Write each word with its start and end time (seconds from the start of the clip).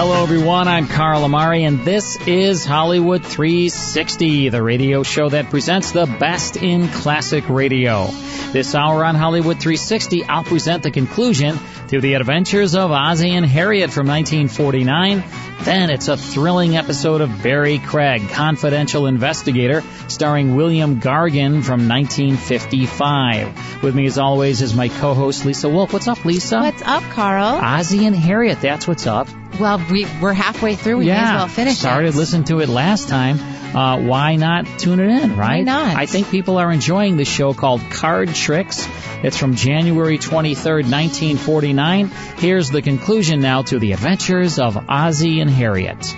Hello, 0.00 0.22
everyone. 0.22 0.68
I'm 0.68 0.86
Carl 0.86 1.24
Amari, 1.24 1.64
and 1.64 1.84
this 1.84 2.16
is 2.24 2.64
Hollywood 2.64 3.26
360, 3.26 4.48
the 4.48 4.62
radio 4.62 5.02
show 5.02 5.28
that 5.28 5.50
presents 5.50 5.90
the 5.90 6.06
best 6.06 6.56
in 6.56 6.86
classic 6.86 7.48
radio. 7.48 8.06
This 8.52 8.76
hour 8.76 9.04
on 9.04 9.16
Hollywood 9.16 9.58
360, 9.58 10.22
I'll 10.22 10.44
present 10.44 10.84
the 10.84 10.92
conclusion 10.92 11.58
to 11.88 12.00
the 12.00 12.14
adventures 12.14 12.76
of 12.76 12.92
Ozzie 12.92 13.34
and 13.34 13.44
Harriet 13.44 13.90
from 13.90 14.06
1949. 14.06 15.24
Then 15.62 15.90
it's 15.90 16.06
a 16.06 16.16
thrilling 16.16 16.76
episode 16.76 17.20
of 17.20 17.42
Barrie 17.42 17.80
Craig, 17.80 18.28
confidential 18.28 19.08
investigator, 19.08 19.82
starring 20.06 20.54
William 20.54 21.00
Gargan 21.00 21.64
from 21.64 21.88
1955. 21.88 23.82
With 23.82 23.96
me, 23.96 24.06
as 24.06 24.16
always, 24.16 24.62
is 24.62 24.76
my 24.76 24.90
co-host 24.90 25.44
Lisa 25.44 25.68
Wolf. 25.68 25.92
What's 25.92 26.06
up, 26.06 26.24
Lisa? 26.24 26.60
What's 26.60 26.82
up, 26.82 27.02
Carl? 27.10 27.58
Ozzie 27.60 28.06
and 28.06 28.14
Harriet, 28.14 28.60
that's 28.60 28.86
what's 28.86 29.08
up. 29.08 29.26
Well, 29.60 29.84
we, 29.90 30.06
we're 30.20 30.32
halfway 30.32 30.76
through. 30.76 30.98
We 30.98 31.06
yeah, 31.06 31.14
may 31.14 31.28
as 31.28 31.34
well 31.34 31.48
finish 31.48 31.78
started 31.78 32.14
it. 32.14 32.14
listening 32.14 32.44
to 32.44 32.60
it 32.60 32.68
last 32.68 33.08
time. 33.08 33.38
Uh, 33.74 34.00
why 34.00 34.36
not 34.36 34.66
tune 34.78 35.00
it 35.00 35.10
in, 35.10 35.36
right? 35.36 35.58
Why 35.58 35.60
not? 35.62 35.96
I 35.96 36.06
think 36.06 36.30
people 36.30 36.56
are 36.58 36.72
enjoying 36.72 37.16
the 37.16 37.24
show 37.24 37.52
called 37.52 37.82
Card 37.90 38.34
Tricks. 38.34 38.88
It's 39.22 39.36
from 39.36 39.56
January 39.56 40.16
23rd, 40.18 40.88
1949. 40.88 42.08
Here's 42.38 42.70
the 42.70 42.80
conclusion 42.82 43.40
now 43.40 43.62
to 43.62 43.78
the 43.78 43.92
adventures 43.92 44.58
of 44.58 44.76
Ozzie 44.88 45.40
and 45.40 45.50
Harriet. 45.50 46.02
See 46.02 46.14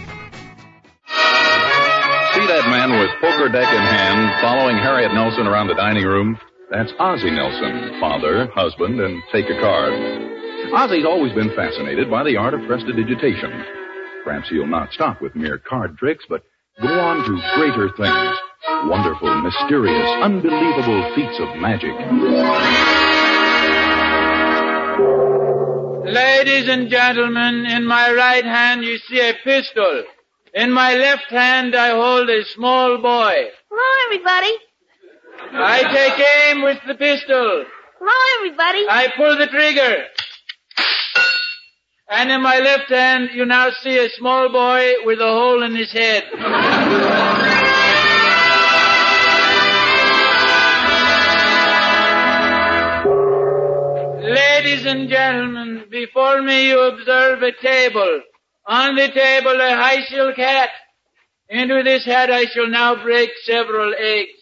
that 2.46 2.68
man 2.68 3.00
with 3.00 3.10
poker 3.20 3.48
deck 3.48 3.72
in 3.72 3.82
hand 3.82 4.40
following 4.40 4.76
Harriet 4.76 5.12
Nelson 5.12 5.46
around 5.46 5.66
the 5.68 5.74
dining 5.74 6.04
room? 6.04 6.38
That's 6.70 6.92
Ozzie 7.00 7.30
Nelson, 7.32 7.98
father, 8.00 8.48
husband, 8.54 9.00
and 9.00 9.20
take 9.32 9.46
a 9.46 9.60
card. 9.60 10.39
Ozzie's 10.72 11.04
always 11.04 11.32
been 11.32 11.54
fascinated 11.56 12.08
by 12.10 12.22
the 12.22 12.36
art 12.36 12.54
of 12.54 12.60
prestidigitation. 12.66 13.50
Perhaps 14.24 14.48
he'll 14.50 14.66
not 14.66 14.92
stop 14.92 15.20
with 15.20 15.34
mere 15.34 15.58
card 15.58 15.98
tricks, 15.98 16.24
but 16.28 16.44
go 16.80 16.88
on 16.88 17.24
to 17.24 17.56
greater 17.56 17.88
things. 17.96 18.36
Wonderful, 18.88 19.42
mysterious, 19.42 20.08
unbelievable 20.22 21.12
feats 21.14 21.38
of 21.40 21.56
magic. 21.56 21.90
Ladies 26.12 26.68
and 26.68 26.88
gentlemen, 26.88 27.66
in 27.66 27.84
my 27.84 28.12
right 28.12 28.44
hand 28.44 28.84
you 28.84 28.98
see 28.98 29.20
a 29.20 29.34
pistol. 29.42 30.04
In 30.54 30.72
my 30.72 30.94
left 30.94 31.30
hand 31.30 31.74
I 31.74 31.90
hold 31.90 32.28
a 32.30 32.44
small 32.44 32.98
boy. 32.98 33.34
Hello, 33.70 34.06
everybody. 34.06 34.52
I 35.52 35.82
take 35.92 36.26
aim 36.46 36.62
with 36.62 36.78
the 36.86 36.94
pistol. 36.94 37.64
Hello, 37.98 38.38
everybody. 38.38 38.86
I 38.88 39.08
pull 39.16 39.36
the 39.36 39.46
trigger. 39.48 40.04
And 42.12 42.32
in 42.32 42.42
my 42.42 42.58
left 42.58 42.90
hand 42.90 43.30
you 43.32 43.46
now 43.46 43.70
see 43.70 43.96
a 43.96 44.10
small 44.10 44.50
boy 44.50 44.94
with 45.04 45.20
a 45.20 45.28
hole 45.28 45.62
in 45.62 45.76
his 45.76 45.92
head. 45.92 46.24
Ladies 54.24 54.86
and 54.86 55.08
gentlemen, 55.08 55.84
before 55.88 56.42
me 56.42 56.70
you 56.70 56.80
observe 56.80 57.44
a 57.44 57.52
table. 57.62 58.22
On 58.66 58.96
the 58.96 59.08
table 59.08 59.60
a 59.60 59.76
high 59.76 60.02
silk 60.06 60.36
hat. 60.36 60.70
Into 61.48 61.84
this 61.84 62.04
hat 62.04 62.28
I 62.32 62.46
shall 62.46 62.68
now 62.68 63.00
break 63.00 63.30
several 63.44 63.94
eggs. 63.96 64.32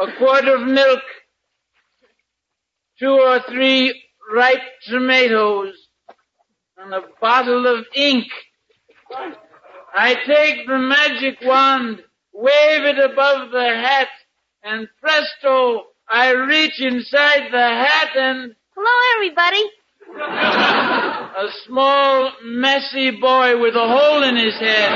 A 0.00 0.12
quart 0.18 0.46
of 0.46 0.66
milk. 0.66 1.02
Two 2.98 3.12
or 3.12 3.40
three 3.48 4.05
ripe 4.32 4.62
tomatoes. 4.88 5.74
And 6.78 6.92
a 6.92 7.02
bottle 7.20 7.66
of 7.66 7.86
ink. 7.94 8.26
I 9.94 10.14
take 10.26 10.66
the 10.66 10.78
magic 10.78 11.38
wand, 11.42 12.02
wave 12.34 12.84
it 12.84 12.98
above 12.98 13.50
the 13.50 13.64
hat, 13.64 14.08
and 14.62 14.88
presto, 15.00 15.84
I 16.08 16.32
reach 16.32 16.80
inside 16.80 17.50
the 17.50 17.58
hat 17.58 18.10
and 18.14 18.54
Hello, 18.76 18.92
everybody. 19.16 19.64
a 21.36 21.48
small, 21.66 22.32
messy 22.44 23.10
boy 23.10 23.60
with 23.60 23.74
a 23.74 23.86
hole 23.86 24.22
in 24.22 24.36
his 24.36 24.54
head. 24.58 24.92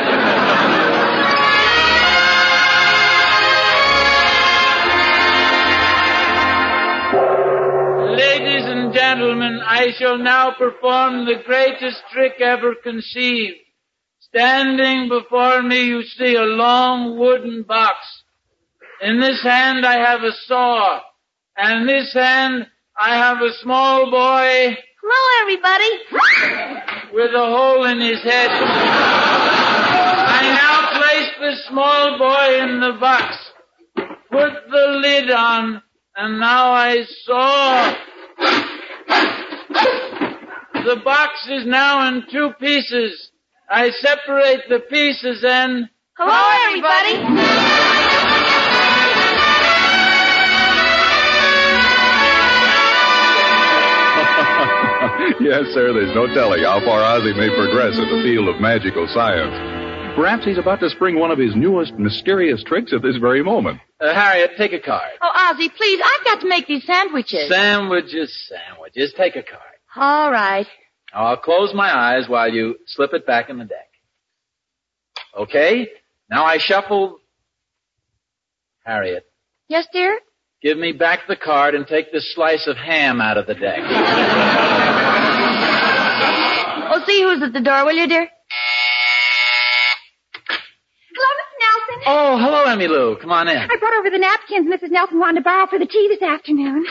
Ladies 8.17 8.65
and 8.67 8.80
gentlemen, 9.01 9.61
I 9.65 9.93
shall 9.99 10.19
now 10.19 10.53
perform 10.59 11.25
the 11.25 11.37
greatest 11.47 12.03
trick 12.13 12.35
ever 12.41 12.75
conceived. 12.75 13.57
Standing 14.21 15.09
before 15.09 15.63
me 15.63 15.85
you 15.85 16.03
see 16.03 16.35
a 16.35 16.43
long 16.43 17.19
wooden 17.19 17.63
box. 17.63 17.97
In 19.01 19.19
this 19.19 19.43
hand 19.43 19.87
I 19.87 19.97
have 20.07 20.21
a 20.23 20.33
saw. 20.47 21.01
And 21.57 21.81
in 21.81 21.87
this 21.87 22.13
hand 22.13 22.67
I 22.99 23.17
have 23.17 23.39
a 23.39 23.53
small 23.63 24.11
boy 24.11 24.77
Hello, 25.03 25.23
everybody. 25.43 25.91
with 27.15 27.31
a 27.35 27.47
hole 27.57 27.85
in 27.87 28.01
his 28.01 28.23
head. 28.23 28.51
I 30.37 30.43
now 30.61 31.01
place 31.01 31.31
the 31.41 31.57
small 31.71 32.19
boy 32.19 32.65
in 32.65 32.81
the 32.81 32.99
box, 33.01 33.35
put 34.31 34.53
the 34.71 35.01
lid 35.03 35.31
on, 35.31 35.83
and 36.17 36.39
now 36.39 36.73
I 36.73 37.03
saw. 37.25 37.95
The 40.85 40.97
box 41.05 41.47
is 41.49 41.67
now 41.67 42.09
in 42.09 42.25
two 42.33 42.53
pieces. 42.59 43.31
I 43.69 43.91
separate 43.91 44.69
the 44.69 44.81
pieces 44.81 45.45
and 45.47 45.89
Hello, 46.17 46.51
everybody. 46.67 48.21
yes, 55.41 55.65
sir, 55.75 55.93
there's 55.93 56.15
no 56.15 56.27
telling 56.35 56.63
how 56.63 56.81
far 56.85 57.03
Ozzie 57.03 57.35
may 57.35 57.49
progress 57.55 57.97
in 57.97 58.07
the 58.09 58.23
field 58.23 58.49
of 58.49 58.61
magical 58.61 59.07
science. 59.13 59.55
Perhaps 60.17 60.45
he's 60.45 60.59
about 60.59 60.81
to 60.81 60.91
spring 60.91 61.19
one 61.19 61.31
of 61.31 61.39
his 61.39 61.55
newest 61.55 61.95
mysterious 61.95 62.63
tricks 62.65 62.93
at 62.93 63.03
this 63.03 63.17
very 63.17 63.43
moment. 63.43 63.81
uh, 64.01 64.13
Harriet, 64.15 64.53
take 64.59 64.73
a 64.73 64.81
card. 64.81 65.11
Oh, 65.23 65.51
Ozzie, 65.53 65.69
please, 65.71 66.01
I've 66.05 66.25
got 66.25 66.41
to 66.41 66.49
make 66.49 66.67
these 66.67 66.85
sandwiches. 66.85 67.49
Sandwiches, 67.49 68.49
sandwiches. 68.49 69.13
Take 69.17 69.37
a 69.37 69.43
card. 69.43 69.70
All 69.97 70.31
right. 70.31 70.67
I'll 71.13 71.37
close 71.37 71.73
my 71.75 71.93
eyes 71.95 72.29
while 72.29 72.49
you 72.53 72.77
slip 72.87 73.13
it 73.13 73.27
back 73.27 73.51
in 73.51 73.59
the 73.59 73.65
deck. 73.65 73.89
Okay? 75.37 75.89
Now 76.31 76.45
I 76.45 76.59
shuffle. 76.59 77.19
Harriet, 78.85 79.25
Yes, 79.69 79.87
dear? 79.93 80.19
give 80.63 80.79
me 80.79 80.93
back 80.93 81.21
the 81.29 81.37
card 81.37 81.75
and 81.75 81.87
take 81.87 82.11
this 82.13 82.33
slice 82.35 82.67
of 82.67 82.77
ham 82.77 83.21
out 83.21 83.37
of 83.39 83.47
the 83.47 83.55
deck. 83.55 83.81
Oh, 86.93 87.01
see 87.07 87.23
who's 87.23 87.41
at 87.41 87.53
the 87.53 87.61
door, 87.61 87.85
will 87.85 87.95
you, 87.95 88.09
dear? 88.09 88.29
Hello, 91.15 91.29
Mr. 91.39 91.57
Nelson. 91.61 92.03
Oh, 92.07 92.37
hello, 92.39 92.65
Emmy 92.65 92.89
Lou. 92.89 93.15
Come 93.21 93.31
on 93.31 93.47
in. 93.49 93.57
I 93.59 93.77
brought 93.79 93.95
over 93.97 94.11
the 94.11 94.19
napkins 94.19 94.67
Mrs. 94.67 94.91
Nelson 94.91 95.21
wanted 95.21 95.39
to 95.39 95.45
borrow 95.45 95.69
for 95.69 95.79
the 95.79 95.87
tea 95.87 96.09
this 96.11 96.21
afternoon. 96.21 96.87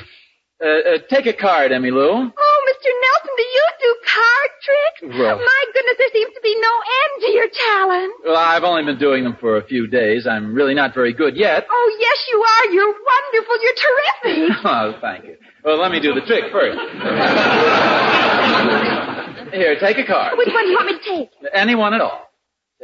Uh, 0.64 0.68
uh, 0.68 0.98
take 1.10 1.26
a 1.26 1.34
card, 1.34 1.74
Emmy 1.74 1.92
Lou. 1.92 2.32
Oh, 2.38 2.49
Mr. 2.68 2.90
Nelson, 3.04 3.34
do 3.38 3.44
you 3.44 3.66
do 3.82 3.96
card 4.06 4.50
tricks? 4.66 5.02
Well- 5.20 5.38
My 5.40 5.64
goodness, 5.74 5.96
there 5.98 6.10
seems 6.14 6.34
to 6.34 6.42
be 6.42 6.56
no 6.60 6.74
end 7.00 7.14
to 7.24 7.30
your 7.32 7.48
talent. 7.68 8.14
Well, 8.26 8.38
I've 8.38 8.64
only 8.64 8.84
been 8.84 8.98
doing 9.00 9.24
them 9.24 9.36
for 9.40 9.58
a 9.58 9.64
few 9.64 9.88
days. 9.88 10.28
I'm 10.28 10.54
really 10.54 10.74
not 10.74 10.94
very 10.94 11.14
good 11.14 11.36
yet. 11.38 11.66
Oh, 11.70 11.98
yes, 12.00 12.26
you 12.32 12.44
are. 12.44 12.66
You're 12.74 12.94
wonderful. 12.94 13.56
You're 13.64 13.80
terrific. 13.86 14.58
Oh, 14.66 14.94
thank 15.02 15.26
you. 15.26 15.36
Well, 15.64 15.78
let 15.80 15.92
me 15.92 16.00
do 16.00 16.14
the 16.14 16.22
trick 16.22 16.52
first. 16.52 16.78
Here, 19.54 19.76
take 19.80 19.98
a 19.98 20.06
card. 20.06 20.38
Which 20.38 20.50
one 20.54 20.64
do 20.66 20.70
you 20.70 20.76
want 20.76 20.88
me 20.88 20.94
to 21.00 21.04
take? 21.04 21.30
Any 21.54 21.76
one 21.76 21.94
at 21.94 22.02
all. 22.02 22.26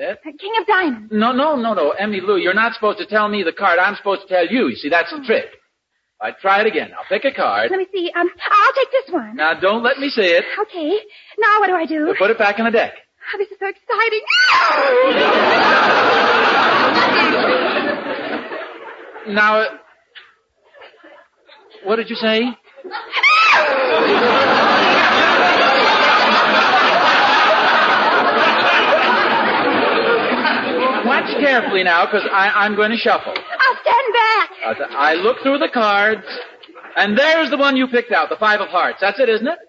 Uh, 0.01 0.15
King 0.23 0.51
of 0.59 0.65
Diamonds. 0.67 1.09
No, 1.11 1.31
no, 1.31 1.55
no, 1.55 1.73
no. 1.73 1.91
Emmy 1.91 2.19
Lou, 2.21 2.37
you're 2.37 2.53
not 2.55 2.73
supposed 2.73 2.97
to 2.99 3.05
tell 3.05 3.27
me 3.29 3.43
the 3.43 3.53
card. 3.53 3.79
I'm 3.79 3.95
supposed 3.95 4.21
to 4.23 4.27
tell 4.27 4.45
you. 4.47 4.67
You 4.69 4.75
see, 4.75 4.89
that's 4.89 5.11
the 5.11 5.21
trick. 5.25 5.45
I 6.21 6.31
try 6.31 6.61
it 6.61 6.67
again. 6.67 6.91
I'll 6.97 7.05
pick 7.09 7.25
a 7.25 7.31
card. 7.35 7.69
Let 7.71 7.77
me 7.77 7.87
see. 7.93 8.09
Um, 8.15 8.29
I'll 8.51 8.73
take 8.73 8.91
this 8.91 9.13
one. 9.13 9.35
Now, 9.35 9.53
don't 9.59 9.83
let 9.83 9.99
me 9.99 10.09
see 10.09 10.21
it. 10.21 10.45
Okay. 10.61 10.99
Now 11.37 11.59
what 11.59 11.67
do 11.67 11.73
I 11.75 11.85
do? 11.85 12.15
Put 12.17 12.31
it 12.31 12.37
back 12.37 12.57
in 12.59 12.65
the 12.65 12.71
deck. 12.71 12.93
Oh, 13.33 13.37
this 13.37 13.49
is 13.49 13.57
so 13.59 13.67
exciting. 13.67 14.21
Now, 19.27 19.61
uh, 19.61 19.65
what 21.83 21.95
did 21.95 22.11
you 22.11 22.15
say? 22.15 22.43
Watch 31.05 31.29
carefully 31.39 31.83
now, 31.83 32.05
because 32.05 32.27
I'm 32.31 32.75
going 32.75 32.91
to 32.91 32.97
shuffle. 32.97 33.33
I'll 33.33 33.77
stand 33.81 34.13
back. 34.13 34.49
Uh, 34.49 34.53
Uh, 34.65 34.73
I 34.89 35.13
look 35.13 35.37
through 35.43 35.59
the 35.59 35.69
cards, 35.71 36.25
and 36.95 37.17
there's 37.17 37.49
the 37.51 37.57
one 37.57 37.75
you 37.77 37.87
picked 37.87 38.11
out, 38.11 38.29
the 38.29 38.35
five 38.37 38.61
of 38.61 38.69
hearts. 38.69 38.97
That's 39.01 39.19
it, 39.19 39.29
isn't 39.29 39.47
it? 39.47 39.59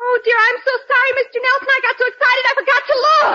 Oh, 0.00 0.18
dear, 0.24 0.34
I'm 0.36 0.58
so 0.64 0.72
sorry, 0.86 1.10
Mr. 1.22 1.38
Nelson. 1.46 1.68
I 1.70 1.80
got 1.82 1.96
so 1.98 2.06
excited 2.10 2.44
I 2.46 2.54
forgot 2.58 2.82
to 2.90 2.96
look. 3.06 3.32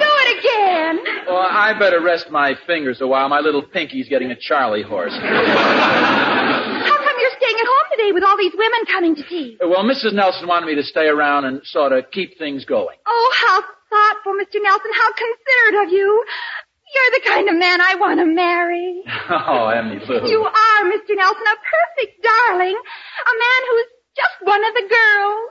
do 0.00 0.12
it 0.24 0.30
again. 0.40 0.94
Well, 1.28 1.46
I 1.50 1.78
better 1.78 2.00
rest 2.02 2.30
my 2.30 2.54
fingers 2.66 3.00
a 3.00 3.06
while. 3.06 3.28
My 3.28 3.40
little 3.40 3.62
pinky's 3.62 4.08
getting 4.08 4.30
a 4.30 4.36
Charlie 4.36 4.82
horse. 4.82 5.12
How 5.14 5.20
come 6.96 7.16
you're 7.20 7.36
staying 7.38 7.56
at 7.60 7.66
home 7.66 7.88
today 7.96 8.12
with 8.12 8.24
all 8.24 8.36
these 8.36 8.52
women 8.56 8.80
coming 8.90 9.14
to 9.16 9.22
tea? 9.22 9.56
Well, 9.60 9.84
Mrs. 9.84 10.12
Nelson 10.14 10.48
wanted 10.48 10.66
me 10.66 10.74
to 10.76 10.82
stay 10.82 11.06
around 11.06 11.44
and 11.44 11.60
sort 11.64 11.92
of 11.92 12.10
keep 12.10 12.36
things 12.38 12.64
going. 12.64 12.96
Oh, 13.06 13.32
how 13.40 13.62
thoughtful, 13.90 14.32
Mr. 14.34 14.62
Nelson. 14.62 14.90
How 14.94 15.12
considerate 15.12 15.86
of 15.86 15.92
you. 15.92 16.24
You're 16.94 17.12
the 17.20 17.28
kind 17.28 17.48
of 17.48 17.56
man 17.56 17.80
I 17.80 17.94
want 17.96 18.18
to 18.20 18.26
marry. 18.26 19.02
Oh, 19.30 19.68
Emmy 19.68 20.00
Lou. 20.08 20.28
You 20.28 20.42
are, 20.42 20.84
Mr. 20.90 21.14
Nelson, 21.14 21.46
a 21.46 21.56
perfect 21.62 22.22
darling. 22.22 22.76
A 22.76 23.34
man 23.38 23.62
who's 23.70 23.86
just 24.16 24.42
one 24.42 24.64
of 24.64 24.74
the 24.74 24.88
girls. 24.90 25.50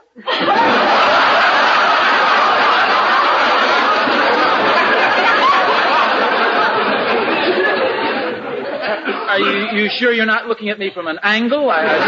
Are 9.30 9.38
you, 9.38 9.82
you 9.82 9.88
sure 9.96 10.12
you're 10.12 10.26
not 10.26 10.46
looking 10.48 10.68
at 10.70 10.78
me 10.78 10.90
from 10.92 11.06
an 11.06 11.18
angle? 11.22 11.70
I, 11.70 11.84
I... 11.86 11.98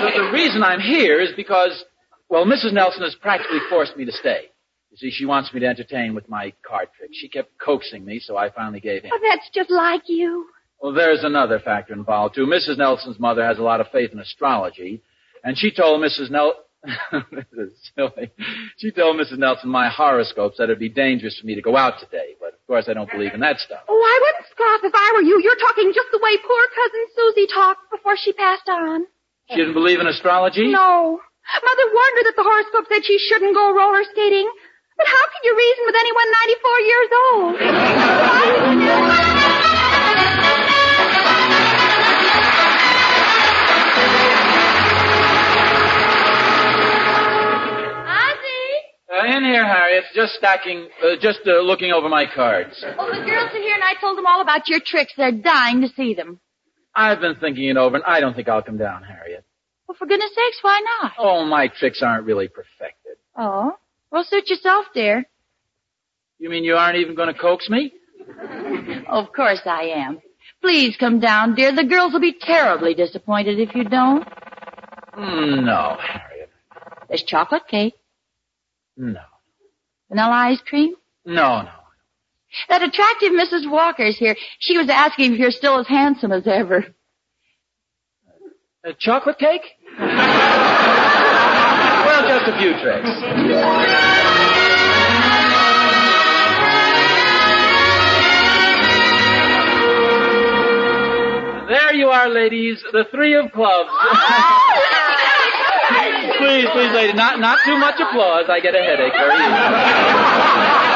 the, 0.00 0.22
the 0.22 0.30
reason 0.30 0.62
I'm 0.62 0.80
here 0.80 1.20
is 1.20 1.30
because, 1.36 1.84
well, 2.30 2.46
Mrs. 2.46 2.72
Nelson 2.72 3.02
has 3.02 3.16
practically 3.16 3.58
forced 3.68 3.96
me 3.96 4.04
to 4.04 4.12
stay. 4.12 4.50
You 4.90 4.96
see, 4.96 5.10
she 5.10 5.26
wants 5.26 5.52
me 5.52 5.60
to 5.60 5.66
entertain 5.66 6.14
with 6.14 6.28
my 6.28 6.52
card 6.66 6.88
tricks. 6.96 7.16
She 7.16 7.28
kept 7.28 7.58
coaxing 7.58 8.04
me, 8.04 8.20
so 8.20 8.36
I 8.36 8.50
finally 8.50 8.80
gave 8.80 9.04
in. 9.04 9.10
Oh, 9.12 9.20
that's 9.28 9.48
just 9.52 9.70
like 9.70 10.02
you. 10.06 10.46
Well, 10.80 10.92
there's 10.92 11.24
another 11.24 11.58
factor 11.58 11.92
involved, 11.92 12.36
too. 12.36 12.46
Mrs. 12.46 12.78
Nelson's 12.78 13.18
mother 13.18 13.44
has 13.44 13.58
a 13.58 13.62
lot 13.62 13.80
of 13.80 13.88
faith 13.88 14.12
in 14.12 14.18
astrology, 14.18 15.02
and 15.44 15.58
she 15.58 15.70
told 15.70 16.02
Mrs. 16.02 16.30
Nel... 16.30 16.54
this 17.32 17.44
is 17.58 17.90
silly. 17.96 18.30
She 18.78 18.92
told 18.92 19.18
Mrs. 19.18 19.38
Nelson 19.38 19.68
my 19.68 19.88
horoscope 19.90 20.54
said 20.54 20.70
it'd 20.70 20.78
be 20.78 20.88
dangerous 20.88 21.36
for 21.38 21.44
me 21.44 21.56
to 21.56 21.60
go 21.60 21.76
out 21.76 21.98
today, 21.98 22.38
but 22.38 22.54
of 22.54 22.66
course 22.68 22.86
I 22.88 22.94
don't 22.94 23.10
believe 23.10 23.34
in 23.34 23.40
that 23.40 23.58
stuff. 23.58 23.82
Oh, 23.88 23.98
I 23.98 24.16
wouldn't 24.22 24.46
scoff 24.46 24.80
if 24.86 24.94
I 24.94 25.12
were 25.16 25.26
you. 25.26 25.42
You're 25.42 25.58
talking 25.58 25.90
just 25.92 26.06
the 26.12 26.22
way 26.22 26.38
poor 26.38 26.64
cousin 26.78 27.02
Susie 27.16 27.48
talked 27.52 27.90
before 27.90 28.16
she 28.16 28.32
passed 28.32 28.68
on. 28.70 29.06
She 29.50 29.56
didn't 29.56 29.74
believe 29.74 29.98
in 29.98 30.06
astrology? 30.06 30.70
No. 30.70 31.18
Mother 31.18 31.86
warned 31.90 32.16
her 32.18 32.24
that 32.30 32.36
the 32.36 32.44
horoscope 32.44 32.86
said 32.92 33.04
she 33.04 33.18
shouldn't 33.18 33.54
go 33.56 33.74
roller 33.74 34.04
skating. 34.12 34.48
But 34.98 35.06
how 35.06 35.24
can 35.30 35.40
you 35.44 35.54
reason 35.56 35.82
with 35.86 35.94
anyone 35.94 36.28
94 36.42 36.80
years 36.90 37.10
old? 37.22 38.58
Uh, 49.10 49.24
in 49.36 49.42
here, 49.44 49.64
Harriet. 49.66 50.04
Just 50.14 50.34
stacking, 50.34 50.88
uh, 51.02 51.16
just 51.20 51.40
uh, 51.46 51.60
looking 51.60 51.92
over 51.92 52.08
my 52.10 52.26
cards. 52.32 52.84
Oh, 52.98 53.06
the 53.08 53.24
girls 53.24 53.50
are 53.54 53.58
here 53.62 53.74
and 53.74 53.82
I 53.82 53.94
told 54.00 54.18
them 54.18 54.26
all 54.26 54.42
about 54.42 54.68
your 54.68 54.80
tricks. 54.84 55.14
They're 55.16 55.32
dying 55.32 55.80
to 55.80 55.88
see 55.88 56.12
them. 56.14 56.40
I've 56.94 57.20
been 57.20 57.36
thinking 57.36 57.64
it 57.68 57.76
over, 57.76 57.96
and 57.96 58.04
I 58.04 58.20
don't 58.20 58.34
think 58.34 58.48
I'll 58.48 58.62
come 58.62 58.76
down, 58.76 59.04
Harriet. 59.04 59.44
Well, 59.86 59.96
for 59.98 60.06
goodness 60.06 60.30
sakes, 60.34 60.58
why 60.62 60.80
not? 61.02 61.12
Oh, 61.18 61.44
my 61.44 61.68
tricks 61.68 62.02
aren't 62.02 62.26
really 62.26 62.48
perfected. 62.48 63.16
Oh? 63.36 63.72
Well, 64.10 64.24
suit 64.24 64.48
yourself, 64.48 64.86
dear. 64.94 65.24
You 66.38 66.48
mean 66.50 66.64
you 66.64 66.76
aren't 66.76 66.96
even 66.98 67.14
going 67.14 67.32
to 67.32 67.38
coax 67.38 67.68
me? 67.68 67.92
Of 69.08 69.32
course 69.32 69.60
I 69.66 69.84
am. 69.96 70.20
Please 70.62 70.96
come 70.96 71.20
down, 71.20 71.54
dear. 71.54 71.72
The 71.74 71.84
girls 71.84 72.12
will 72.12 72.20
be 72.20 72.32
terribly 72.38 72.94
disappointed 72.94 73.58
if 73.60 73.74
you 73.74 73.84
don't. 73.84 74.26
Mm, 75.16 75.64
no, 75.64 75.96
Harriet. 76.00 76.50
There's 77.08 77.22
chocolate 77.22 77.66
cake, 77.68 77.94
No. 78.96 79.20
vanilla 80.08 80.30
ice 80.32 80.60
cream. 80.60 80.94
No, 81.24 81.62
no. 81.62 81.70
That 82.68 82.82
attractive 82.82 83.32
Mrs. 83.32 83.70
Walker's 83.70 84.16
here. 84.16 84.36
She 84.58 84.78
was 84.78 84.88
asking 84.88 85.34
if 85.34 85.38
you're 85.38 85.50
still 85.50 85.78
as 85.78 85.86
handsome 85.86 86.32
as 86.32 86.46
ever. 86.46 86.86
A 88.84 88.92
chocolate 88.94 89.38
cake? 89.38 89.62
just 92.38 92.54
a 92.54 92.58
few 92.58 92.72
tricks. 92.82 93.08
There 101.68 101.94
you 101.94 102.08
are, 102.08 102.28
ladies, 102.28 102.82
the 102.92 103.04
three 103.10 103.34
of 103.34 103.50
clubs. 103.52 103.90
please, 106.38 106.66
please, 106.72 106.92
ladies, 106.92 107.14
not 107.14 107.38
not 107.40 107.58
too 107.64 107.78
much 107.78 108.00
applause. 108.00 108.44
I 108.48 108.60
get 108.60 108.74
a 108.74 108.82
headache 108.82 109.12
very 109.12 109.34
easily. 109.34 110.87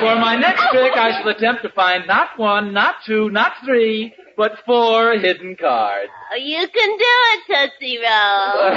For 0.00 0.14
my 0.16 0.36
next 0.36 0.62
trick, 0.70 0.92
I 0.96 1.20
shall 1.20 1.28
attempt 1.28 1.62
to 1.62 1.70
find 1.70 2.06
not 2.06 2.38
one, 2.38 2.72
not 2.72 2.96
two, 3.04 3.30
not 3.30 3.52
three, 3.64 4.14
but 4.36 4.52
four 4.64 5.14
hidden 5.18 5.56
cards. 5.56 6.10
Oh, 6.32 6.36
you 6.36 6.68
can 6.68 6.90
do 6.98 7.04
it, 7.32 7.40
Tootsie 7.48 7.98
Roll. 7.98 8.68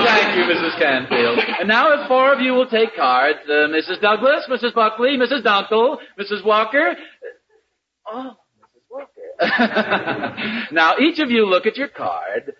Thank 0.04 0.36
you, 0.36 0.44
Mrs. 0.44 0.78
Canfield. 0.78 1.38
And 1.60 1.68
now, 1.68 1.92
if 1.92 2.06
four 2.08 2.32
of 2.34 2.40
you 2.40 2.52
will 2.52 2.68
take 2.68 2.94
cards, 2.94 3.38
uh, 3.48 3.68
Mrs. 3.68 4.00
Douglas, 4.00 4.46
Mrs. 4.50 4.74
Buckley, 4.74 5.16
Mrs. 5.16 5.42
Dunkel, 5.42 5.96
Mrs. 6.18 6.44
Walker. 6.44 6.94
Oh, 8.06 8.36
Mrs. 8.60 8.82
Walker. 8.90 10.66
now, 10.72 10.98
each 10.98 11.18
of 11.20 11.30
you 11.30 11.46
look 11.46 11.64
at 11.66 11.76
your 11.76 11.88
card. 11.88 12.52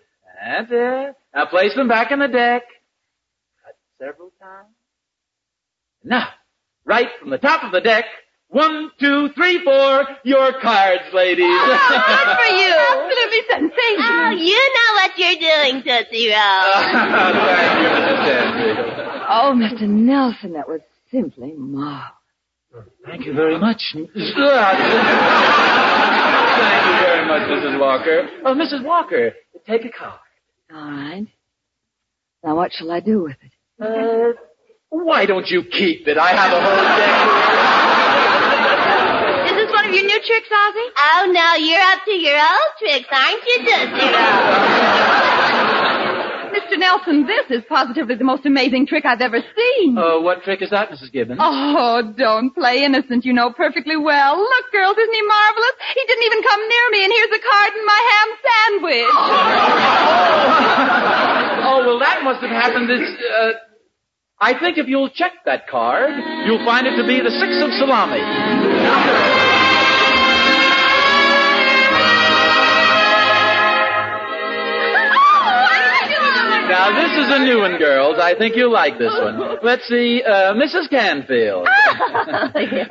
and 0.43 0.67
it. 0.71 1.15
Now, 1.35 1.45
place 1.45 1.75
them 1.75 1.87
back 1.87 2.11
in 2.11 2.19
the 2.19 2.27
deck. 2.27 2.63
Cut 3.63 3.75
several 3.99 4.31
times. 4.41 4.69
Now, 6.03 6.27
right 6.85 7.07
from 7.19 7.29
the 7.29 7.37
top 7.37 7.63
of 7.63 7.71
the 7.71 7.81
deck, 7.81 8.05
one, 8.47 8.91
two, 8.99 9.29
three, 9.29 9.63
four, 9.63 10.05
your 10.23 10.51
cards, 10.59 11.03
ladies. 11.13 11.45
Good 11.45 11.79
for 11.79 12.51
you. 12.53 12.75
Absolutely 12.91 13.43
sensational. 13.49 14.27
Oh, 14.27 14.31
you 14.31 14.59
know 14.75 14.89
what 14.95 15.11
you're 15.17 15.39
doing, 15.39 15.83
Tootsie 15.83 16.27
Roll. 16.29 16.71
Thank 17.45 17.79
you, 17.79 17.89
Mrs. 17.89 18.17
Canfield. 18.25 19.23
Oh, 19.29 19.53
Mr. 19.55 19.87
Nelson, 19.87 20.53
that 20.53 20.67
was 20.67 20.81
simply 21.11 21.53
marvelous. 21.55 22.11
Thank 23.05 23.25
you 23.25 23.33
very 23.33 23.57
much. 23.57 23.81
Thank 23.93 24.07
you 24.07 24.23
very 27.05 27.25
much, 27.27 27.41
Mrs. 27.49 27.79
Walker. 27.79 28.29
Oh, 28.45 28.53
Mrs. 28.53 28.83
Walker, 28.83 29.31
take 29.67 29.85
a 29.85 29.89
card. 29.89 30.19
All 30.73 30.91
right. 30.91 31.27
Now, 32.43 32.55
what 32.55 32.71
shall 32.73 32.91
I 32.91 32.99
do 33.01 33.23
with 33.23 33.35
it? 33.41 33.51
Uh, 33.79 34.33
why 34.91 35.25
don't 35.25 35.47
you 35.49 35.63
keep 35.63 36.07
it? 36.07 36.17
I 36.17 36.31
have 36.35 36.51
a 36.51 36.59
whole 36.59 36.83
deck. 36.99 37.41
Is 39.47 39.55
this 39.55 39.71
one 39.71 39.85
of 39.87 39.93
your 39.95 40.03
new 40.03 40.19
tricks, 40.19 40.51
Ozzie? 40.51 40.91
Oh, 40.99 41.31
no, 41.31 41.55
you're 41.63 41.79
up 41.79 42.03
to 42.05 42.11
your 42.11 42.35
old 42.35 42.71
tricks, 42.77 43.07
aren't 43.11 43.43
you, 43.47 43.57
Dusty 43.65 44.07
Mr. 46.51 46.77
Nelson, 46.77 47.25
this 47.25 47.47
is 47.49 47.63
positively 47.69 48.15
the 48.15 48.25
most 48.25 48.45
amazing 48.45 48.85
trick 48.85 49.05
I've 49.05 49.21
ever 49.21 49.39
seen. 49.39 49.97
Oh, 49.97 50.19
uh, 50.19 50.21
what 50.21 50.43
trick 50.43 50.61
is 50.61 50.69
that, 50.71 50.89
Mrs. 50.89 51.09
Gibbons? 51.11 51.39
Oh, 51.41 52.13
don't 52.17 52.53
play 52.53 52.83
innocent. 52.83 53.23
You 53.23 53.31
know 53.31 53.51
perfectly 53.51 53.95
well. 53.95 54.37
Look, 54.37 54.71
girls, 54.73 54.97
isn't 54.97 55.13
he 55.15 55.21
marvelous? 55.21 55.75
He 55.95 56.03
didn't 56.07 56.25
even 56.25 56.43
come 56.43 56.59
near 56.67 56.89
me, 56.91 57.03
and 57.05 57.13
here's 57.15 57.31
a 57.31 57.39
card 57.39 57.73
in 57.75 57.85
my 57.85 58.01
ham 58.11 58.29
sandwich. 58.43 59.11
Oh, 59.15 59.31
oh 61.71 61.79
well, 61.87 61.99
that 61.99 62.23
must 62.23 62.41
have 62.41 62.51
happened 62.51 62.89
this, 62.89 63.07
uh, 63.31 63.51
I 64.43 64.57
think 64.59 64.79
if 64.79 64.87
you'll 64.87 65.09
check 65.11 65.33
that 65.45 65.67
card, 65.67 66.09
you'll 66.47 66.65
find 66.65 66.87
it 66.87 66.97
to 66.97 67.05
be 67.07 67.21
the 67.21 67.29
six 67.29 67.61
of 67.61 67.69
salami. 67.77 68.21
Now, 76.71 76.89
this 76.89 77.11
is 77.19 77.31
a 77.31 77.39
new 77.43 77.59
one, 77.59 77.77
girls. 77.77 78.15
I 78.19 78.33
think 78.35 78.55
you'll 78.55 78.71
like 78.71 78.97
this 78.97 79.13
one. 79.13 79.57
Let's 79.61 79.87
see, 79.87 80.23
uh, 80.23 80.53
Mrs. 80.53 80.89
Canfield. 80.89 81.67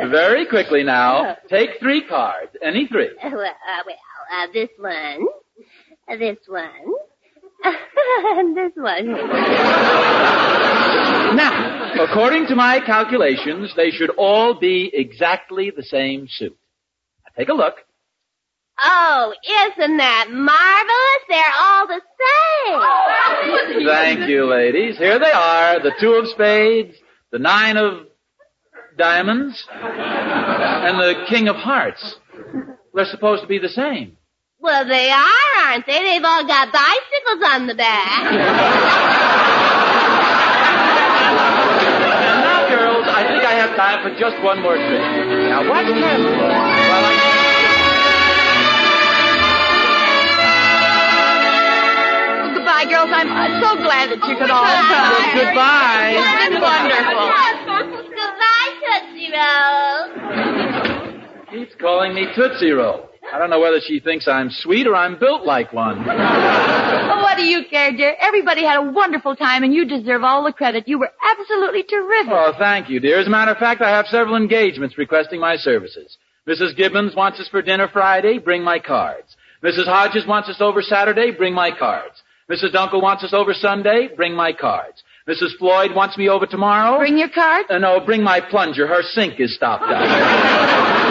Very 0.10 0.46
quickly 0.46 0.84
now. 0.84 1.36
Take 1.48 1.80
three 1.80 2.06
cards. 2.06 2.52
Any 2.62 2.86
three. 2.86 3.08
Well, 3.24 3.32
uh, 3.40 3.82
well, 3.86 3.96
uh, 4.32 4.46
this 4.52 4.68
one, 4.78 5.26
this 6.18 6.36
one, 6.46 6.94
and 7.64 8.56
this 8.56 8.72
one. 8.76 9.06
Now, 11.36 12.04
according 12.04 12.46
to 12.48 12.56
my 12.56 12.80
calculations, 12.80 13.72
they 13.76 13.90
should 13.90 14.10
all 14.10 14.58
be 14.58 14.90
exactly 14.92 15.70
the 15.74 15.82
same 15.82 16.26
suit. 16.28 16.56
Now, 17.24 17.32
take 17.36 17.48
a 17.48 17.54
look. 17.54 17.74
Oh, 18.82 19.34
isn't 19.44 19.96
that 19.98 20.28
marvelous? 20.30 21.24
They're 21.28 21.54
all 21.60 21.86
the 21.86 22.00
same. 23.76 23.86
Thank 23.86 24.28
you, 24.28 24.46
ladies. 24.46 24.96
Here 24.96 25.18
they 25.18 25.30
are, 25.30 25.80
the 25.80 25.92
two 26.00 26.12
of 26.14 26.26
spades, 26.28 26.96
the 27.30 27.38
nine 27.38 27.76
of 27.76 28.06
diamonds, 28.96 29.66
and 29.70 30.98
the 30.98 31.26
king 31.28 31.48
of 31.48 31.56
hearts. 31.56 32.16
They're 32.94 33.04
supposed 33.04 33.42
to 33.42 33.48
be 33.48 33.58
the 33.58 33.68
same. 33.68 34.16
Well, 34.62 34.84
they 34.86 35.08
are, 35.08 35.64
aren't 35.64 35.86
they? 35.86 36.02
They've 36.04 36.22
all 36.22 36.44
got 36.46 36.70
bicycles 36.70 37.40
on 37.48 37.66
the 37.66 37.74
back. 37.74 38.24
And 38.28 38.36
now, 42.44 42.68
girls, 42.68 43.08
I 43.08 43.24
think 43.24 43.40
I 43.40 43.56
have 43.56 43.72
time 43.74 44.04
for 44.04 44.12
just 44.20 44.36
one 44.44 44.60
more 44.60 44.76
trick. 44.76 45.00
Now, 45.48 45.64
watch 45.66 45.86
carefully. 45.88 46.36
While 46.36 47.08
I... 47.08 47.16
Well, 52.36 52.52
goodbye, 52.60 52.84
girls. 52.84 53.08
I'm 53.16 53.32
uh, 53.32 53.64
so 53.64 53.80
glad 53.80 54.12
that 54.12 54.20
you 54.28 54.36
could 54.36 54.52
all 54.52 54.60
come. 54.60 54.92
Well, 54.92 55.40
goodbye. 55.40 56.20
It's 56.20 56.36
been 56.36 56.60
wonderful. 56.60 57.32
Goodbye, 58.12 58.76
Tootsie 58.84 59.32
Roll. 59.32 60.20
Keeps 61.48 61.72
calling 61.80 62.12
me 62.12 62.28
Tootsie 62.36 62.76
Roll. 62.76 63.08
I 63.32 63.38
don't 63.38 63.50
know 63.50 63.60
whether 63.60 63.80
she 63.80 64.00
thinks 64.00 64.26
I'm 64.28 64.50
sweet 64.50 64.86
or 64.86 64.94
I'm 64.96 65.18
built 65.18 65.44
like 65.44 65.72
one. 65.72 66.04
Oh, 67.12 67.22
what 67.22 67.36
do 67.36 67.44
you 67.44 67.64
care, 67.68 67.92
dear? 67.92 68.16
Everybody 68.20 68.62
had 68.64 68.78
a 68.78 68.90
wonderful 68.90 69.34
time, 69.36 69.62
and 69.64 69.74
you 69.74 69.84
deserve 69.84 70.22
all 70.22 70.44
the 70.44 70.52
credit. 70.52 70.86
You 70.88 70.98
were 70.98 71.10
absolutely 71.38 71.82
terrific. 71.82 72.32
Oh, 72.32 72.52
thank 72.58 72.88
you, 72.88 73.00
dear. 73.00 73.18
As 73.18 73.26
a 73.26 73.30
matter 73.30 73.50
of 73.50 73.58
fact, 73.58 73.82
I 73.82 73.90
have 73.90 74.06
several 74.06 74.36
engagements 74.36 74.96
requesting 74.96 75.40
my 75.40 75.56
services. 75.56 76.16
Mrs. 76.48 76.76
Gibbons 76.76 77.14
wants 77.16 77.40
us 77.40 77.48
for 77.48 77.62
dinner 77.62 77.88
Friday, 77.92 78.38
bring 78.38 78.62
my 78.62 78.78
cards. 78.78 79.36
Mrs. 79.62 79.86
Hodges 79.86 80.26
wants 80.26 80.48
us 80.48 80.60
over 80.60 80.82
Saturday, 80.82 81.30
bring 81.32 81.52
my 81.54 81.70
cards. 81.76 82.22
Mrs. 82.50 82.72
Dunkel 82.72 83.02
wants 83.02 83.22
us 83.24 83.32
over 83.32 83.52
Sunday, 83.54 84.08
bring 84.16 84.34
my 84.34 84.52
cards. 84.52 85.02
Mrs. 85.28 85.56
Floyd 85.58 85.94
wants 85.94 86.16
me 86.16 86.28
over 86.28 86.46
tomorrow. 86.46 86.98
Bring 86.98 87.18
your 87.18 87.28
card? 87.28 87.66
Uh, 87.70 87.78
no, 87.78 88.00
bring 88.00 88.22
my 88.22 88.40
plunger. 88.40 88.86
Her 88.86 89.02
sink 89.02 89.38
is 89.38 89.54
stopped 89.54 89.84
up. 89.84 91.06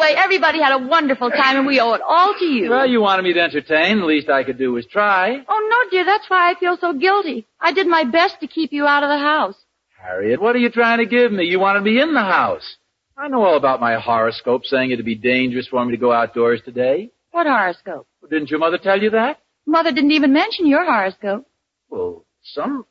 Well, 0.00 0.08
anyway, 0.08 0.22
everybody 0.24 0.62
had 0.62 0.72
a 0.72 0.86
wonderful 0.86 1.30
time, 1.30 1.58
and 1.58 1.66
we 1.66 1.78
owe 1.78 1.92
it 1.92 2.00
all 2.00 2.34
to 2.38 2.44
you. 2.46 2.70
well, 2.70 2.86
you 2.88 3.02
wanted 3.02 3.22
me 3.22 3.34
to 3.34 3.40
entertain. 3.40 4.00
The 4.00 4.06
least 4.06 4.30
I 4.30 4.44
could 4.44 4.56
do 4.56 4.72
was 4.72 4.86
try. 4.86 5.36
Oh, 5.46 5.68
no, 5.70 5.90
dear, 5.90 6.06
that's 6.06 6.28
why 6.30 6.50
I 6.50 6.54
feel 6.58 6.78
so 6.80 6.94
guilty. 6.94 7.46
I 7.60 7.72
did 7.72 7.86
my 7.86 8.04
best 8.04 8.40
to 8.40 8.46
keep 8.46 8.72
you 8.72 8.86
out 8.86 9.02
of 9.02 9.10
the 9.10 9.18
house. 9.18 9.56
Harriet, 10.02 10.40
what 10.40 10.56
are 10.56 10.58
you 10.58 10.70
trying 10.70 10.98
to 11.00 11.06
give 11.06 11.30
me? 11.32 11.44
You 11.44 11.60
wanted 11.60 11.82
me 11.82 12.00
in 12.00 12.14
the 12.14 12.22
house. 12.22 12.76
I 13.18 13.28
know 13.28 13.42
all 13.42 13.58
about 13.58 13.80
my 13.80 14.00
horoscope 14.00 14.64
saying 14.64 14.90
it'd 14.90 15.04
be 15.04 15.16
dangerous 15.16 15.66
for 15.68 15.84
me 15.84 15.90
to 15.90 15.98
go 15.98 16.12
outdoors 16.12 16.62
today. 16.64 17.10
What 17.32 17.46
horoscope? 17.46 18.06
Didn't 18.30 18.50
your 18.50 18.58
mother 18.58 18.78
tell 18.78 18.98
you 18.98 19.10
that? 19.10 19.40
Mother 19.66 19.92
didn't 19.92 20.12
even 20.12 20.32
mention 20.32 20.66
your 20.66 20.86
horoscope. 20.86 21.46
Well, 21.90 22.24
some, 22.42 22.86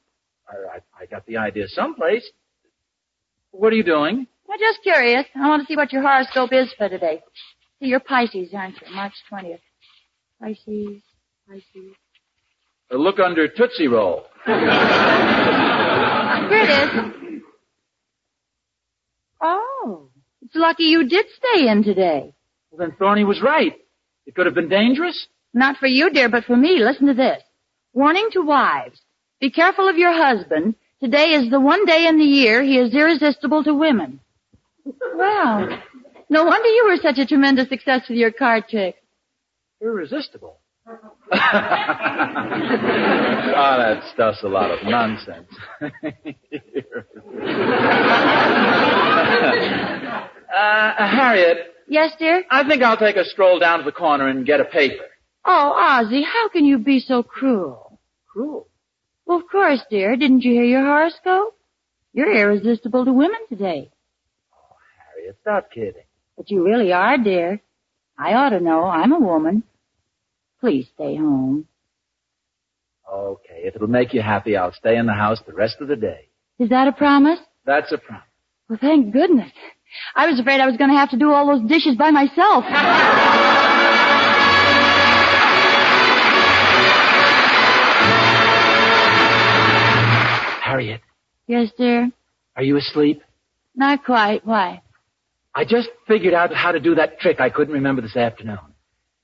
I, 0.47 0.77
I, 0.77 1.03
I 1.03 1.05
got 1.07 1.25
the 1.25 1.37
idea 1.37 1.67
someplace. 1.69 2.29
What 3.49 3.73
are 3.73 3.75
you 3.75 3.83
doing? 3.83 4.27
I'm 4.51 4.59
just 4.59 4.81
curious. 4.81 5.25
I 5.35 5.47
want 5.47 5.61
to 5.61 5.65
see 5.67 5.75
what 5.75 5.93
your 5.93 6.01
horoscope 6.01 6.51
is 6.53 6.73
for 6.77 6.89
today. 6.89 7.21
See, 7.79 7.87
you're 7.87 7.99
Pisces, 7.99 8.49
aren't 8.53 8.75
you? 8.81 8.93
March 8.93 9.13
20th. 9.31 9.59
Pisces, 10.41 11.01
Pisces. 11.47 11.95
Uh, 12.91 12.97
look 12.97 13.19
under 13.19 13.47
Tootsie 13.47 13.87
Roll. 13.87 14.23
Here 14.45 14.55
it 16.63 16.69
is. 16.69 17.41
Oh, 19.41 20.09
it's 20.41 20.55
lucky 20.55 20.83
you 20.85 21.07
did 21.07 21.27
stay 21.37 21.67
in 21.67 21.83
today. 21.83 22.33
Well, 22.71 22.79
then 22.79 22.95
Thorny 22.97 23.23
was 23.23 23.41
right. 23.41 23.73
It 24.25 24.35
could 24.35 24.47
have 24.47 24.55
been 24.55 24.69
dangerous. 24.69 25.27
Not 25.53 25.77
for 25.77 25.87
you, 25.87 26.09
dear, 26.09 26.29
but 26.29 26.43
for 26.45 26.57
me. 26.57 26.79
Listen 26.79 27.07
to 27.07 27.13
this. 27.13 27.41
Warning 27.93 28.29
to 28.33 28.41
wives. 28.41 28.99
Be 29.39 29.51
careful 29.51 29.87
of 29.87 29.97
your 29.97 30.11
husband. 30.13 30.75
Today 31.01 31.33
is 31.33 31.49
the 31.49 31.59
one 31.59 31.85
day 31.85 32.07
in 32.07 32.17
the 32.17 32.25
year 32.25 32.63
he 32.63 32.77
is 32.77 32.93
irresistible 32.93 33.63
to 33.63 33.73
women. 33.73 34.19
Well, 35.15 35.81
no 36.29 36.43
wonder 36.45 36.67
you 36.69 36.85
were 36.87 36.97
such 36.97 37.17
a 37.17 37.25
tremendous 37.25 37.67
success 37.69 38.07
with 38.09 38.17
your 38.17 38.31
card 38.31 38.65
trick. 38.69 38.95
Irresistible. 39.81 40.59
oh, 40.87 40.97
that 41.31 41.39
stuff's 44.13 44.43
a 44.43 44.47
lot 44.47 44.71
of 44.71 44.79
nonsense. 44.83 45.47
uh, 50.53 51.07
Harriet. 51.07 51.57
Yes, 51.87 52.11
dear? 52.19 52.43
I 52.51 52.67
think 52.67 52.83
I'll 52.83 52.97
take 52.97 53.15
a 53.15 53.25
stroll 53.25 53.57
down 53.59 53.79
to 53.79 53.85
the 53.85 53.91
corner 53.91 54.27
and 54.27 54.45
get 54.45 54.59
a 54.59 54.65
paper. 54.65 55.05
Oh, 55.45 55.73
Ozzie, 55.77 56.23
how 56.23 56.49
can 56.49 56.65
you 56.65 56.77
be 56.77 56.99
so 56.99 57.23
cruel? 57.23 57.99
Cruel? 58.31 58.67
Well, 59.25 59.39
of 59.39 59.45
course, 59.51 59.81
dear. 59.89 60.15
Didn't 60.15 60.43
you 60.43 60.51
hear 60.53 60.65
your 60.65 60.83
horoscope? 60.83 61.55
You're 62.13 62.35
irresistible 62.35 63.05
to 63.05 63.13
women 63.13 63.39
today. 63.47 63.89
Stop 65.41 65.71
kidding. 65.71 66.03
But 66.37 66.49
you 66.49 66.63
really 66.63 66.91
are, 66.93 67.17
dear. 67.17 67.61
I 68.17 68.33
ought 68.33 68.49
to 68.49 68.59
know. 68.59 68.83
I'm 68.85 69.11
a 69.11 69.19
woman. 69.19 69.63
Please 70.59 70.87
stay 70.93 71.15
home. 71.15 71.67
Okay, 73.11 73.61
if 73.63 73.75
it'll 73.75 73.87
make 73.87 74.13
you 74.13 74.21
happy, 74.21 74.55
I'll 74.55 74.73
stay 74.73 74.95
in 74.97 75.05
the 75.05 75.13
house 75.13 75.39
the 75.47 75.53
rest 75.53 75.77
of 75.81 75.87
the 75.87 75.95
day. 75.95 76.27
Is 76.59 76.69
that 76.69 76.87
a 76.87 76.91
promise? 76.91 77.39
That's 77.65 77.91
a 77.91 77.97
promise. 77.97 78.25
Well, 78.69 78.77
thank 78.79 79.11
goodness. 79.13 79.51
I 80.15 80.27
was 80.27 80.39
afraid 80.39 80.59
I 80.61 80.67
was 80.67 80.77
going 80.77 80.91
to 80.91 80.97
have 80.97 81.09
to 81.11 81.17
do 81.17 81.31
all 81.31 81.47
those 81.47 81.67
dishes 81.67 81.95
by 81.95 82.11
myself. 82.11 82.65
Harriet, 90.63 91.01
yes, 91.47 91.69
dear. 91.77 92.11
are 92.55 92.63
you 92.63 92.77
asleep? 92.77 93.23
Not 93.75 94.03
quite. 94.05 94.45
Why? 94.45 94.81
I 95.55 95.65
just 95.65 95.89
figured 96.07 96.33
out 96.33 96.53
how 96.53 96.71
to 96.71 96.79
do 96.79 96.95
that 96.95 97.19
trick 97.19 97.39
I 97.41 97.49
couldn't 97.49 97.73
remember 97.73 98.01
this 98.01 98.15
afternoon. 98.15 98.59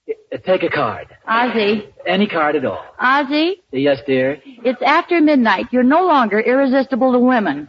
Uh, 0.09 0.37
Take 0.45 0.63
a 0.63 0.69
card. 0.69 1.07
Ozzie. 1.27 1.87
Any 2.05 2.27
card 2.27 2.55
at 2.55 2.65
all. 2.65 2.83
Ozzie, 2.99 3.61
Yes, 3.71 3.99
dear. 4.05 4.39
it's 4.45 4.81
after 4.81 5.19
midnight. 5.21 5.67
You're 5.71 5.83
no 5.83 6.05
longer 6.05 6.39
irresistible 6.39 7.11
to 7.13 7.19
women. 7.19 7.67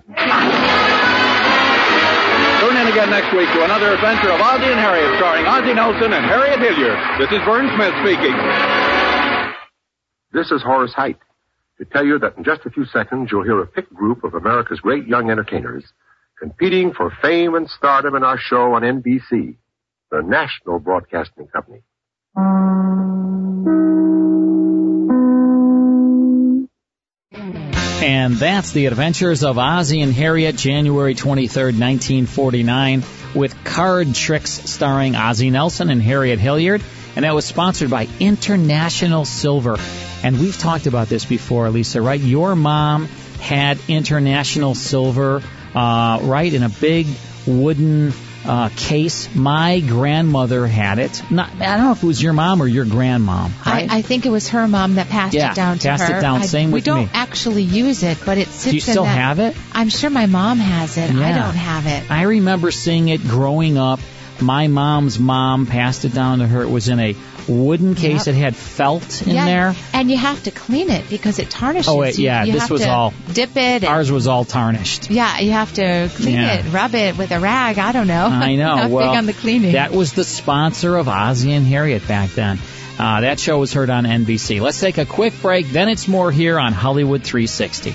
Tune 2.61 2.77
in 2.77 2.87
again 2.89 3.11
next 3.11 3.33
week 3.37 3.49
to 3.53 3.65
another 3.65 3.93
adventure 3.95 4.31
of 4.33 4.41
Ozzie 4.41 4.65
and 4.73 4.81
Harriet, 4.81 5.17
starring 5.19 5.47
Ozzie 5.47 5.75
Nelson 5.75 6.13
and 6.13 6.25
Harriet 6.27 6.59
Hilliard. 6.59 6.99
This 7.21 7.31
is 7.31 7.39
Verne 7.45 7.71
Smith 7.77 7.95
speaking. 8.03 8.35
This 10.33 10.51
is 10.51 10.63
Horace 10.63 10.93
Heidt 10.95 11.19
to 11.79 11.85
tell 11.85 12.05
you 12.05 12.19
that 12.19 12.37
in 12.37 12.45
just 12.45 12.63
a 12.67 12.71
few 12.71 12.85
seconds 12.87 13.29
you'll 13.31 13.45
hear 13.45 13.61
a 13.61 13.67
picked 13.67 13.93
group 13.95 14.25
of 14.25 14.35
America's 14.35 14.81
great 14.81 15.07
young 15.07 15.31
entertainers 15.31 15.85
competing 16.39 16.93
for 16.93 17.11
fame 17.23 17.55
and 17.55 17.69
stardom 17.69 18.15
in 18.15 18.23
our 18.23 18.39
show 18.39 18.75
on 18.75 18.83
NBC, 18.83 19.57
the 20.11 20.23
national 20.23 20.79
broadcasting 20.79 21.49
company. 21.49 21.83
And 28.03 28.37
that's 28.37 28.73
the 28.73 28.87
adventures 28.87 29.43
of 29.43 29.59
Ozzie 29.59 30.03
and 30.03 30.13
Harriet, 30.13 30.57
January 30.57 31.15
23rd, 31.15 31.79
1949, 31.79 33.03
with 33.35 33.65
card 33.65 34.15
tricks 34.15 34.51
starring 34.51 35.17
Ozzie 35.17 35.51
Nelson 35.51 35.91
and 35.91 36.03
Harriet 36.03 36.39
Hilliard. 36.39 36.83
And 37.17 37.25
that 37.25 37.35
was 37.35 37.47
sponsored 37.47 37.89
by 37.89 38.07
International 38.21 39.25
Silver. 39.25 39.77
And 40.23 40.39
we've 40.39 40.57
talked 40.57 40.87
about 40.87 41.09
this 41.09 41.25
before, 41.25 41.71
Lisa, 41.71 42.03
right? 42.03 42.21
Your 42.21 42.55
mom 42.55 43.07
had 43.41 43.79
International 43.89 44.75
Silver, 44.75 45.43
uh, 45.77 46.19
right, 46.23 46.53
in 46.53 46.63
a 46.63 46.69
big 46.69 47.07
wooden 47.47 48.13
uh, 48.45 48.71
case. 48.77 49.35
My 49.35 49.81
grandmother 49.81 50.67
had 50.67 50.99
it. 51.01 51.21
Not, 51.31 51.51
I 51.61 51.77
don't 51.77 51.87
know 51.87 51.93
if 51.93 52.03
it 52.03 52.07
was 52.07 52.23
your 52.23 52.33
mom 52.33 52.63
or 52.63 52.67
your 52.69 52.85
grandmom. 52.85 53.51
Right? 53.67 53.91
I, 53.91 53.99
I 53.99 54.03
think 54.03 54.25
it 54.25 54.31
was 54.31 54.49
her 54.51 54.67
mom 54.69 54.95
that 54.95 55.09
passed 55.09 55.35
Yeah, 55.35 55.53
it 55.53 55.57
down 55.57 55.79
to 55.79 55.89
passed 55.89 56.05
her. 56.05 56.19
it 56.19 56.21
down. 56.21 56.43
I- 56.43 56.47
Same 56.47 56.71
we 56.71 56.75
with 56.75 56.85
don't 56.85 57.05
me. 57.07 57.11
actually 57.13 57.63
use 57.65 58.03
it, 58.05 58.19
but 58.25 58.39
it 58.39 58.47
sits 58.49 58.65
Do 58.65 58.71
you 58.71 58.77
in 58.77 58.81
still 58.81 59.03
that- 59.05 59.19
have 59.19 59.39
it? 59.41 59.57
I'm 59.73 59.89
sure 59.89 60.11
my 60.11 60.27
mom 60.27 60.59
has 60.59 60.97
it. 60.97 61.11
I 61.11 61.33
don't 61.33 61.55
have 61.57 61.87
it. 61.87 62.09
I 62.11 62.23
remember 62.23 62.71
seeing 62.71 63.09
it 63.09 63.23
growing 63.23 63.79
up. 63.79 64.01
My 64.41 64.67
mom's 64.69 65.19
mom 65.19 65.67
passed 65.67 66.05
it 66.05 66.13
down 66.15 66.39
to 66.41 66.47
her. 66.47 66.63
It 66.63 66.69
was 66.71 66.89
in 66.89 66.99
a 67.01 67.17
wooden 67.49 67.95
case. 67.95 68.27
Yep. 68.27 68.35
It 68.35 68.39
had 68.39 68.57
felt 68.57 69.23
in 69.23 69.35
yeah, 69.35 69.45
there. 69.45 69.75
and 69.93 70.11
you 70.11 70.17
have 70.17 70.43
to 70.45 70.51
clean 70.51 70.91
it 70.91 71.09
because 71.09 71.39
it 71.39 71.49
tarnishes. 71.49 71.89
Oh, 71.89 71.97
wait, 71.99 72.19
yeah, 72.19 72.45
you 72.45 72.53
this 72.53 72.63
have 72.63 72.71
was 72.71 72.81
to 72.83 72.91
all- 72.91 73.15
dip 73.33 73.57
it. 73.57 73.85
Ours 73.85 74.11
was 74.11 74.27
all 74.27 74.45
tarnished. 74.45 75.11
yeah, 75.11 75.39
you 75.39 75.53
have 75.53 75.73
to 75.75 76.11
clean 76.17 76.35
Yeah. 76.35 76.55
it, 76.55 76.73
rub 76.73 76.95
it 76.95 77.17
with 77.17 77.31
a 77.31 77.39
rag. 77.41 77.79
I 77.79 77.93
don't 77.93 78.09
know. 78.09 78.27
I 78.27 78.57
know. 78.57 78.77
Not 78.77 78.91
well, 78.91 79.11
big 79.11 79.19
on 79.19 79.27
the 79.27 79.33
cleaning. 79.33 79.73
that 79.73 79.93
was 79.93 80.13
the 80.13 80.25
sponsor 80.25 80.97
of 80.97 81.09
Ozzie 81.09 81.53
and 81.53 81.67
Harriet 81.67 82.07
back 82.09 82.31
then. 82.31 82.59
Uh, 82.99 83.21
that 83.21 83.39
show 83.39 83.59
was 83.59 83.73
heard 83.75 83.91
on 83.91 84.05
NBC. 84.05 84.61
Let's 84.61 84.81
take 84.81 84.97
a 84.99 85.05
quick 85.05 85.35
break. 85.43 85.69
Then 85.69 85.89
it's 85.91 86.09
more 86.09 86.33
here 86.33 86.59
on 86.59 86.73
Hollywood 86.73 87.23
360. 87.23 87.95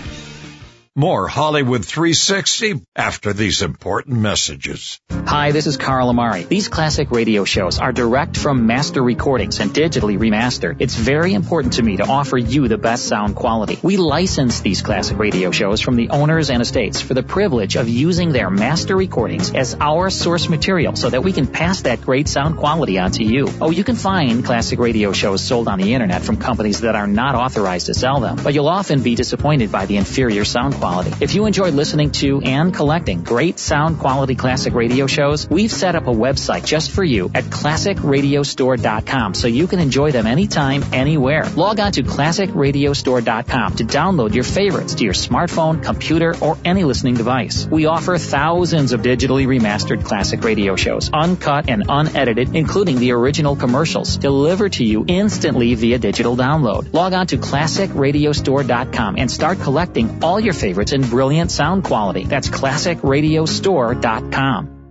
More 0.93 1.29
Hollywood 1.29 1.85
360 1.85 2.81
after 2.97 3.31
these 3.31 3.61
important 3.61 4.19
messages. 4.19 4.99
Hi, 5.09 5.53
this 5.53 5.65
is 5.65 5.77
Carl 5.77 6.09
Amari. 6.09 6.43
These 6.43 6.67
classic 6.67 7.11
radio 7.11 7.45
shows 7.45 7.79
are 7.79 7.93
direct 7.93 8.35
from 8.35 8.67
master 8.67 9.01
recordings 9.01 9.61
and 9.61 9.71
digitally 9.71 10.17
remastered. 10.17 10.75
It's 10.79 10.93
very 10.93 11.33
important 11.33 11.75
to 11.75 11.81
me 11.81 11.95
to 11.95 12.05
offer 12.05 12.37
you 12.37 12.67
the 12.67 12.77
best 12.77 13.07
sound 13.07 13.37
quality. 13.37 13.79
We 13.81 13.95
license 13.95 14.59
these 14.59 14.81
classic 14.81 15.17
radio 15.17 15.51
shows 15.51 15.79
from 15.79 15.95
the 15.95 16.09
owners 16.09 16.49
and 16.49 16.61
estates 16.61 16.99
for 16.99 17.13
the 17.13 17.23
privilege 17.23 17.77
of 17.77 17.87
using 17.87 18.33
their 18.33 18.49
master 18.49 18.97
recordings 18.97 19.53
as 19.53 19.77
our 19.79 20.09
source 20.09 20.49
material 20.49 20.97
so 20.97 21.09
that 21.09 21.23
we 21.23 21.31
can 21.31 21.47
pass 21.47 21.83
that 21.83 22.01
great 22.01 22.27
sound 22.27 22.57
quality 22.57 22.99
on 22.99 23.11
to 23.11 23.23
you. 23.23 23.47
Oh, 23.61 23.71
you 23.71 23.85
can 23.85 23.95
find 23.95 24.43
classic 24.43 24.77
radio 24.77 25.13
shows 25.13 25.41
sold 25.41 25.69
on 25.69 25.79
the 25.79 25.93
internet 25.93 26.23
from 26.23 26.35
companies 26.35 26.81
that 26.81 26.95
are 26.95 27.07
not 27.07 27.35
authorized 27.35 27.85
to 27.85 27.93
sell 27.93 28.19
them, 28.19 28.39
but 28.43 28.53
you'll 28.53 28.67
often 28.67 29.01
be 29.01 29.15
disappointed 29.15 29.71
by 29.71 29.85
the 29.85 29.95
inferior 29.95 30.43
sound 30.43 30.73
quality. 30.73 30.80
If 30.81 31.35
you 31.35 31.45
enjoy 31.45 31.69
listening 31.69 32.09
to 32.21 32.41
and 32.41 32.73
collecting 32.73 33.23
great 33.23 33.59
sound 33.59 33.99
quality 33.99 34.33
classic 34.33 34.73
radio 34.73 35.05
shows, 35.05 35.47
we've 35.47 35.71
set 35.71 35.95
up 35.95 36.07
a 36.07 36.11
website 36.11 36.65
just 36.65 36.89
for 36.89 37.03
you 37.03 37.29
at 37.35 37.43
classicradiostore.com 37.43 39.35
so 39.35 39.47
you 39.47 39.67
can 39.67 39.79
enjoy 39.79 40.11
them 40.11 40.25
anytime, 40.25 40.83
anywhere. 40.91 41.45
Log 41.55 41.79
on 41.79 41.91
to 41.91 42.01
classicradiostore.com 42.01 43.75
to 43.75 43.83
download 43.83 44.33
your 44.33 44.43
favorites 44.43 44.95
to 44.95 45.03
your 45.03 45.13
smartphone, 45.13 45.83
computer, 45.83 46.33
or 46.41 46.57
any 46.65 46.83
listening 46.83 47.13
device. 47.13 47.67
We 47.67 47.85
offer 47.85 48.17
thousands 48.17 48.91
of 48.91 49.01
digitally 49.03 49.45
remastered 49.45 50.03
classic 50.03 50.43
radio 50.43 50.75
shows, 50.75 51.11
uncut 51.13 51.69
and 51.69 51.83
unedited, 51.89 52.55
including 52.55 52.97
the 52.97 53.11
original 53.11 53.55
commercials, 53.55 54.17
delivered 54.17 54.73
to 54.73 54.83
you 54.83 55.05
instantly 55.07 55.75
via 55.75 55.99
digital 55.99 56.35
download. 56.35 56.91
Log 56.91 57.13
on 57.13 57.27
to 57.27 57.37
classicradiostore.com 57.37 59.15
and 59.19 59.29
start 59.29 59.59
collecting 59.59 60.23
all 60.23 60.39
your 60.39 60.53
favorites 60.53 60.70
in 60.77 61.01
brilliant 61.01 61.51
sound 61.51 61.83
quality. 61.83 62.23
That's 62.23 62.49
classicradiostore.com. 62.49 64.81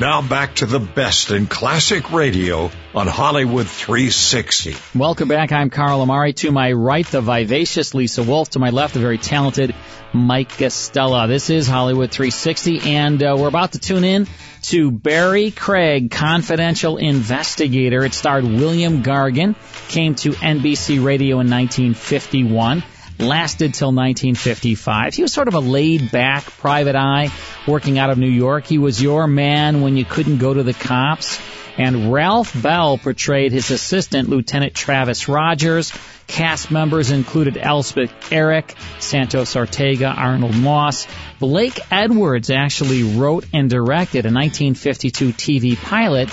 Now 0.00 0.22
back 0.22 0.54
to 0.56 0.66
the 0.66 0.78
best 0.78 1.32
in 1.32 1.48
classic 1.48 2.12
radio 2.12 2.70
on 2.94 3.08
Hollywood 3.08 3.66
360. 3.66 4.76
Welcome 4.96 5.26
back. 5.26 5.50
I'm 5.50 5.70
Carl 5.70 6.02
Amari. 6.02 6.34
To 6.34 6.52
my 6.52 6.70
right, 6.70 7.04
the 7.04 7.20
vivacious 7.20 7.94
Lisa 7.94 8.22
Wolf. 8.22 8.50
To 8.50 8.60
my 8.60 8.70
left, 8.70 8.94
the 8.94 9.00
very 9.00 9.18
talented 9.18 9.74
Mike 10.12 10.52
Gastella. 10.52 11.26
This 11.26 11.50
is 11.50 11.66
Hollywood 11.66 12.12
360, 12.12 12.92
and 12.92 13.20
uh, 13.20 13.34
we're 13.36 13.48
about 13.48 13.72
to 13.72 13.80
tune 13.80 14.04
in 14.04 14.28
to 14.62 14.92
Barrie 14.92 15.50
Craig, 15.50 16.12
confidential 16.12 16.96
investigator. 16.96 18.04
It 18.04 18.14
starred 18.14 18.44
William 18.44 19.02
Gargan, 19.02 19.56
came 19.88 20.14
to 20.16 20.30
NBC 20.30 21.04
Radio 21.04 21.40
in 21.40 21.50
1951 21.50 22.84
lasted 23.18 23.74
till 23.74 23.88
1955. 23.88 25.14
He 25.14 25.22
was 25.22 25.32
sort 25.32 25.48
of 25.48 25.54
a 25.54 25.60
laid 25.60 26.10
back 26.10 26.44
private 26.44 26.96
eye 26.96 27.30
working 27.66 27.98
out 27.98 28.10
of 28.10 28.18
New 28.18 28.30
York. 28.30 28.66
He 28.66 28.78
was 28.78 29.02
your 29.02 29.26
man 29.26 29.80
when 29.80 29.96
you 29.96 30.04
couldn't 30.04 30.38
go 30.38 30.54
to 30.54 30.62
the 30.62 30.74
cops. 30.74 31.40
And 31.76 32.12
Ralph 32.12 32.60
Bell 32.60 32.98
portrayed 32.98 33.52
his 33.52 33.70
assistant, 33.70 34.28
Lieutenant 34.28 34.74
Travis 34.74 35.28
Rogers. 35.28 35.92
Cast 36.26 36.72
members 36.72 37.12
included 37.12 37.56
Elspeth 37.56 38.32
Eric, 38.32 38.74
Santos 38.98 39.54
Ortega, 39.54 40.08
Arnold 40.08 40.56
Moss. 40.56 41.06
Blake 41.38 41.78
Edwards 41.92 42.50
actually 42.50 43.16
wrote 43.16 43.46
and 43.54 43.70
directed 43.70 44.26
a 44.26 44.32
1952 44.34 45.32
TV 45.32 45.76
pilot, 45.80 46.28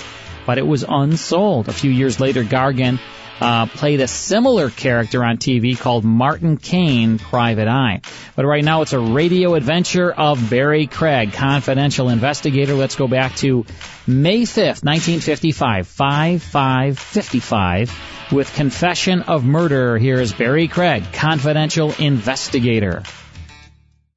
but 0.46 0.58
it 0.58 0.66
was 0.66 0.84
unsold. 0.86 1.68
A 1.68 1.72
few 1.72 1.92
years 1.92 2.18
later, 2.18 2.42
Gargan 2.42 2.98
uh, 3.40 3.66
played 3.66 4.00
a 4.00 4.08
similar 4.08 4.70
character 4.70 5.24
on 5.24 5.38
TV 5.38 5.78
called 5.78 6.04
Martin 6.04 6.56
Kane, 6.56 7.18
Private 7.18 7.68
Eye. 7.68 8.00
But 8.34 8.46
right 8.46 8.64
now 8.64 8.82
it's 8.82 8.92
a 8.92 9.00
radio 9.00 9.54
adventure 9.54 10.12
of 10.12 10.50
Barrie 10.50 10.86
Craig, 10.86 11.32
confidential 11.32 12.08
investigator. 12.08 12.74
Let's 12.74 12.96
go 12.96 13.08
back 13.08 13.36
to 13.36 13.64
May 14.06 14.42
5th, 14.42 14.84
1955, 14.84 15.88
5555, 15.88 18.32
with 18.32 18.52
Confession 18.54 19.22
of 19.22 19.44
Murder. 19.44 19.98
Here's 19.98 20.32
Barrie 20.32 20.68
Craig, 20.68 21.04
confidential 21.12 21.92
investigator. 21.98 23.02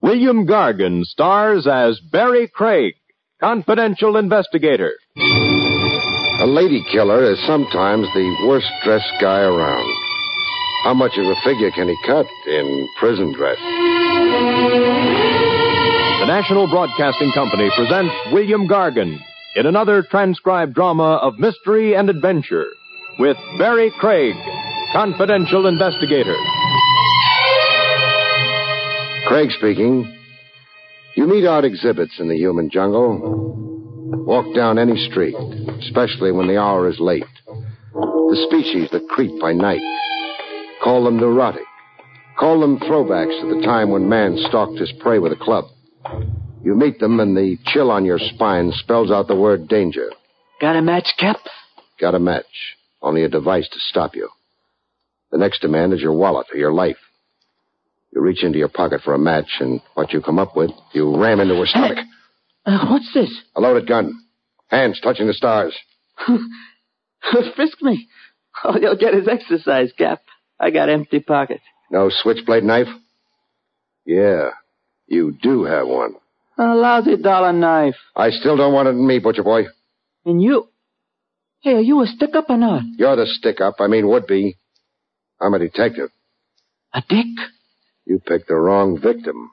William 0.02 0.48
Gargan 0.48 1.04
stars 1.04 1.68
as 1.68 2.00
Barrie 2.00 2.48
Craig, 2.48 2.94
confidential 3.40 4.16
investigator. 4.16 4.94
A 6.42 6.48
lady 6.48 6.82
killer 6.90 7.30
is 7.30 7.46
sometimes 7.46 8.08
the 8.14 8.48
worst 8.48 8.72
dressed 8.86 9.12
guy 9.20 9.42
around. 9.42 9.94
How 10.86 10.94
much 10.94 11.18
of 11.18 11.26
a 11.26 11.36
figure 11.44 11.70
can 11.70 11.90
he 11.90 11.98
cut 12.06 12.26
in 12.48 12.88
prison 12.98 13.34
dress? 13.34 13.58
The 16.20 16.28
National 16.28 16.70
Broadcasting 16.70 17.34
Company 17.34 17.70
presents 17.76 18.14
William 18.32 18.70
Gargan 18.70 19.20
in 19.58 19.66
another 19.66 20.02
transcribed 20.02 20.74
drama 20.76 21.20
of 21.22 21.38
mystery 21.40 21.94
and 21.94 22.10
adventure 22.10 22.68
with 23.20 23.36
Barrie 23.58 23.92
Craig, 24.00 24.34
confidential 24.94 25.68
investigator. 25.68 26.38
Craig 29.28 29.52
speaking. 29.52 30.10
You 31.16 31.28
meet 31.28 31.46
odd 31.46 31.66
exhibits 31.66 32.18
in 32.18 32.30
the 32.30 32.38
human 32.38 32.70
jungle. 32.70 33.79
Walk 34.12 34.56
down 34.56 34.80
any 34.80 34.98
street, 35.10 35.36
especially 35.82 36.32
when 36.32 36.48
the 36.48 36.58
hour 36.58 36.90
is 36.90 37.00
late. 37.00 37.24
The 37.94 38.48
species 38.48 38.90
that 38.92 39.08
creep 39.08 39.40
by 39.40 39.54
night. 39.54 39.82
Call 40.84 41.04
them 41.04 41.18
neurotic. 41.18 41.64
Call 42.40 42.60
them 42.60 42.80
throwbacks 42.80 43.40
to 43.42 43.56
the 43.56 43.62
time 43.62 43.92
when 43.92 44.10
man 44.10 44.38
stalked 44.38 44.80
his 44.80 44.92
prey 45.00 45.20
with 45.20 45.32
a 45.32 45.36
club. 45.36 45.66
You 46.64 46.76
meet 46.76 47.00
them 47.00 47.20
and 47.20 47.38
the 47.38 47.58
chill 47.66 47.92
on 47.92 48.04
your 48.04 48.18
spine 48.18 48.72
spells 48.76 49.12
out 49.12 49.28
the 49.28 49.36
word 49.36 49.68
danger. 49.68 50.10
Got 50.60 50.76
a 50.76 50.82
match, 50.82 51.08
Cap? 51.18 51.38
Got 52.00 52.16
a 52.16 52.20
match. 52.20 52.46
Only 53.02 53.24
a 53.24 53.30
device 53.30 53.70
to 53.70 53.80
stop 53.80 54.16
you. 54.16 54.30
The 55.32 55.38
next 55.38 55.62
demand 55.62 55.94
is 55.94 56.02
your 56.02 56.14
wallet 56.14 56.48
or 56.52 56.58
your 56.58 56.74
life. 56.74 56.98
You 58.12 58.22
reach 58.22 58.44
into 58.44 58.58
your 58.58 58.70
pocket 58.70 59.02
for 59.04 59.14
a 59.14 59.20
match, 59.20 59.50
and 59.60 59.82
what 59.94 60.12
you 60.14 60.22
come 60.22 60.40
up 60.40 60.56
with, 60.56 60.72
you 60.94 61.16
ram 61.16 61.40
into 61.40 61.56
her 61.56 61.68
stomach. 61.68 62.00
Uh, 62.70 62.86
what's 62.92 63.12
this? 63.16 63.32
A 63.56 63.62
loaded 63.62 63.88
gun. 63.88 64.14
Hands 64.68 65.00
touching 65.02 65.26
the 65.26 65.34
stars. 65.34 65.76
Frisk 67.56 67.82
me. 67.82 68.08
All 68.64 68.78
you'll 68.80 68.96
get 68.98 69.16
is 69.16 69.28
exercise, 69.28 69.92
Cap. 69.98 70.22
I 70.60 70.70
got 70.70 70.90
empty 70.90 71.20
pockets. 71.20 71.64
No 71.90 72.12
switchblade 72.12 72.64
knife? 72.64 72.88
Yeah, 74.06 74.50
you 75.08 75.36
do 75.42 75.64
have 75.64 75.88
one. 75.88 76.16
A 76.60 76.76
lousy 76.76 77.18
dollar 77.18 77.54
knife. 77.54 77.96
I 78.16 78.30
still 78.30 78.56
don't 78.58 78.74
want 78.74 78.88
it 78.88 78.92
in 78.92 79.08
me, 79.08 79.18
butcher 79.18 79.44
boy. 79.44 79.64
And 80.26 80.40
you. 80.42 80.68
Hey, 81.62 81.74
are 81.74 81.82
you 81.82 82.02
a 82.04 82.06
stick 82.08 82.36
up 82.36 82.50
or 82.50 82.58
not? 82.58 82.84
You're 82.98 83.16
the 83.16 83.26
stick 83.26 83.62
up. 83.62 83.76
I 83.80 83.88
mean, 83.88 84.08
would 84.08 84.28
be. 84.28 84.58
I'm 85.42 85.56
a 85.56 85.60
detective. 85.60 86.10
A 86.94 87.02
dick? 87.08 87.26
You 88.06 88.20
picked 88.20 88.48
the 88.48 88.56
wrong 88.56 89.00
victim. 89.02 89.50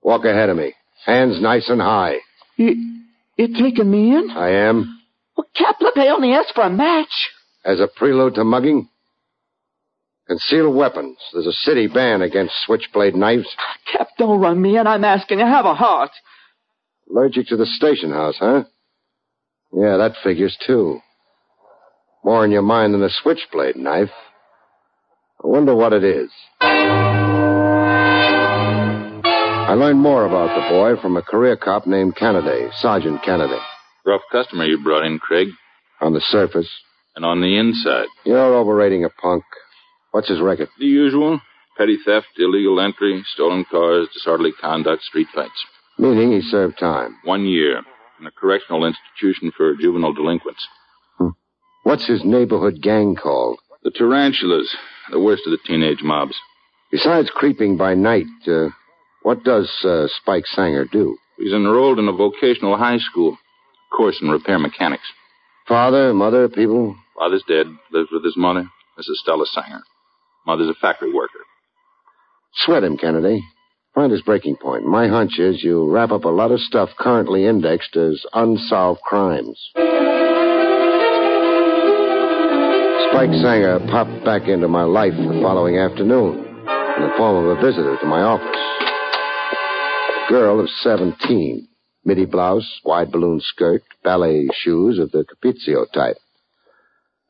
Walk 0.00 0.24
ahead 0.24 0.48
of 0.48 0.56
me. 0.56 0.74
Hands 1.04 1.40
nice 1.40 1.68
and 1.68 1.80
high. 1.80 2.16
You, 2.56 3.02
you 3.36 3.48
taking 3.48 3.90
me 3.90 4.16
in? 4.16 4.30
I 4.30 4.68
am. 4.68 5.00
Well, 5.36 5.46
Cap, 5.54 5.76
look, 5.80 5.96
I 5.96 6.08
only 6.08 6.32
asked 6.32 6.54
for 6.54 6.62
a 6.62 6.70
match. 6.70 7.30
As 7.64 7.80
a 7.80 7.88
prelude 7.88 8.36
to 8.36 8.44
mugging? 8.44 8.88
Concealed 10.26 10.74
weapons. 10.74 11.18
There's 11.32 11.46
a 11.46 11.52
city 11.52 11.86
ban 11.86 12.22
against 12.22 12.54
switchblade 12.64 13.14
knives. 13.14 13.46
Cap, 13.92 14.08
don't 14.18 14.40
run 14.40 14.60
me 14.60 14.76
in. 14.76 14.86
I'm 14.86 15.04
asking 15.04 15.38
you. 15.38 15.46
Have 15.46 15.66
a 15.66 15.74
heart. 15.74 16.10
Allergic 17.08 17.46
to 17.48 17.56
the 17.56 17.66
station 17.66 18.10
house, 18.10 18.36
huh? 18.38 18.64
Yeah, 19.72 19.98
that 19.98 20.14
figures 20.24 20.56
too. 20.66 21.00
More 22.24 22.44
in 22.44 22.50
your 22.50 22.62
mind 22.62 22.94
than 22.94 23.02
a 23.04 23.10
switchblade 23.10 23.76
knife. 23.76 24.10
I 25.44 25.46
wonder 25.46 25.76
what 25.76 25.92
it 25.92 26.02
is. 26.02 26.30
I 29.66 29.74
learned 29.74 29.98
more 29.98 30.24
about 30.24 30.54
the 30.54 30.68
boy 30.68 30.94
from 31.02 31.16
a 31.16 31.22
career 31.22 31.56
cop 31.56 31.88
named 31.88 32.14
Kennedy, 32.14 32.68
Sergeant 32.76 33.20
Kennedy. 33.24 33.58
Rough 34.04 34.20
customer 34.30 34.64
you 34.64 34.80
brought 34.80 35.04
in, 35.04 35.18
Craig. 35.18 35.48
On 36.00 36.12
the 36.12 36.20
surface. 36.20 36.70
And 37.16 37.24
on 37.24 37.40
the 37.40 37.58
inside. 37.58 38.06
You're 38.24 38.54
overrating 38.54 39.04
a 39.04 39.08
punk. 39.08 39.42
What's 40.12 40.28
his 40.28 40.40
record? 40.40 40.68
The 40.78 40.86
usual. 40.86 41.40
Petty 41.76 41.98
theft, 42.04 42.28
illegal 42.38 42.78
entry, 42.78 43.24
stolen 43.34 43.64
cars, 43.68 44.08
disorderly 44.14 44.52
conduct, 44.52 45.02
street 45.02 45.26
fights. 45.34 45.64
Meaning 45.98 46.30
he 46.30 46.42
served 46.42 46.78
time. 46.78 47.16
One 47.24 47.44
year 47.44 47.82
in 48.20 48.26
a 48.26 48.30
correctional 48.30 48.84
institution 48.84 49.50
for 49.56 49.74
juvenile 49.74 50.12
delinquents. 50.12 50.64
Hmm. 51.18 51.30
What's 51.82 52.06
his 52.06 52.24
neighborhood 52.24 52.80
gang 52.80 53.16
called? 53.16 53.58
The 53.82 53.90
Tarantulas. 53.90 54.72
The 55.10 55.18
worst 55.18 55.42
of 55.44 55.50
the 55.50 55.58
teenage 55.66 56.04
mobs. 56.04 56.36
Besides 56.92 57.30
creeping 57.34 57.76
by 57.76 57.94
night, 57.94 58.26
uh, 58.46 58.68
what 59.26 59.42
does 59.42 59.68
uh, 59.82 60.06
Spike 60.20 60.46
Sanger 60.46 60.84
do? 60.84 61.18
He's 61.36 61.52
enrolled 61.52 61.98
in 61.98 62.06
a 62.06 62.12
vocational 62.12 62.76
high 62.76 62.98
school. 62.98 63.36
Course 63.90 64.16
in 64.22 64.28
repair 64.28 64.56
mechanics. 64.56 65.02
Father, 65.66 66.14
mother, 66.14 66.48
people? 66.48 66.94
Father's 67.18 67.42
dead. 67.48 67.66
Lives 67.90 68.10
with 68.12 68.24
his 68.24 68.36
mother, 68.36 68.68
Mrs. 68.96 69.16
Stella 69.16 69.44
Sanger. 69.46 69.82
Mother's 70.46 70.68
a 70.68 70.74
factory 70.80 71.12
worker. 71.12 71.40
Sweat 72.54 72.84
him, 72.84 72.96
Kennedy. 72.96 73.42
Find 73.96 74.12
his 74.12 74.22
breaking 74.22 74.58
point. 74.62 74.86
My 74.86 75.08
hunch 75.08 75.40
is 75.40 75.60
you 75.60 75.90
wrap 75.90 76.12
up 76.12 76.22
a 76.22 76.28
lot 76.28 76.52
of 76.52 76.60
stuff 76.60 76.90
currently 76.96 77.46
indexed 77.46 77.96
as 77.96 78.24
unsolved 78.32 79.00
crimes. 79.00 79.58
Spike 83.10 83.34
Sanger 83.42 83.80
popped 83.90 84.24
back 84.24 84.46
into 84.46 84.68
my 84.68 84.84
life 84.84 85.14
the 85.16 85.40
following 85.42 85.78
afternoon 85.78 86.38
in 86.38 87.02
the 87.02 87.12
form 87.16 87.44
of 87.44 87.58
a 87.58 87.60
visitor 87.60 87.96
to 88.00 88.06
my 88.06 88.20
office. 88.22 88.75
Girl 90.28 90.58
of 90.58 90.68
17, 90.68 91.68
midi 92.04 92.24
blouse, 92.24 92.80
wide 92.84 93.12
balloon 93.12 93.40
skirt, 93.40 93.82
ballet 94.02 94.48
shoes 94.52 94.98
of 94.98 95.12
the 95.12 95.24
Capezio 95.24 95.86
type. 95.92 96.16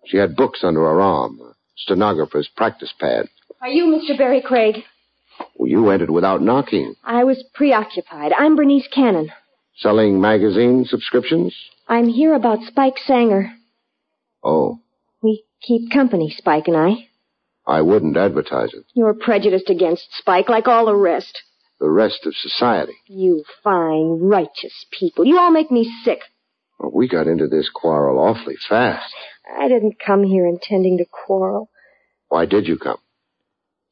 She 0.07 0.17
had 0.17 0.35
books 0.35 0.61
under 0.63 0.81
her 0.81 1.01
arm, 1.01 1.39
a 1.41 1.53
stenographer's 1.77 2.49
practice 2.57 2.95
pad. 2.99 3.27
Are 3.61 3.69
you 3.69 3.85
Mr. 3.87 4.17
Barrie 4.17 4.41
Craig? 4.41 4.77
Well, 5.57 5.69
you 5.69 5.91
entered 5.91 6.11
without 6.11 6.41
knocking. 6.41 6.95
I 7.05 7.25
was 7.25 7.45
preoccupied. 7.53 8.33
I'm 8.33 8.57
Bernice 8.57 8.89
Cannon. 8.95 9.31
Selling 9.77 10.19
magazine 10.19 10.87
subscriptions? 10.89 11.55
I'm 11.89 12.09
here 12.09 12.33
about 12.33 12.63
Spike 12.67 12.97
Sanger. 13.05 13.53
Oh. 14.43 14.79
We 15.23 15.45
keep 15.61 15.91
company, 15.91 16.35
Spike 16.35 16.69
and 16.69 16.77
I. 16.77 17.09
I 17.67 17.83
wouldn't 17.83 18.17
advertise 18.17 18.73
it. 18.73 18.85
You're 18.95 19.13
prejudiced 19.13 19.69
against 19.69 20.07
Spike 20.13 20.49
like 20.49 20.67
all 20.67 20.87
the 20.87 20.97
rest. 20.97 21.43
The 21.79 21.91
rest 21.91 22.25
of 22.25 22.35
society. 22.35 22.95
You 23.07 23.45
fine, 23.63 24.19
righteous 24.21 24.87
people. 24.99 25.27
You 25.27 25.39
all 25.39 25.51
make 25.51 25.71
me 25.71 25.93
sick. 26.05 26.21
Well, 26.79 26.91
we 26.95 27.09
got 27.09 27.27
into 27.27 27.47
this 27.47 27.69
quarrel 27.73 28.19
awfully 28.19 28.57
fast. 28.69 29.13
I 29.59 29.69
didn't 29.69 29.97
come 30.05 30.25
here 30.25 30.47
intending 30.47 30.99
to 30.99 31.05
quarrel. 31.05 31.71
Why 32.29 32.47
did 32.47 32.67
you 32.67 32.79
come? 32.79 32.99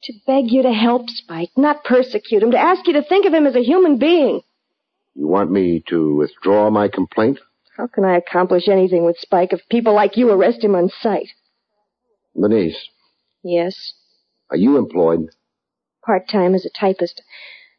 To 0.05 0.13
beg 0.27 0.51
you 0.51 0.63
to 0.63 0.73
help 0.73 1.09
Spike, 1.09 1.51
not 1.57 1.85
persecute 1.85 2.43
him, 2.43 2.51
to 2.51 2.59
ask 2.59 2.87
you 2.87 2.95
to 2.95 3.03
think 3.03 3.27
of 3.27 3.33
him 3.33 3.47
as 3.47 3.55
a 3.55 3.65
human 3.65 3.99
being. 3.99 4.41
You 5.15 5.29
want 5.29 5.51
me 5.51 5.83
to 5.89 6.17
withdraw 6.17 6.71
my 6.71 6.89
complaint? 6.89 7.39
How 7.77 7.87
can 7.87 8.05
I 8.05 8.17
accomplish 8.17 8.69
anything 8.69 9.05
with 9.05 9.17
Spike 9.19 9.53
if 9.53 9.61
people 9.71 9.95
like 9.95 10.17
you 10.17 10.31
arrest 10.31 10.63
him 10.63 10.75
on 10.75 10.91
sight? 11.01 11.29
Bernice. 12.35 12.77
Yes? 13.43 13.95
Are 14.51 14.57
you 14.57 14.77
employed? 14.77 15.29
Part-time 16.05 16.55
as 16.55 16.67
a 16.67 16.71
typist. 16.71 17.23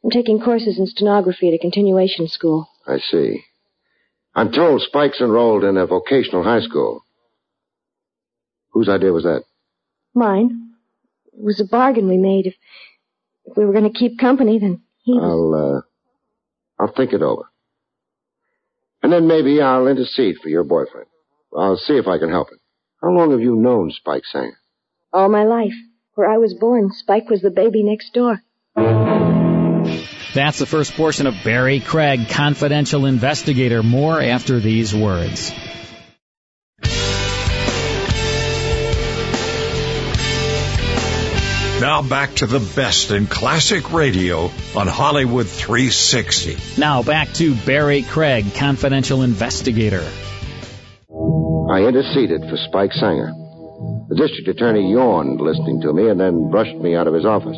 I'm 0.06 0.12
taking 0.12 0.40
courses 0.40 0.78
in 0.78 0.86
stenography 0.86 1.48
at 1.48 1.56
a 1.56 1.58
continuation 1.58 2.28
school. 2.28 2.70
I 2.86 3.00
see. 3.00 3.44
I'm 4.36 4.52
told 4.52 4.84
Spike's 4.84 5.20
enrolled 5.20 5.64
in 5.64 5.78
a 5.78 5.88
vocational 5.88 6.44
high 6.44 6.60
school. 6.60 7.04
Whose 8.70 8.88
idea 8.88 9.12
was 9.12 9.24
that? 9.24 9.46
Mine. 10.14 10.74
It 11.34 11.44
was 11.44 11.60
a 11.60 11.66
bargain 11.66 12.08
we 12.08 12.18
made. 12.18 12.46
If, 12.46 12.54
if 13.46 13.58
we 13.58 13.66
were 13.66 13.72
going 13.72 13.92
to 13.92 13.98
keep 13.98 14.20
company, 14.20 14.60
then 14.60 14.84
he 15.02 15.14
was... 15.14 15.24
I'll, 15.24 15.76
uh, 15.78 16.84
I'll 16.84 16.94
think 16.96 17.12
it 17.12 17.24
over. 17.24 17.50
And 19.02 19.12
then 19.12 19.28
maybe 19.28 19.60
I'll 19.60 19.88
intercede 19.88 20.36
for 20.38 20.50
your 20.50 20.64
boyfriend. 20.64 21.08
I'll 21.58 21.78
see 21.78 21.94
if 21.94 22.06
I 22.08 22.20
can 22.20 22.30
help 22.30 22.52
him. 22.52 22.60
How 23.02 23.10
long 23.10 23.32
have 23.32 23.42
you 23.42 23.56
known 23.56 23.90
Spike 23.90 24.26
Sanger? 24.32 24.60
All 25.12 25.30
my 25.30 25.46
life. 25.46 25.74
Where 26.14 26.30
I 26.30 26.38
was 26.38 26.54
born, 26.54 26.92
Spike 26.92 27.28
was 27.28 27.42
the 27.42 27.50
baby 27.50 27.82
next 27.82 28.14
door. 28.14 28.44
That's 30.36 30.60
the 30.60 30.66
first 30.66 30.96
portion 30.96 31.28
of 31.28 31.34
Barrie 31.46 31.80
Craig, 31.80 32.28
confidential 32.28 33.06
investigator. 33.06 33.82
More 33.82 34.22
after 34.22 34.60
these 34.60 34.94
words. 34.94 35.54
Now 41.80 42.02
back 42.02 42.34
to 42.36 42.48
the 42.48 42.60
best 42.76 43.12
in 43.12 43.28
classic 43.28 43.94
radio 43.94 44.52
on 44.76 44.88
Hollywood 44.88 45.48
360. 45.48 46.82
Now 46.82 47.02
back 47.02 47.32
to 47.36 47.56
Barrie 47.56 48.04
Craig, 48.04 48.54
confidential 48.56 49.22
investigator. 49.22 50.04
I 51.72 51.80
interceded 51.88 52.42
for 52.50 52.58
Spike 52.68 52.92
Sanger. 52.92 53.32
The 54.10 54.16
district 54.18 54.50
attorney 54.50 54.92
yawned 54.92 55.40
listening 55.40 55.80
to 55.84 55.94
me 55.94 56.10
and 56.10 56.20
then 56.20 56.50
brushed 56.52 56.76
me 56.76 56.94
out 56.94 57.08
of 57.08 57.14
his 57.14 57.26
office. 57.26 57.56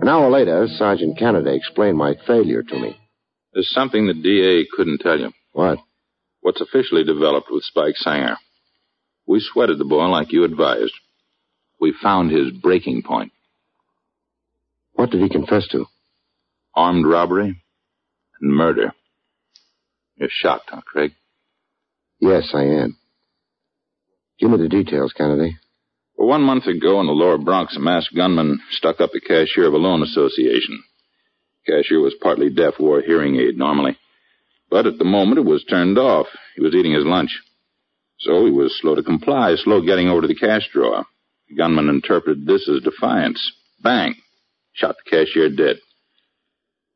An 0.00 0.08
hour 0.08 0.30
later, 0.30 0.66
Sergeant 0.66 1.18
Kennedy 1.18 1.54
explained 1.54 1.98
my 1.98 2.14
failure 2.26 2.62
to 2.62 2.78
me. 2.78 2.96
There's 3.52 3.70
something 3.70 4.06
the 4.06 4.14
DA 4.14 4.66
couldn't 4.74 5.00
tell 5.00 5.18
you. 5.18 5.30
What? 5.52 5.78
What's 6.40 6.62
officially 6.62 7.04
developed 7.04 7.48
with 7.50 7.64
Spike 7.64 7.96
Sanger. 7.96 8.36
We 9.26 9.40
sweated 9.40 9.78
the 9.78 9.84
boy 9.84 10.06
like 10.06 10.32
you 10.32 10.44
advised. 10.44 10.94
We 11.80 11.92
found 12.02 12.30
his 12.30 12.50
breaking 12.50 13.02
point. 13.02 13.32
What 14.94 15.10
did 15.10 15.20
he 15.20 15.28
confess 15.28 15.68
to? 15.68 15.84
Armed 16.74 17.06
robbery 17.06 17.62
and 18.40 18.56
murder. 18.56 18.94
You're 20.16 20.30
shocked, 20.30 20.70
huh, 20.70 20.80
Craig? 20.80 21.12
Yes, 22.20 22.52
I 22.54 22.62
am. 22.62 22.96
Give 24.38 24.50
me 24.50 24.56
the 24.56 24.68
details, 24.68 25.12
Kennedy. 25.12 25.58
Well, 26.20 26.28
one 26.28 26.42
month 26.42 26.66
ago 26.66 27.00
in 27.00 27.06
the 27.06 27.12
lower 27.12 27.38
Bronx, 27.38 27.74
a 27.76 27.80
masked 27.80 28.14
gunman 28.14 28.60
stuck 28.72 29.00
up 29.00 29.10
the 29.10 29.22
cashier 29.22 29.66
of 29.66 29.72
a 29.72 29.78
loan 29.78 30.02
association. 30.02 30.84
The 31.64 31.72
cashier 31.72 31.98
was 31.98 32.14
partly 32.20 32.50
deaf, 32.50 32.74
wore 32.78 32.98
a 32.98 33.06
hearing 33.06 33.36
aid 33.36 33.56
normally. 33.56 33.96
But 34.68 34.86
at 34.86 34.98
the 34.98 35.06
moment 35.06 35.38
it 35.38 35.46
was 35.46 35.64
turned 35.64 35.96
off. 35.96 36.26
He 36.56 36.60
was 36.60 36.74
eating 36.74 36.92
his 36.92 37.06
lunch. 37.06 37.30
So 38.18 38.44
he 38.44 38.50
was 38.50 38.78
slow 38.78 38.96
to 38.96 39.02
comply, 39.02 39.54
slow 39.56 39.80
getting 39.80 40.08
over 40.08 40.20
to 40.20 40.26
the 40.26 40.34
cash 40.34 40.68
drawer. 40.70 41.06
The 41.48 41.56
gunman 41.56 41.88
interpreted 41.88 42.44
this 42.44 42.68
as 42.68 42.82
defiance. 42.82 43.40
Bang! 43.82 44.14
Shot 44.74 44.96
the 45.02 45.10
cashier 45.10 45.48
dead. 45.48 45.76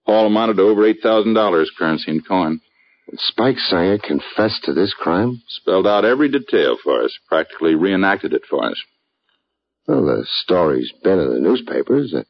All 0.04 0.26
amounted 0.26 0.58
to 0.58 0.64
over 0.64 0.82
$8,000, 0.82 1.64
currency 1.78 2.10
and 2.10 2.28
coin. 2.28 2.60
And 3.08 3.18
Spike 3.18 3.56
Sanger 3.56 3.96
confessed 3.96 4.64
to 4.64 4.74
this 4.74 4.92
crime? 4.92 5.40
Spelled 5.48 5.86
out 5.86 6.04
every 6.04 6.28
detail 6.28 6.76
for 6.84 7.02
us, 7.02 7.18
practically 7.26 7.74
reenacted 7.74 8.34
it 8.34 8.42
for 8.50 8.66
us. 8.66 8.76
Well, 9.86 10.06
the 10.06 10.26
story's 10.42 10.92
been 11.02 11.18
in 11.18 11.34
the 11.34 11.40
newspapers. 11.40 12.14
Uh, 12.14 12.22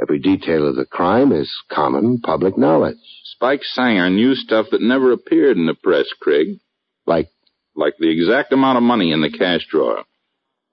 every 0.00 0.18
detail 0.18 0.68
of 0.68 0.76
the 0.76 0.84
crime 0.84 1.32
is 1.32 1.50
common 1.70 2.20
public 2.20 2.58
knowledge. 2.58 2.98
Spike 3.24 3.62
Sanger 3.64 4.10
knew 4.10 4.34
stuff 4.34 4.66
that 4.70 4.82
never 4.82 5.12
appeared 5.12 5.56
in 5.56 5.66
the 5.66 5.74
press, 5.74 6.06
Craig. 6.20 6.58
Like? 7.06 7.28
Like 7.74 7.94
the 7.98 8.10
exact 8.10 8.52
amount 8.52 8.76
of 8.76 8.82
money 8.82 9.12
in 9.12 9.22
the 9.22 9.30
cash 9.30 9.66
drawer. 9.70 10.04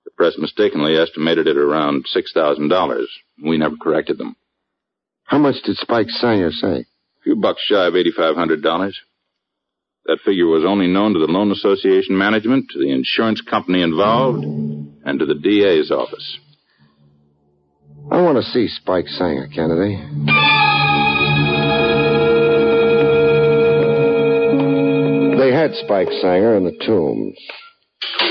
The 0.04 0.12
press 0.12 0.34
mistakenly 0.38 0.98
estimated 0.98 1.48
it 1.48 1.58
around 1.58 2.06
$6,000. 2.14 3.06
We 3.42 3.58
never 3.58 3.78
corrected 3.78 4.18
them. 4.18 4.36
How 5.24 5.38
much 5.38 5.56
did 5.64 5.78
Spike 5.78 6.10
Sanger 6.10 6.52
say? 6.52 6.80
A 6.80 7.24
few 7.24 7.38
bucks 7.38 7.62
shy 7.62 7.88
of 7.88 7.94
$8,500. 7.94 8.94
That 10.06 10.20
figure 10.26 10.48
was 10.48 10.66
only 10.66 10.88
known 10.88 11.14
to 11.14 11.20
the 11.20 11.32
loan 11.32 11.52
association 11.52 12.18
management, 12.18 12.72
to 12.72 12.80
the 12.80 12.92
insurance 12.92 13.42
company 13.42 13.82
involved, 13.82 14.44
and 15.10 15.18
to 15.18 15.26
the 15.26 15.34
DA's 15.34 15.90
office. 15.90 16.38
I 18.12 18.22
want 18.22 18.38
to 18.38 18.44
see 18.44 18.68
Spike 18.68 19.08
Sanger, 19.08 19.48
Kennedy. 19.48 19.96
They 25.40 25.52
had 25.52 25.74
Spike 25.84 26.10
Sanger 26.22 26.56
in 26.58 26.64
the 26.64 26.78
tombs. 26.86 27.38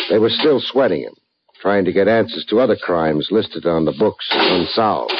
They 0.08 0.18
were 0.18 0.30
still 0.30 0.60
sweating 0.60 1.02
him, 1.02 1.14
trying 1.60 1.84
to 1.84 1.92
get 1.92 2.06
answers 2.06 2.46
to 2.48 2.60
other 2.60 2.76
crimes 2.76 3.28
listed 3.32 3.66
on 3.66 3.84
the 3.84 3.94
books 3.98 4.28
unsolved. 4.30 5.12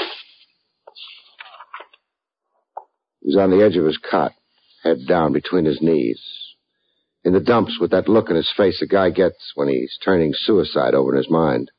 He 3.21 3.35
was 3.35 3.37
on 3.37 3.51
the 3.51 3.65
edge 3.65 3.77
of 3.77 3.85
his 3.85 3.99
cot, 3.99 4.33
head 4.85 4.99
down 5.09 5.33
between 5.33 5.65
his 5.65 5.83
knees. 5.83 6.23
In 7.29 7.35
the 7.35 7.41
dumps 7.41 7.77
with 7.79 7.91
that 7.91 8.09
look 8.09 8.31
in 8.31 8.37
his 8.37 8.51
face 8.57 8.81
a 8.81 8.87
guy 8.87 9.11
gets 9.11 9.53
when 9.55 9.69
he's 9.69 9.99
turning 10.03 10.33
suicide 10.33 10.95
over 10.95 11.13
in 11.13 11.19
his 11.19 11.29
mind. 11.31 11.71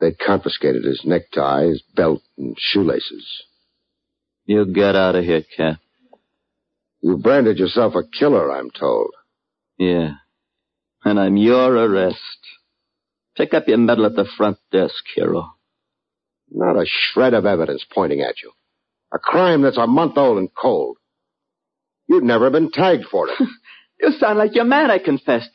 They'd 0.00 0.18
confiscated 0.18 0.82
his 0.84 1.02
necktie, 1.04 1.66
his 1.66 1.80
belt, 1.94 2.22
and 2.36 2.56
shoelaces. 2.58 3.24
You 4.44 4.66
get 4.66 4.96
out 4.96 5.14
of 5.14 5.22
here, 5.22 5.44
Cap. 5.56 5.78
You 7.02 7.18
branded 7.18 7.58
yourself 7.58 7.94
a 7.94 8.02
killer, 8.02 8.50
I'm 8.50 8.70
told. 8.72 9.12
Yeah. 9.78 10.14
And 11.04 11.20
I'm 11.20 11.36
your 11.36 11.76
arrest. 11.76 12.18
Pick 13.36 13.54
up 13.54 13.68
your 13.68 13.78
medal 13.78 14.06
at 14.06 14.16
the 14.16 14.28
front 14.36 14.58
desk, 14.72 15.04
hero. 15.14 15.52
Not 16.50 16.74
a 16.74 16.84
shred 16.84 17.34
of 17.34 17.46
evidence 17.46 17.86
pointing 17.94 18.22
at 18.22 18.42
you. 18.42 18.50
A 19.14 19.20
crime 19.20 19.62
that's 19.62 19.78
a 19.78 19.86
month 19.86 20.18
old 20.18 20.38
and 20.38 20.48
cold. 20.52 20.96
You've 22.08 22.24
never 22.24 22.50
been 22.50 22.72
tagged 22.72 23.04
for 23.08 23.28
it. 23.28 23.34
you 24.02 24.10
sound 24.18 24.38
like 24.38 24.54
your 24.54 24.64
man, 24.64 24.90
I 24.90 24.98
confessed. 24.98 25.50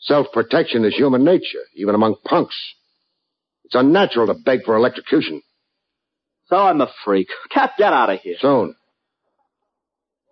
Self-protection 0.00 0.84
is 0.84 0.94
human 0.94 1.24
nature, 1.24 1.62
even 1.74 1.94
among 1.94 2.16
punks. 2.24 2.56
It's 3.64 3.74
unnatural 3.74 4.28
to 4.28 4.34
beg 4.34 4.64
for 4.64 4.76
electrocution. 4.76 5.42
So 6.46 6.56
I'm 6.56 6.80
a 6.80 6.88
freak. 7.04 7.28
Cap, 7.50 7.72
get 7.76 7.92
out 7.92 8.10
of 8.10 8.20
here. 8.20 8.36
Soon. 8.40 8.74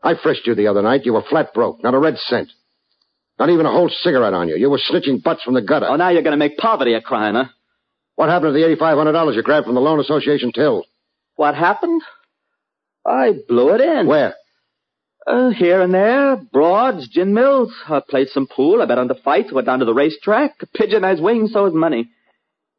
I 0.03 0.14
frisked 0.22 0.46
you 0.46 0.55
the 0.55 0.68
other 0.68 0.83
night. 0.83 1.05
You 1.05 1.12
were 1.14 1.25
flat 1.29 1.53
broke, 1.53 1.83
not 1.83 1.94
a 1.94 1.99
red 1.99 2.16
cent. 2.16 2.49
Not 3.38 3.51
even 3.51 3.66
a 3.66 3.72
whole 3.72 3.90
cigarette 3.90 4.33
on 4.33 4.49
you. 4.49 4.57
You 4.57 4.70
were 4.70 4.79
snitching 4.79 5.22
butts 5.22 5.42
from 5.42 5.55
the 5.55 5.61
gutter. 5.61 5.87
Oh, 5.88 5.96
now 5.96 6.09
you're 6.09 6.22
going 6.22 6.33
to 6.33 6.38
make 6.38 6.57
poverty 6.57 6.94
a 6.94 7.03
crime, 7.03 7.35
huh? 7.35 7.46
What 8.14 8.31
happened 8.31 8.55
to 8.55 8.59
the 8.59 8.77
$8,500 8.77 9.35
you 9.35 9.42
grabbed 9.42 9.66
from 9.66 9.75
the 9.75 9.81
Loan 9.81 10.01
Association 10.01 10.53
till? 10.53 10.85
What 11.35 11.55
happened? 11.55 12.01
I 13.05 13.35
blew 13.46 13.75
it 13.75 13.83
in. 13.83 14.07
Where? 14.07 14.35
Uh, 15.27 15.51
here 15.51 15.83
and 15.83 15.93
there. 15.93 16.37
Broads, 16.37 17.09
gin 17.09 17.35
mills. 17.35 17.73
I 17.89 18.01
played 18.09 18.29
some 18.29 18.47
pool. 18.47 18.81
I 18.81 18.87
bet 18.87 18.99
on 18.99 19.09
the 19.09 19.17
fights. 19.17 19.53
Went 19.53 19.67
down 19.67 19.81
to 19.81 19.85
the 19.85 19.95
racetrack. 19.95 20.53
A 20.62 20.67
pigeon 20.67 21.03
has 21.03 21.21
wings, 21.21 21.53
so 21.53 21.67
is 21.67 21.75
money. 21.75 22.11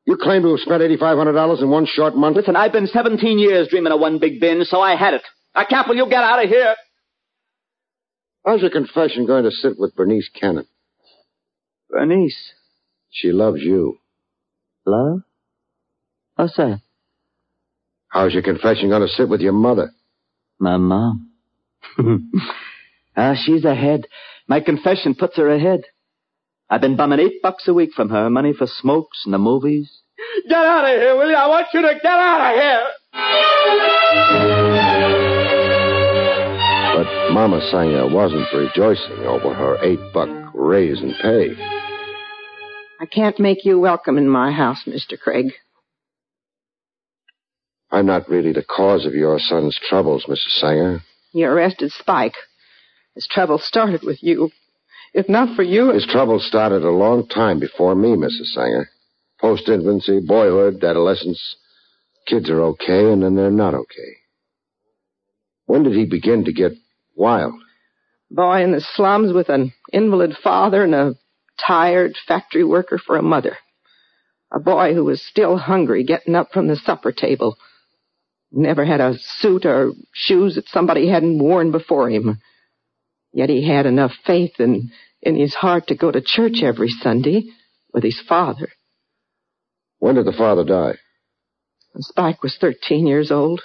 You 0.05 0.15
claim 0.15 0.43
to 0.43 0.51
have 0.51 0.59
spent 0.59 0.81
$8,500 0.81 1.61
in 1.61 1.69
one 1.69 1.85
short 1.85 2.15
month? 2.15 2.37
Listen, 2.37 2.55
I've 2.55 2.71
been 2.71 2.87
17 2.87 3.37
years 3.37 3.67
dreaming 3.67 3.91
of 3.91 3.99
one 3.99 4.19
big 4.19 4.39
binge, 4.39 4.67
so 4.67 4.79
I 4.79 4.95
had 4.95 5.15
it. 5.15 5.23
Now, 5.53 5.65
Cap, 5.65 5.89
will 5.89 5.97
you 5.97 6.09
get 6.09 6.23
out 6.23 6.41
of 6.41 6.49
here? 6.49 6.75
How's 8.45 8.61
your 8.61 8.69
confession 8.69 9.25
going 9.25 9.43
to 9.43 9.51
sit 9.51 9.77
with 9.77 9.93
Bernice 9.97 10.29
Cannon? 10.39 10.65
Bernice? 11.89 12.53
She 13.09 13.33
loves 13.33 13.59
you. 13.61 13.97
Love? 14.85 15.23
What's 16.35 16.55
that? 16.55 16.79
How's 18.07 18.33
your 18.33 18.43
confession 18.43 18.87
going 18.87 19.01
to 19.01 19.09
sit 19.09 19.27
with 19.27 19.41
your 19.41 19.51
mother? 19.51 19.91
My 20.59 20.77
mom. 20.77 21.26
ah, 23.17 23.35
she's 23.35 23.65
ahead. 23.65 24.07
My 24.47 24.61
confession 24.61 25.15
puts 25.15 25.37
her 25.37 25.49
ahead. 25.49 25.81
I've 26.69 26.81
been 26.81 26.97
bumming 26.97 27.19
eight 27.19 27.41
bucks 27.41 27.67
a 27.67 27.73
week 27.73 27.91
from 27.95 28.09
her, 28.09 28.29
money 28.29 28.53
for 28.53 28.67
smokes 28.67 29.23
and 29.25 29.33
the 29.33 29.37
movies. 29.37 30.01
Get 30.47 30.57
out 30.57 30.83
of 30.83 30.99
here, 30.99 31.15
will 31.15 31.29
you? 31.29 31.35
I 31.35 31.47
want 31.47 31.67
you 31.73 31.81
to 31.81 31.93
get 31.93 32.05
out 32.05 32.51
of 32.51 32.59
here! 32.59 32.87
But 36.95 37.31
Mama 37.33 37.61
Sanger 37.71 38.13
wasn't 38.13 38.47
rejoicing 38.53 39.25
over 39.25 39.53
her 39.53 39.77
eight-buck 39.83 40.53
raise 40.53 41.01
in 41.01 41.13
pay. 41.21 41.55
I 42.99 43.05
can't 43.05 43.39
make 43.39 43.63
you 43.63 43.79
welcome 43.79 44.17
in 44.17 44.27
my 44.27 44.51
house, 44.51 44.83
Mr. 44.87 45.19
Craig. 45.19 45.53
I'm 47.91 48.07
not 48.07 48.27
really 48.27 48.51
the 48.51 48.63
cause 48.63 49.05
of 49.05 49.13
your 49.13 49.39
son's 49.39 49.79
troubles, 49.87 50.25
Mrs. 50.27 50.59
Sanger. 50.59 51.01
You 51.33 51.47
arrested 51.47 51.91
Spike. 51.91 52.35
His 53.15 53.27
trouble 53.27 53.57
started 53.57 54.03
with 54.03 54.21
you. 54.21 54.51
If 55.13 55.27
not 55.27 55.55
for 55.55 55.63
you... 55.63 55.91
His 55.91 56.05
trouble 56.05 56.39
started 56.39 56.83
a 56.83 56.91
long 56.91 57.27
time 57.27 57.59
before 57.59 57.95
me, 57.95 58.09
Mrs. 58.09 58.53
Sanger. 58.53 58.89
Post-infancy, 59.39 60.19
boyhood, 60.19 60.83
adolescence. 60.83 61.55
Kids 62.27 62.49
are 62.49 62.61
okay, 62.61 63.11
and 63.11 63.23
then 63.23 63.35
they're 63.35 63.51
not 63.51 63.73
okay. 63.73 64.17
When 65.65 65.83
did 65.83 65.93
he 65.93 66.05
begin 66.05 66.45
to 66.45 66.53
get 66.53 66.73
wild? 67.15 67.53
Boy 68.29 68.63
in 68.63 68.71
the 68.71 68.81
slums 68.81 69.33
with 69.33 69.49
an 69.49 69.73
invalid 69.91 70.35
father 70.43 70.83
and 70.83 70.93
a 70.95 71.15
tired 71.65 72.15
factory 72.27 72.63
worker 72.63 72.97
for 72.97 73.15
a 73.15 73.21
mother. 73.21 73.57
A 74.51 74.59
boy 74.59 74.93
who 74.93 75.03
was 75.03 75.21
still 75.21 75.57
hungry 75.57 76.03
getting 76.03 76.35
up 76.35 76.51
from 76.51 76.67
the 76.67 76.75
supper 76.75 77.11
table. 77.11 77.57
Never 78.51 78.85
had 78.85 79.01
a 79.01 79.17
suit 79.39 79.65
or 79.65 79.91
shoes 80.13 80.55
that 80.55 80.69
somebody 80.69 81.09
hadn't 81.09 81.39
worn 81.39 81.71
before 81.71 82.09
him. 82.09 82.39
Yet 83.33 83.49
he 83.49 83.67
had 83.67 83.85
enough 83.85 84.13
faith 84.25 84.59
in, 84.59 84.91
in 85.21 85.35
his 85.35 85.53
heart 85.53 85.87
to 85.87 85.95
go 85.95 86.11
to 86.11 86.21
church 86.21 86.63
every 86.63 86.89
Sunday 86.89 87.43
with 87.93 88.03
his 88.03 88.21
father. 88.27 88.69
When 89.99 90.15
did 90.15 90.25
the 90.25 90.31
father 90.31 90.63
die? 90.63 90.97
When 91.91 92.01
Spike 92.03 92.41
was 92.41 92.57
13 92.59 93.05
years 93.05 93.31
old. 93.31 93.61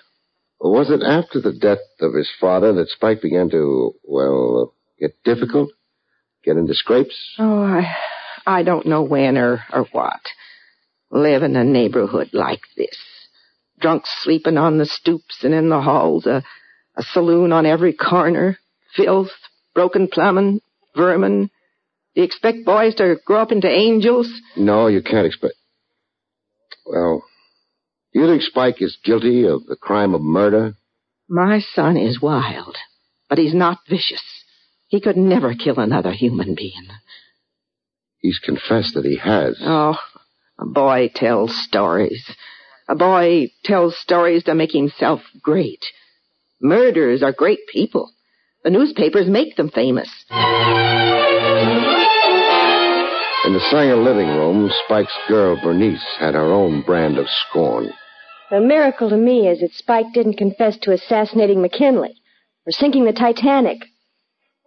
Was 0.61 0.91
it 0.91 1.03
after 1.03 1.41
the 1.41 1.53
death 1.53 1.85
of 2.01 2.15
his 2.15 2.31
father 2.41 2.73
that 2.75 2.89
Spike 2.89 3.21
began 3.21 3.51
to, 3.51 3.95
well, 4.05 4.75
get 4.99 5.13
difficult? 5.25 5.71
Get 6.45 6.57
into 6.57 6.75
scrapes? 6.75 7.35
Oh, 7.39 7.63
I, 7.63 7.95
I 8.47 8.63
don't 8.63 8.87
know 8.87 9.03
when 9.03 9.37
or, 9.37 9.63
or 9.73 9.87
what. 9.93 10.21
Live 11.11 11.43
in 11.43 11.57
a 11.57 11.65
neighborhood 11.65 12.31
like 12.33 12.63
this. 12.77 12.97
Drunks 13.83 14.09
sleeping 14.23 14.57
on 14.57 14.79
the 14.79 14.87
stoops 14.87 15.43
and 15.43 15.53
in 15.53 15.69
the 15.69 15.81
halls, 15.81 16.25
a, 16.25 16.43
a 16.97 17.03
saloon 17.03 17.53
on 17.53 17.67
every 17.67 17.93
corner, 17.93 18.59
filth, 18.95 19.33
broken 19.75 20.09
plumbing, 20.09 20.61
vermin. 20.97 21.51
Do 22.15 22.21
you 22.21 22.23
expect 22.23 22.65
boys 22.65 22.95
to 22.97 23.17
grow 23.27 23.43
up 23.43 23.53
into 23.53 23.69
angels? 23.69 24.31
No, 24.57 24.87
you 24.87 25.03
can't 25.03 25.27
expect. 25.27 25.55
Well, 26.87 27.25
you 28.13 28.27
think 28.27 28.43
Spike 28.43 28.81
is 28.81 28.99
guilty 29.05 29.47
of 29.47 29.67
the 29.67 29.77
crime 29.77 30.15
of 30.15 30.21
murder? 30.21 30.75
My 31.29 31.61
son 31.75 31.97
is 31.97 32.21
wild, 32.21 32.77
but 33.29 33.39
he's 33.39 33.55
not 33.55 33.79
vicious. 33.89 34.23
He 34.89 35.01
could 35.01 35.17
never 35.17 35.55
kill 35.55 35.79
another 35.79 36.13
human 36.13 36.55
being. 36.55 36.89
He's 38.19 38.39
confessed 38.39 38.95
that 38.95 39.05
he 39.05 39.17
has. 39.17 39.59
Oh, 39.61 39.97
a 40.59 40.67
boy 40.67 41.11
tells 41.15 41.57
stories. 41.65 42.25
A 42.93 42.95
boy 42.95 43.51
tells 43.65 43.97
stories 43.97 44.45
to 44.45 44.55
make 44.55 44.73
himself 44.73 45.23
great. 45.41 45.83
Murderers 46.61 47.23
are 47.23 47.33
great 47.33 47.61
people. 47.73 48.11
The 48.65 48.71
newspapers 48.71 49.27
make 49.29 49.57
them 49.57 49.71
famous. 49.71 50.11
In 53.47 53.55
the 53.55 53.67
Sanger 53.71 53.97
living 53.97 54.29
room, 54.29 54.71
Spike's 54.85 55.17
girl, 55.27 55.59
Bernice, 55.63 56.05
had 56.19 56.35
her 56.35 56.53
own 56.53 56.83
brand 56.83 57.17
of 57.17 57.25
scorn. 57.31 57.95
The 58.51 58.61
miracle 58.61 59.09
to 59.09 59.17
me 59.17 59.49
is 59.49 59.61
that 59.61 59.73
Spike 59.73 60.13
didn't 60.13 60.37
confess 60.37 60.77
to 60.81 60.93
assassinating 60.93 61.63
McKinley 61.63 62.21
or 62.67 62.73
sinking 62.73 63.07
the 63.07 63.15
Titanic. 63.15 63.87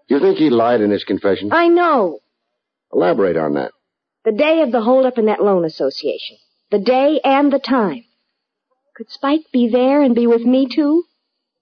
You 0.07 0.19
think 0.19 0.39
he 0.39 0.49
lied 0.49 0.81
in 0.81 0.89
his 0.89 1.03
confession? 1.03 1.53
I 1.53 1.67
know. 1.67 2.21
Elaborate 2.91 3.37
on 3.37 3.53
that. 3.53 3.71
The 4.23 4.31
day 4.31 4.63
of 4.63 4.71
the 4.71 4.81
holdup 4.81 5.19
in 5.19 5.27
that 5.27 5.43
loan 5.43 5.63
association. 5.63 6.37
The 6.71 6.79
day 6.79 7.21
and 7.23 7.53
the 7.53 7.59
time. 7.59 8.03
Could 8.95 9.09
Spike 9.09 9.41
be 9.51 9.67
there 9.69 10.01
and 10.01 10.15
be 10.15 10.25
with 10.25 10.43
me 10.43 10.67
too? 10.73 11.03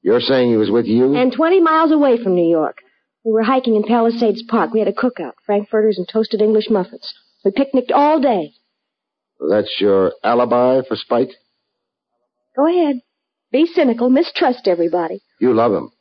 You're 0.04 0.20
saying 0.20 0.52
he 0.52 0.58
was 0.58 0.70
with 0.70 0.86
you? 0.86 1.16
And 1.16 1.34
20 1.34 1.62
miles 1.62 1.92
away 1.92 2.22
from 2.22 2.36
New 2.36 2.48
York. 2.48 2.78
We 3.24 3.32
were 3.32 3.42
hiking 3.42 3.76
in 3.76 3.84
Palisades 3.84 4.44
Park. 4.48 4.72
We 4.72 4.80
had 4.80 4.88
a 4.88 4.94
cookout, 4.94 5.34
frankfurters 5.46 5.98
and 5.98 6.08
toasted 6.08 6.42
English 6.42 6.70
muffins. 6.70 7.12
We 7.44 7.52
picnicked 7.52 7.92
all 7.92 8.20
day. 8.20 8.52
That's 9.50 9.78
your 9.80 10.14
alibi 10.24 10.82
for 10.88 10.96
Spike? 10.96 11.32
Go 12.56 12.68
ahead. 12.68 12.98
Be 13.52 13.66
cynical. 13.66 14.10
Mistrust 14.10 14.68
everybody. 14.68 15.22
You 15.40 15.54
love 15.54 15.74
him. 15.74 15.92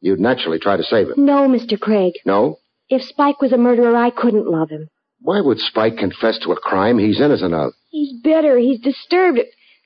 You'd 0.00 0.20
naturally 0.20 0.58
try 0.58 0.76
to 0.76 0.82
save 0.82 1.08
him. 1.08 1.24
No, 1.24 1.48
Mr. 1.48 1.78
Craig. 1.78 2.14
No? 2.26 2.58
If 2.88 3.02
Spike 3.02 3.40
was 3.40 3.52
a 3.52 3.58
murderer, 3.58 3.96
I 3.96 4.10
couldn't 4.10 4.46
love 4.48 4.70
him. 4.70 4.88
Why 5.20 5.40
would 5.40 5.58
Spike 5.58 5.98
confess 5.98 6.38
to 6.40 6.52
a 6.52 6.56
crime 6.60 6.98
he's 6.98 7.20
innocent 7.20 7.54
of? 7.54 7.72
He's 7.90 8.20
bitter. 8.22 8.58
He's 8.58 8.80
disturbed. 8.80 9.40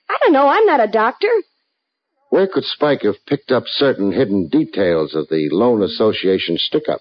I 0.08 0.18
don't 0.20 0.32
know. 0.32 0.48
I'm 0.48 0.66
not 0.66 0.80
a 0.80 0.88
doctor. 0.88 1.28
Where 2.30 2.46
could 2.46 2.64
Spike 2.64 3.02
have 3.02 3.24
picked 3.26 3.50
up 3.50 3.64
certain 3.66 4.12
hidden 4.12 4.48
details 4.48 5.14
of 5.14 5.28
the 5.28 5.48
Loan 5.50 5.82
Association 5.82 6.58
stick-up? 6.58 7.00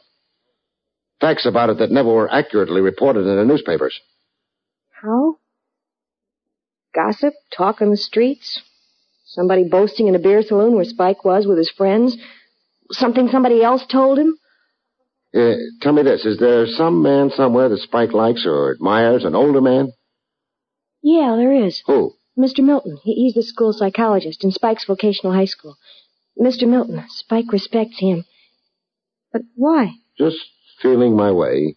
Facts 1.20 1.46
about 1.46 1.70
it 1.70 1.80
that 1.80 1.92
never 1.92 2.14
were 2.14 2.32
accurately 2.32 2.82
reported 2.82 3.22
in 3.28 3.36
the 3.36 3.46
newspapers. 3.46 4.00
How? 5.02 5.38
Gossip? 6.94 7.34
Talk 7.56 7.82
on 7.82 7.90
the 7.90 7.98
streets? 7.98 8.62
Somebody 9.26 9.68
boasting 9.68 10.08
in 10.08 10.16
a 10.16 10.20
beer 10.20 10.42
saloon 10.42 10.76
where 10.76 10.86
Spike 10.86 11.26
was 11.26 11.46
with 11.46 11.58
his 11.58 11.70
friends? 11.70 12.16
Something 12.92 13.28
somebody 13.28 13.62
else 13.62 13.86
told 13.86 14.18
him? 14.18 14.38
Uh, 15.36 15.56
tell 15.82 15.92
me 15.92 16.04
this. 16.04 16.26
Is 16.26 16.40
there 16.40 16.66
some 16.68 17.04
man 17.04 17.32
somewhere 17.32 17.68
that 17.70 17.80
Spike 17.80 18.14
likes 18.14 18.46
or 18.46 18.72
admires, 18.72 19.26
an 19.26 19.36
older 19.36 19.62
man? 19.62 19.92
Yeah, 21.04 21.36
there 21.38 21.66
is. 21.66 21.84
Who? 21.86 22.14
Mr. 22.38 22.60
Milton. 22.60 23.00
He, 23.04 23.14
he's 23.14 23.34
the 23.34 23.44
school 23.44 23.74
psychologist 23.74 24.44
in 24.44 24.52
Spike's 24.52 24.86
vocational 24.86 25.34
high 25.34 25.46
school. 25.46 25.78
Mr. 26.40 26.68
Milton. 26.68 27.04
Spike 27.10 27.52
respects 27.52 28.00
him. 28.00 28.26
But 29.34 29.42
why? 29.56 29.94
Just 30.18 30.38
feeling 30.82 31.16
my 31.16 31.32
way. 31.32 31.76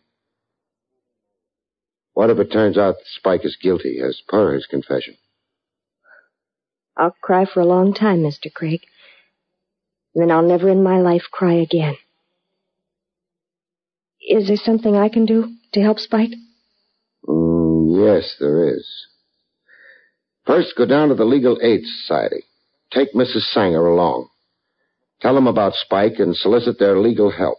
What 2.12 2.30
if 2.30 2.38
it 2.38 2.52
turns 2.52 2.76
out 2.76 2.96
that 2.98 3.06
Spike 3.06 3.44
is 3.44 3.56
guilty, 3.60 3.98
as 4.06 4.20
per 4.28 4.54
his 4.54 4.66
confession? 4.66 5.16
I'll 6.96 7.16
cry 7.22 7.46
for 7.46 7.60
a 7.60 7.66
long 7.66 7.94
time, 7.94 8.18
Mr. 8.18 8.52
Craig. 8.52 8.80
And 10.14 10.22
then 10.22 10.30
I'll 10.30 10.46
never 10.46 10.68
in 10.68 10.82
my 10.82 11.00
life 11.00 11.24
cry 11.30 11.54
again. 11.54 11.96
Is 14.20 14.48
there 14.48 14.56
something 14.56 14.96
I 14.96 15.08
can 15.08 15.24
do 15.24 15.54
to 15.72 15.80
help 15.80 15.98
Spike? 15.98 16.32
Mm, 17.26 18.04
yes, 18.04 18.36
there 18.38 18.68
is. 18.68 18.86
First, 20.50 20.74
go 20.76 20.84
down 20.84 21.10
to 21.10 21.14
the 21.14 21.24
Legal 21.24 21.60
Aid 21.62 21.82
Society. 21.84 22.42
Take 22.92 23.14
Mrs. 23.14 23.52
Sanger 23.52 23.86
along. 23.86 24.30
Tell 25.20 25.36
them 25.36 25.46
about 25.46 25.74
Spike 25.74 26.14
and 26.18 26.34
solicit 26.34 26.76
their 26.76 26.98
legal 26.98 27.30
help. 27.30 27.58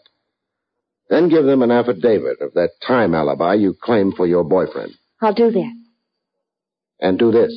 Then 1.10 1.30
give 1.30 1.46
them 1.46 1.62
an 1.62 1.72
affidavit 1.72 2.42
of 2.42 2.54
that 2.56 2.72
time 2.86 3.16
alibi 3.16 3.54
you 3.54 3.78
claim 3.82 4.12
for 4.12 4.28
your 4.28 4.44
boyfriend. 4.44 4.92
I'll 5.22 5.34
do 5.34 5.52
that. 5.52 5.74
And 7.00 7.18
do 7.18 7.32
this. 7.32 7.54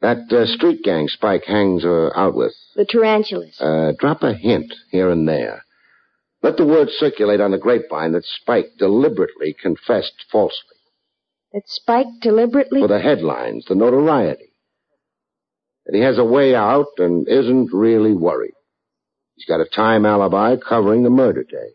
That 0.00 0.32
uh, 0.32 0.46
street 0.46 0.82
gang 0.82 1.08
Spike 1.08 1.44
hangs 1.44 1.84
uh, 1.84 2.08
out 2.14 2.34
with, 2.34 2.54
The 2.76 2.86
tarantulas. 2.86 3.60
uh, 3.60 3.92
drop 3.98 4.22
a 4.22 4.32
hint 4.32 4.72
here 4.90 5.10
and 5.10 5.28
there. 5.28 5.64
Let 6.42 6.56
the 6.56 6.66
word 6.66 6.88
circulate 6.92 7.42
on 7.42 7.50
the 7.50 7.58
grapevine 7.58 8.12
that 8.12 8.24
Spike 8.24 8.70
deliberately 8.78 9.54
confessed 9.60 10.24
falsely. 10.32 10.77
That 11.58 11.64
Spike 11.66 12.20
deliberately. 12.22 12.82
For 12.82 12.86
the 12.86 13.00
headlines, 13.00 13.64
the 13.68 13.74
notoriety. 13.74 14.52
That 15.86 15.96
he 15.96 16.02
has 16.02 16.16
a 16.16 16.24
way 16.24 16.54
out 16.54 16.86
and 16.98 17.26
isn't 17.26 17.72
really 17.72 18.12
worried. 18.12 18.54
He's 19.34 19.44
got 19.44 19.60
a 19.60 19.68
time 19.68 20.06
alibi 20.06 20.54
covering 20.56 21.02
the 21.02 21.10
murder 21.10 21.42
day. 21.42 21.70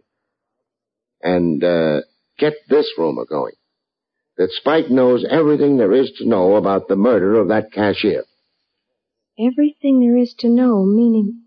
And, 1.22 1.62
uh, 1.62 2.02
get 2.40 2.54
this 2.70 2.94
rumor 2.98 3.26
going. 3.26 3.56
That 4.38 4.52
Spike 4.52 4.90
knows 4.90 5.26
everything 5.30 5.76
there 5.76 5.92
is 5.92 6.14
to 6.20 6.30
know 6.30 6.56
about 6.56 6.88
the 6.88 6.96
murder 6.96 7.36
of 7.38 7.50
that 7.50 7.74
cashier. 7.74 8.24
Everything 9.38 10.00
there 10.00 10.16
is 10.16 10.34
to 10.40 10.48
know, 10.48 10.86
meaning. 10.86 11.42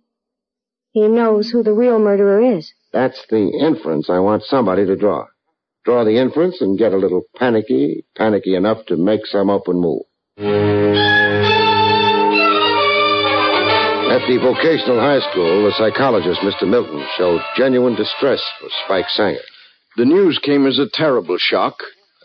He 0.90 1.08
knows 1.08 1.48
who 1.48 1.62
the 1.62 1.72
real 1.72 1.98
murderer 1.98 2.42
is. 2.58 2.70
That's 2.92 3.24
the 3.30 3.48
inference 3.48 4.10
I 4.10 4.18
want 4.18 4.42
somebody 4.42 4.84
to 4.84 4.94
draw. 4.94 5.24
Draw 5.86 6.02
the 6.02 6.18
inference 6.20 6.60
and 6.60 6.76
get 6.76 6.92
a 6.92 6.96
little 6.96 7.22
panicky, 7.36 8.04
panicky 8.16 8.56
enough 8.56 8.84
to 8.86 8.96
make 8.96 9.24
some 9.24 9.48
open 9.48 9.80
move. 9.80 10.02
At 14.10 14.26
the 14.26 14.38
vocational 14.42 14.98
high 14.98 15.20
school, 15.30 15.62
the 15.62 15.72
psychologist, 15.78 16.40
Mr. 16.40 16.68
Milton, 16.68 17.06
showed 17.16 17.40
genuine 17.56 17.94
distress 17.94 18.42
for 18.58 18.68
Spike 18.84 19.08
Sanger. 19.10 19.38
The 19.96 20.04
news 20.04 20.40
came 20.42 20.66
as 20.66 20.80
a 20.80 20.90
terrible 20.92 21.36
shock. 21.38 21.76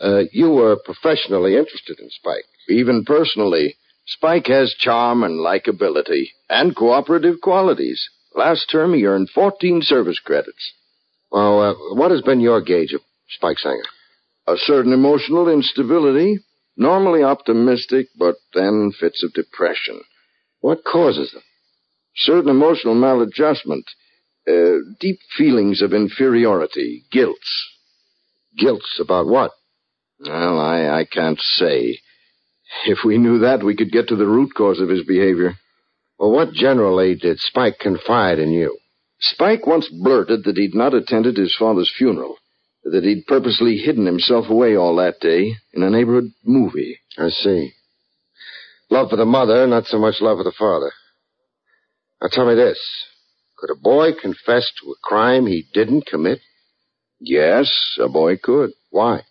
Uh, 0.02 0.22
you 0.32 0.50
were 0.50 0.76
professionally 0.84 1.56
interested 1.56 2.00
in 2.00 2.10
Spike. 2.10 2.46
Even 2.68 3.04
personally, 3.04 3.76
Spike 4.06 4.48
has 4.48 4.74
charm 4.76 5.22
and 5.22 5.38
likability 5.38 6.30
and 6.50 6.74
cooperative 6.74 7.40
qualities. 7.40 8.04
Last 8.34 8.68
term, 8.72 8.92
he 8.94 9.06
earned 9.06 9.30
14 9.30 9.82
service 9.82 10.18
credits. 10.18 10.72
Well, 11.30 11.60
uh, 11.60 11.74
what 11.94 12.10
has 12.10 12.22
been 12.22 12.40
your 12.40 12.60
gauge 12.60 12.92
of 12.92 13.02
Spike 13.36 13.58
Sanger? 13.58 13.82
A 14.46 14.56
certain 14.56 14.92
emotional 14.92 15.48
instability, 15.48 16.38
normally 16.76 17.22
optimistic, 17.22 18.08
but 18.18 18.36
then 18.54 18.92
fits 18.98 19.22
of 19.22 19.32
depression. 19.32 20.00
What 20.60 20.84
causes 20.84 21.32
them? 21.32 21.42
Certain 22.14 22.50
emotional 22.50 22.94
maladjustment, 22.94 23.84
uh, 24.48 24.78
deep 25.00 25.18
feelings 25.36 25.82
of 25.82 25.92
inferiority, 25.92 27.04
guilts. 27.10 27.68
Guilts 28.58 28.98
about 29.00 29.26
what? 29.26 29.52
Well, 30.20 30.60
I, 30.60 31.00
I 31.00 31.04
can't 31.04 31.40
say. 31.40 31.98
If 32.86 32.98
we 33.04 33.18
knew 33.18 33.40
that, 33.40 33.62
we 33.62 33.76
could 33.76 33.90
get 33.92 34.08
to 34.08 34.16
the 34.16 34.26
root 34.26 34.54
cause 34.54 34.80
of 34.80 34.88
his 34.88 35.04
behavior. 35.04 35.54
Well, 36.18 36.32
what 36.32 36.52
generally 36.52 37.14
did 37.14 37.40
Spike 37.40 37.78
confide 37.78 38.38
in 38.38 38.50
you? 38.50 38.78
Spike 39.20 39.66
once 39.66 39.88
blurted 39.88 40.44
that 40.44 40.56
he'd 40.56 40.74
not 40.74 40.94
attended 40.94 41.36
his 41.36 41.54
father's 41.56 41.92
funeral, 41.96 42.36
that 42.84 43.04
he'd 43.04 43.26
purposely 43.26 43.76
hidden 43.76 44.06
himself 44.06 44.48
away 44.48 44.76
all 44.76 44.96
that 44.96 45.20
day 45.20 45.54
in 45.72 45.82
a 45.82 45.90
neighborhood 45.90 46.32
movie. 46.44 46.98
I 47.16 47.28
see. 47.28 47.72
Love 48.90 49.10
for 49.10 49.16
the 49.16 49.24
mother, 49.24 49.66
not 49.66 49.86
so 49.86 49.98
much 49.98 50.20
love 50.20 50.38
for 50.38 50.44
the 50.44 50.52
father. 50.58 50.92
Now 52.20 52.28
tell 52.30 52.46
me 52.46 52.54
this. 52.54 52.78
Could 53.58 53.70
a 53.70 53.80
boy 53.80 54.10
confess 54.20 54.70
to 54.80 54.90
a 54.90 54.94
crime 55.02 55.46
he 55.46 55.66
didn't 55.72 56.06
commit? 56.06 56.40
Yes, 57.20 57.96
a 58.00 58.08
boy 58.08 58.36
could. 58.36 58.70
Why? 58.90 59.22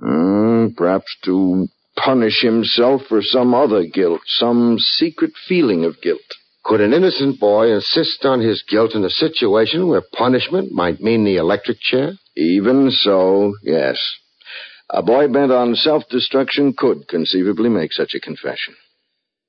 Mm, 0.00 0.76
perhaps 0.76 1.16
to 1.24 1.68
punish 1.96 2.42
himself 2.42 3.02
for 3.08 3.22
some 3.22 3.54
other 3.54 3.84
guilt, 3.86 4.20
some 4.26 4.78
secret 4.78 5.32
feeling 5.48 5.84
of 5.84 6.00
guilt. 6.02 6.20
Could 6.64 6.80
an 6.80 6.92
innocent 6.92 7.40
boy 7.40 7.72
insist 7.72 8.24
on 8.24 8.40
his 8.40 8.62
guilt 8.62 8.94
in 8.94 9.04
a 9.04 9.10
situation 9.10 9.86
where 9.86 10.02
punishment 10.12 10.72
might 10.72 11.00
mean 11.00 11.24
the 11.24 11.36
electric 11.36 11.80
chair? 11.80 12.12
Even 12.36 12.90
so, 12.90 13.54
yes. 13.62 13.98
A 14.90 15.02
boy 15.02 15.28
bent 15.28 15.52
on 15.52 15.74
self-destruction 15.74 16.74
could 16.76 17.08
conceivably 17.08 17.68
make 17.68 17.92
such 17.92 18.14
a 18.14 18.20
confession. 18.20 18.74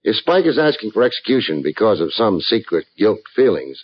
If 0.03 0.17
Spike 0.17 0.45
is 0.45 0.59
asking 0.59 0.91
for 0.91 1.03
execution 1.03 1.63
because 1.63 1.99
of 1.99 2.13
some 2.13 2.39
secret 2.39 2.85
guilt 2.97 3.21
feelings, 3.35 3.83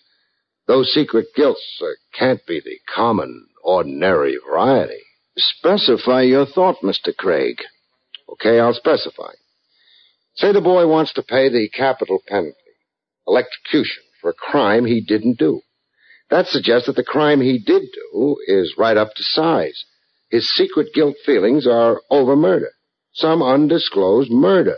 those 0.67 0.93
secret 0.93 1.27
guilts 1.35 1.81
uh, 1.81 1.87
can't 2.17 2.45
be 2.45 2.61
the 2.63 2.79
common, 2.93 3.47
ordinary 3.63 4.37
variety. 4.47 5.01
Specify 5.37 6.21
your 6.21 6.45
thought, 6.45 6.77
Mr. 6.83 7.15
Craig. 7.15 7.57
Okay, 8.29 8.59
I'll 8.59 8.73
specify. 8.73 9.33
Say 10.35 10.53
the 10.53 10.61
boy 10.61 10.87
wants 10.87 11.13
to 11.13 11.23
pay 11.23 11.49
the 11.49 11.69
capital 11.69 12.19
penalty, 12.27 12.55
electrocution, 13.27 14.03
for 14.21 14.29
a 14.29 14.33
crime 14.33 14.85
he 14.85 15.01
didn't 15.01 15.39
do. 15.39 15.61
That 16.31 16.47
suggests 16.47 16.87
that 16.87 16.95
the 16.95 17.03
crime 17.03 17.41
he 17.41 17.59
did 17.59 17.83
do 17.93 18.37
is 18.47 18.75
right 18.77 18.95
up 18.95 19.13
to 19.15 19.23
size. 19.23 19.83
His 20.29 20.49
secret 20.55 20.93
guilt 20.93 21.17
feelings 21.25 21.67
are 21.67 22.01
over 22.09 22.37
murder. 22.37 22.71
Some 23.13 23.43
undisclosed 23.43 24.31
murder. 24.31 24.77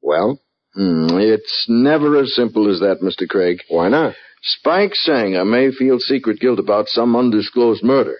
Well? 0.00 0.40
Hmm, 0.74 1.18
it's 1.18 1.66
never 1.68 2.16
as 2.16 2.34
simple 2.34 2.70
as 2.72 2.80
that, 2.80 3.02
Mr. 3.02 3.28
Craig. 3.28 3.60
Why 3.68 3.90
not? 3.90 4.14
Spike 4.42 4.94
Sanger 4.94 5.44
may 5.44 5.70
feel 5.70 6.00
secret 6.00 6.40
guilt 6.40 6.58
about 6.58 6.88
some 6.88 7.14
undisclosed 7.14 7.84
murder, 7.84 8.16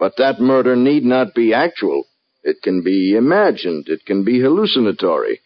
but 0.00 0.16
that 0.18 0.40
murder 0.40 0.74
need 0.74 1.04
not 1.04 1.32
be 1.32 1.54
actual. 1.54 2.04
It 2.42 2.56
can 2.60 2.82
be 2.82 3.14
imagined. 3.14 3.86
It 3.88 4.04
can 4.04 4.24
be 4.24 4.40
hallucinatory. 4.40 5.40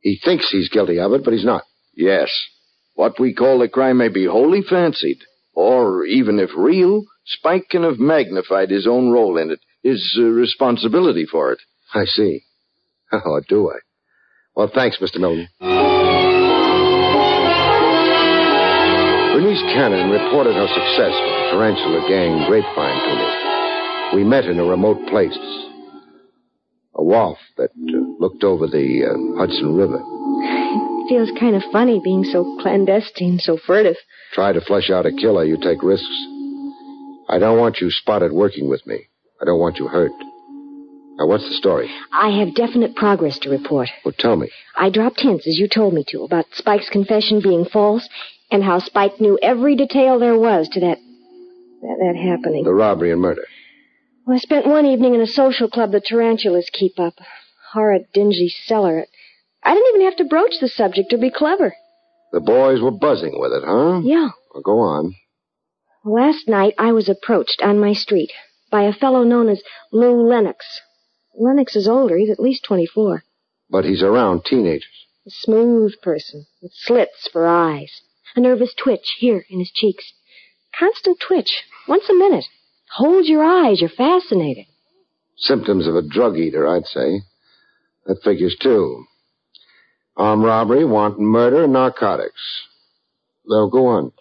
He 0.00 0.18
thinks 0.22 0.50
he's 0.50 0.68
guilty 0.68 0.98
of 0.98 1.12
it, 1.12 1.22
but 1.22 1.32
he's 1.32 1.44
not. 1.44 1.62
Yes. 1.94 2.30
What 3.00 3.18
we 3.18 3.32
call 3.32 3.60
the 3.60 3.68
crime 3.68 3.96
may 3.96 4.08
be 4.08 4.26
wholly 4.26 4.60
fancied, 4.60 5.20
or 5.54 6.04
even 6.04 6.38
if 6.38 6.50
real, 6.54 7.06
Spike 7.24 7.70
can 7.70 7.82
have 7.82 7.98
magnified 7.98 8.68
his 8.68 8.86
own 8.86 9.10
role 9.10 9.38
in 9.38 9.50
it, 9.50 9.60
his 9.82 10.18
uh, 10.20 10.24
responsibility 10.24 11.24
for 11.24 11.50
it. 11.50 11.60
I 11.94 12.04
see. 12.04 12.42
Oh, 13.12 13.40
do 13.48 13.70
I? 13.70 13.78
Well, 14.54 14.70
thanks, 14.74 14.98
Mr. 14.98 15.18
Milton. 15.18 15.48
Bernice 19.32 19.64
Cannon 19.72 20.10
reported 20.10 20.52
her 20.52 20.68
success 20.68 21.16
with 21.24 21.36
the 21.40 21.48
tarantula 21.52 22.06
gang 22.06 22.44
grapevine 22.46 23.00
to 23.00 23.14
me. 23.16 23.28
We 24.16 24.24
met 24.28 24.44
in 24.44 24.60
a 24.60 24.64
remote 24.64 25.08
place. 25.08 25.38
A 26.96 27.02
wharf 27.02 27.38
that 27.56 27.70
uh, 27.70 27.96
looked 28.20 28.44
over 28.44 28.66
the 28.66 29.06
uh, 29.06 29.38
Hudson 29.40 29.74
River. 29.74 30.19
It 31.10 31.26
feels 31.26 31.40
kind 31.40 31.56
of 31.56 31.64
funny 31.72 32.00
being 32.02 32.22
so 32.22 32.56
clandestine, 32.62 33.40
so 33.40 33.56
furtive. 33.56 33.96
Try 34.32 34.52
to 34.52 34.60
flesh 34.60 34.90
out 34.90 35.06
a 35.06 35.10
killer, 35.10 35.44
you 35.44 35.56
take 35.60 35.82
risks. 35.82 36.06
I 37.28 37.40
don't 37.40 37.58
want 37.58 37.80
you 37.80 37.90
spotted 37.90 38.32
working 38.32 38.68
with 38.68 38.86
me. 38.86 39.08
I 39.42 39.44
don't 39.44 39.58
want 39.58 39.78
you 39.78 39.88
hurt. 39.88 40.12
Now, 41.18 41.26
what's 41.26 41.48
the 41.48 41.54
story? 41.56 41.90
I 42.12 42.38
have 42.38 42.54
definite 42.54 42.94
progress 42.94 43.40
to 43.40 43.50
report. 43.50 43.88
Well, 44.04 44.14
tell 44.16 44.36
me. 44.36 44.50
I 44.76 44.90
dropped 44.90 45.20
hints, 45.20 45.48
as 45.48 45.58
you 45.58 45.66
told 45.66 45.94
me 45.94 46.04
to, 46.10 46.22
about 46.22 46.46
Spike's 46.52 46.88
confession 46.88 47.40
being 47.42 47.64
false, 47.64 48.08
and 48.52 48.62
how 48.62 48.78
Spike 48.78 49.20
knew 49.20 49.36
every 49.42 49.74
detail 49.74 50.20
there 50.20 50.38
was 50.38 50.68
to 50.68 50.80
that 50.80 50.98
that, 51.82 51.96
that 51.98 52.16
happening. 52.16 52.62
The 52.62 52.72
robbery 52.72 53.10
and 53.10 53.20
murder. 53.20 53.46
Well, 54.26 54.36
I 54.36 54.38
spent 54.38 54.64
one 54.64 54.86
evening 54.86 55.16
in 55.16 55.20
a 55.20 55.26
social 55.26 55.68
club 55.68 55.90
the 55.90 56.00
tarantulas 56.00 56.70
keep 56.72 57.00
up. 57.00 57.14
Horrid, 57.72 58.06
dingy 58.14 58.52
cellar. 58.66 59.06
I 59.62 59.74
didn't 59.74 59.88
even 59.94 60.06
have 60.06 60.16
to 60.16 60.24
broach 60.24 60.54
the 60.60 60.68
subject 60.68 61.12
or 61.12 61.18
be 61.18 61.30
clever. 61.30 61.74
The 62.32 62.40
boys 62.40 62.80
were 62.80 62.90
buzzing 62.90 63.38
with 63.38 63.52
it, 63.52 63.64
huh? 63.66 64.00
Yeah. 64.02 64.30
Well, 64.54 64.62
go 64.62 64.78
on. 64.80 65.14
Last 66.04 66.48
night 66.48 66.74
I 66.78 66.92
was 66.92 67.08
approached 67.08 67.60
on 67.62 67.78
my 67.78 67.92
street 67.92 68.32
by 68.70 68.82
a 68.82 68.92
fellow 68.92 69.22
known 69.22 69.48
as 69.48 69.62
Lou 69.92 70.26
Lennox. 70.26 70.64
Lennox 71.34 71.76
is 71.76 71.88
older. 71.88 72.16
He's 72.16 72.30
at 72.30 72.40
least 72.40 72.64
24. 72.64 73.22
But 73.68 73.84
he's 73.84 74.02
around 74.02 74.44
teenagers. 74.44 75.06
A 75.26 75.30
smooth 75.30 75.92
person 76.02 76.46
with 76.62 76.72
slits 76.74 77.28
for 77.30 77.46
eyes. 77.46 77.92
A 78.36 78.40
nervous 78.40 78.72
twitch 78.74 79.16
here 79.18 79.44
in 79.50 79.58
his 79.58 79.70
cheeks. 79.70 80.12
Constant 80.78 81.18
twitch, 81.20 81.62
once 81.86 82.08
a 82.08 82.14
minute. 82.14 82.46
Hold 82.96 83.26
your 83.26 83.42
eyes, 83.44 83.80
you're 83.80 83.90
fascinated. 83.90 84.66
Symptoms 85.36 85.86
of 85.86 85.96
a 85.96 86.02
drug 86.02 86.36
eater, 86.38 86.66
I'd 86.66 86.86
say. 86.86 87.20
That 88.06 88.22
figures 88.22 88.56
too. 88.60 89.04
Armed 90.20 90.44
robbery, 90.44 90.84
wanton 90.84 91.24
murder, 91.24 91.64
and 91.64 91.72
narcotics. 91.72 92.66
Though, 93.48 93.70
go 93.70 93.86
on. 93.86 94.12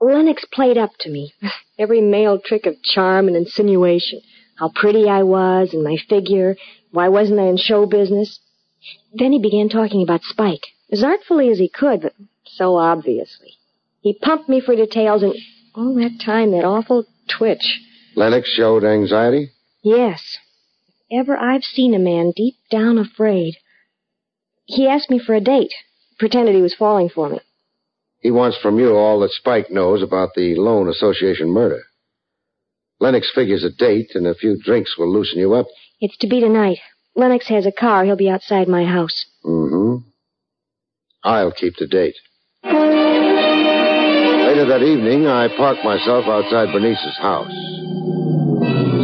Lennox 0.00 0.44
played 0.52 0.78
up 0.78 0.92
to 1.00 1.10
me. 1.10 1.32
Every 1.80 2.00
male 2.00 2.38
trick 2.38 2.64
of 2.66 2.80
charm 2.84 3.26
and 3.26 3.36
insinuation. 3.36 4.20
How 4.56 4.70
pretty 4.72 5.08
I 5.08 5.24
was 5.24 5.74
and 5.74 5.82
my 5.82 5.96
figure. 6.08 6.54
Why 6.92 7.08
wasn't 7.08 7.40
I 7.40 7.48
in 7.48 7.56
show 7.56 7.86
business? 7.86 8.38
Then 9.12 9.32
he 9.32 9.40
began 9.40 9.68
talking 9.68 10.04
about 10.04 10.22
Spike, 10.22 10.64
as 10.92 11.02
artfully 11.02 11.50
as 11.50 11.58
he 11.58 11.68
could, 11.68 12.02
but 12.02 12.14
so 12.44 12.76
obviously. 12.76 13.54
He 14.00 14.14
pumped 14.14 14.48
me 14.48 14.60
for 14.60 14.76
details 14.76 15.24
and 15.24 15.34
all 15.74 15.96
that 15.96 16.22
time, 16.24 16.52
that 16.52 16.64
awful 16.64 17.04
twitch. 17.26 17.80
Lennox 18.14 18.48
showed 18.48 18.84
anxiety? 18.84 19.50
Yes. 19.82 20.38
If 21.10 21.26
ever 21.26 21.36
I've 21.36 21.64
seen 21.64 21.94
a 21.94 21.98
man 21.98 22.32
deep 22.36 22.54
down 22.70 22.96
afraid. 22.96 23.56
He 24.64 24.88
asked 24.88 25.10
me 25.10 25.18
for 25.18 25.34
a 25.34 25.40
date. 25.40 25.72
Pretended 26.18 26.54
he 26.54 26.62
was 26.62 26.74
falling 26.74 27.08
for 27.08 27.28
me. 27.28 27.40
He 28.20 28.30
wants 28.30 28.56
from 28.58 28.78
you 28.78 28.94
all 28.94 29.18
that 29.20 29.32
Spike 29.32 29.70
knows 29.70 30.02
about 30.02 30.34
the 30.34 30.54
Loan 30.54 30.88
Association 30.88 31.50
murder. 31.50 31.82
Lennox 33.00 33.32
figures 33.34 33.64
a 33.64 33.70
date 33.70 34.12
and 34.14 34.28
a 34.28 34.34
few 34.34 34.56
drinks 34.62 34.96
will 34.96 35.12
loosen 35.12 35.40
you 35.40 35.54
up. 35.54 35.66
It's 36.00 36.16
to 36.18 36.28
be 36.28 36.40
tonight. 36.40 36.78
Lennox 37.16 37.48
has 37.48 37.66
a 37.66 37.72
car. 37.72 38.04
He'll 38.04 38.16
be 38.16 38.30
outside 38.30 38.68
my 38.68 38.84
house. 38.84 39.26
Mm-hmm. 39.44 40.08
I'll 41.24 41.52
keep 41.52 41.76
the 41.76 41.86
date. 41.86 42.14
Later 42.62 44.66
that 44.66 44.82
evening, 44.82 45.26
I 45.26 45.48
parked 45.56 45.84
myself 45.84 46.26
outside 46.26 46.72
Bernice's 46.72 47.18
house. 47.18 47.50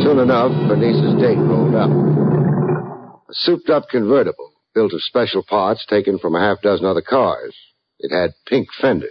Soon 0.04 0.20
enough, 0.20 0.52
Bernice's 0.68 1.20
date 1.20 1.38
rolled 1.38 1.74
up. 1.74 1.90
A 1.90 3.32
souped-up 3.32 3.88
convertible, 3.90 4.47
built 4.78 4.92
of 4.92 5.02
special 5.02 5.42
parts 5.42 5.84
taken 5.86 6.20
from 6.20 6.36
a 6.36 6.40
half 6.40 6.62
dozen 6.62 6.86
other 6.86 7.02
cars. 7.02 7.52
It 7.98 8.14
had 8.14 8.30
pink 8.46 8.68
fenders. 8.80 9.10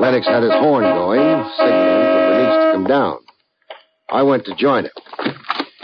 Lennox 0.00 0.26
had 0.26 0.42
his 0.42 0.50
horn 0.54 0.82
going, 0.82 1.50
signaling 1.56 2.02
for 2.02 2.22
Bernice 2.26 2.56
to 2.56 2.72
come 2.74 2.86
down. 2.88 3.18
I 4.10 4.24
went 4.24 4.44
to 4.46 4.56
join 4.56 4.86
him. 4.86 4.90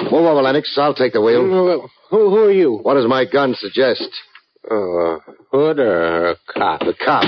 Move 0.01 0.12
over, 0.14 0.43
Lennox. 0.43 0.76
I'll 0.76 0.95
take 0.95 1.12
the 1.12 1.20
wheel. 1.20 1.43
Who, 2.11 2.30
who 2.30 2.39
are 2.39 2.51
you? 2.51 2.78
What 2.82 2.95
does 2.95 3.07
my 3.07 3.24
gun 3.24 3.55
suggest? 3.57 4.09
Uh, 4.68 5.18
hood 5.53 5.78
or 5.78 6.30
a 6.30 6.37
cop? 6.53 6.80
The 6.80 6.95
cop. 7.05 7.22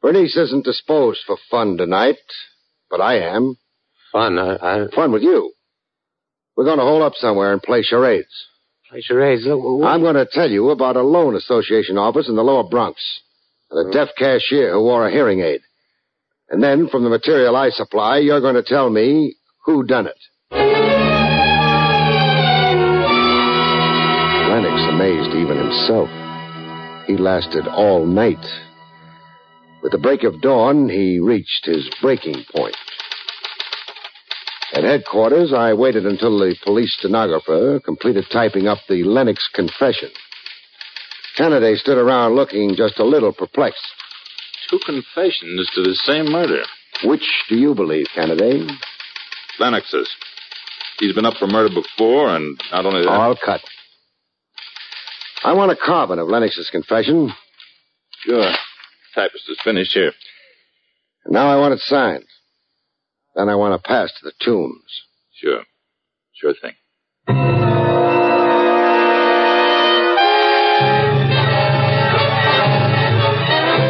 Bernice 0.00 0.38
isn't 0.38 0.64
disposed 0.64 1.20
for 1.26 1.36
fun 1.50 1.76
tonight, 1.76 2.16
but 2.88 3.02
I 3.02 3.18
am. 3.18 3.58
Fun? 4.12 4.38
I, 4.38 4.56
I... 4.56 4.86
Fun 4.94 5.12
with 5.12 5.22
you. 5.22 5.52
We're 6.56 6.64
going 6.64 6.78
to 6.78 6.84
hold 6.84 7.02
up 7.02 7.12
somewhere 7.16 7.52
and 7.52 7.62
play 7.62 7.82
charades. 7.82 8.46
Charades? 9.00 9.46
What? 9.46 9.86
I'm 9.86 10.00
going 10.00 10.14
to 10.14 10.26
tell 10.30 10.50
you 10.50 10.70
about 10.70 10.96
a 10.96 11.02
loan 11.02 11.34
association 11.34 11.98
office 11.98 12.28
in 12.28 12.36
the 12.36 12.42
lower 12.42 12.68
Bronx 12.68 13.00
and 13.70 13.88
a 13.88 13.92
deaf 13.92 14.08
cashier 14.16 14.72
who 14.72 14.82
wore 14.82 15.06
a 15.06 15.10
hearing 15.10 15.40
aid. 15.40 15.60
And 16.48 16.62
then, 16.62 16.88
from 16.88 17.02
the 17.02 17.10
material 17.10 17.56
I 17.56 17.70
supply, 17.70 18.18
you're 18.18 18.40
going 18.40 18.54
to 18.54 18.62
tell 18.62 18.88
me 18.88 19.34
who 19.64 19.84
done 19.84 20.06
it. 20.06 20.18
Lennox 24.48 24.80
amazed 24.88 25.34
even 25.34 25.58
himself. 25.58 26.08
He 27.08 27.16
lasted 27.16 27.66
all 27.66 28.06
night. 28.06 28.44
With 29.82 29.92
the 29.92 29.98
break 29.98 30.22
of 30.22 30.40
dawn, 30.40 30.88
he 30.88 31.18
reached 31.18 31.66
his 31.66 31.88
breaking 32.00 32.44
point. 32.54 32.76
At 34.76 34.84
headquarters, 34.84 35.54
I 35.54 35.72
waited 35.72 36.04
until 36.04 36.38
the 36.38 36.54
police 36.62 36.94
stenographer 36.98 37.80
completed 37.80 38.26
typing 38.30 38.68
up 38.68 38.76
the 38.86 39.04
Lennox 39.04 39.48
confession. 39.54 40.10
Kennedy 41.34 41.76
stood 41.76 41.96
around 41.96 42.34
looking 42.34 42.76
just 42.76 42.98
a 42.98 43.04
little 43.04 43.32
perplexed. 43.32 43.80
Two 44.68 44.78
confessions 44.84 45.70
to 45.74 45.82
the 45.82 45.94
same 46.04 46.30
murder. 46.30 46.62
Which 47.04 47.26
do 47.48 47.56
you 47.56 47.74
believe, 47.74 48.04
Kennedy? 48.14 48.68
Lennox's. 49.58 50.10
He's 50.98 51.14
been 51.14 51.24
up 51.24 51.38
for 51.38 51.46
murder 51.46 51.74
before, 51.74 52.36
and 52.36 52.60
not 52.70 52.84
only 52.84 53.00
that. 53.00 53.08
All 53.08 53.34
cut. 53.42 53.62
I 55.42 55.54
want 55.54 55.72
a 55.72 55.76
carbon 55.76 56.18
of 56.18 56.28
Lennox's 56.28 56.68
confession. 56.68 57.32
Sure. 58.26 58.52
Typist 59.14 59.48
is 59.48 59.58
finished 59.64 59.94
here. 59.94 60.12
Now 61.28 61.48
I 61.48 61.58
want 61.58 61.72
it 61.72 61.80
signed. 61.80 62.26
Then 63.36 63.48
I 63.50 63.54
want 63.54 63.80
to 63.80 63.86
pass 63.86 64.10
to 64.18 64.24
the 64.24 64.32
tunes. 64.42 65.02
Sure. 65.34 65.62
Sure 66.32 66.54
thing. 66.54 66.72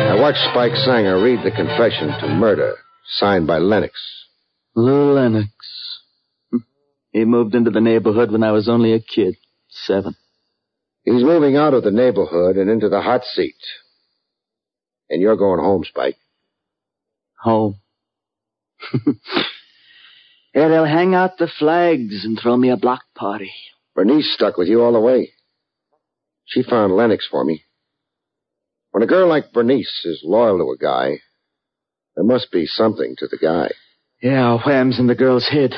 I 0.08 0.18
watched 0.20 0.38
Spike 0.50 0.74
Sanger 0.74 1.22
read 1.22 1.44
the 1.44 1.52
confession 1.52 2.08
to 2.20 2.26
murder, 2.26 2.74
signed 3.04 3.46
by 3.46 3.58
Lennox. 3.58 3.92
Lou 4.74 5.12
Lennox. 5.12 5.52
Hmm. 6.50 6.58
He 7.12 7.24
moved 7.24 7.54
into 7.54 7.70
the 7.70 7.80
neighborhood 7.80 8.32
when 8.32 8.42
I 8.42 8.50
was 8.50 8.68
only 8.68 8.94
a 8.94 9.00
kid. 9.00 9.36
Seven. 9.68 10.16
He's 11.04 11.22
moving 11.22 11.56
out 11.56 11.72
of 11.72 11.84
the 11.84 11.92
neighborhood 11.92 12.56
and 12.56 12.68
into 12.68 12.88
the 12.88 13.00
hot 13.00 13.22
seat. 13.22 13.54
And 15.08 15.22
you're 15.22 15.36
going 15.36 15.60
home, 15.60 15.84
Spike. 15.84 16.16
Home. 17.42 17.76
yeah, 20.54 20.68
they'll 20.68 20.84
hang 20.84 21.14
out 21.14 21.38
the 21.38 21.50
flags 21.58 22.24
and 22.24 22.38
throw 22.40 22.56
me 22.56 22.70
a 22.70 22.76
block 22.76 23.02
party. 23.14 23.52
Bernice 23.94 24.32
stuck 24.34 24.56
with 24.56 24.68
you 24.68 24.82
all 24.82 24.92
the 24.92 25.00
way. 25.00 25.32
She 26.44 26.62
found 26.62 26.94
Lennox 26.94 27.26
for 27.30 27.44
me. 27.44 27.64
When 28.92 29.02
a 29.02 29.06
girl 29.06 29.28
like 29.28 29.52
Bernice 29.52 30.04
is 30.04 30.22
loyal 30.24 30.58
to 30.58 30.70
a 30.72 30.78
guy, 30.78 31.20
there 32.14 32.24
must 32.24 32.50
be 32.50 32.66
something 32.66 33.14
to 33.18 33.26
the 33.26 33.36
guy. 33.36 33.70
Yeah, 34.22 34.58
wham's 34.64 34.98
in 34.98 35.06
the 35.06 35.14
girl's 35.14 35.48
head. 35.48 35.74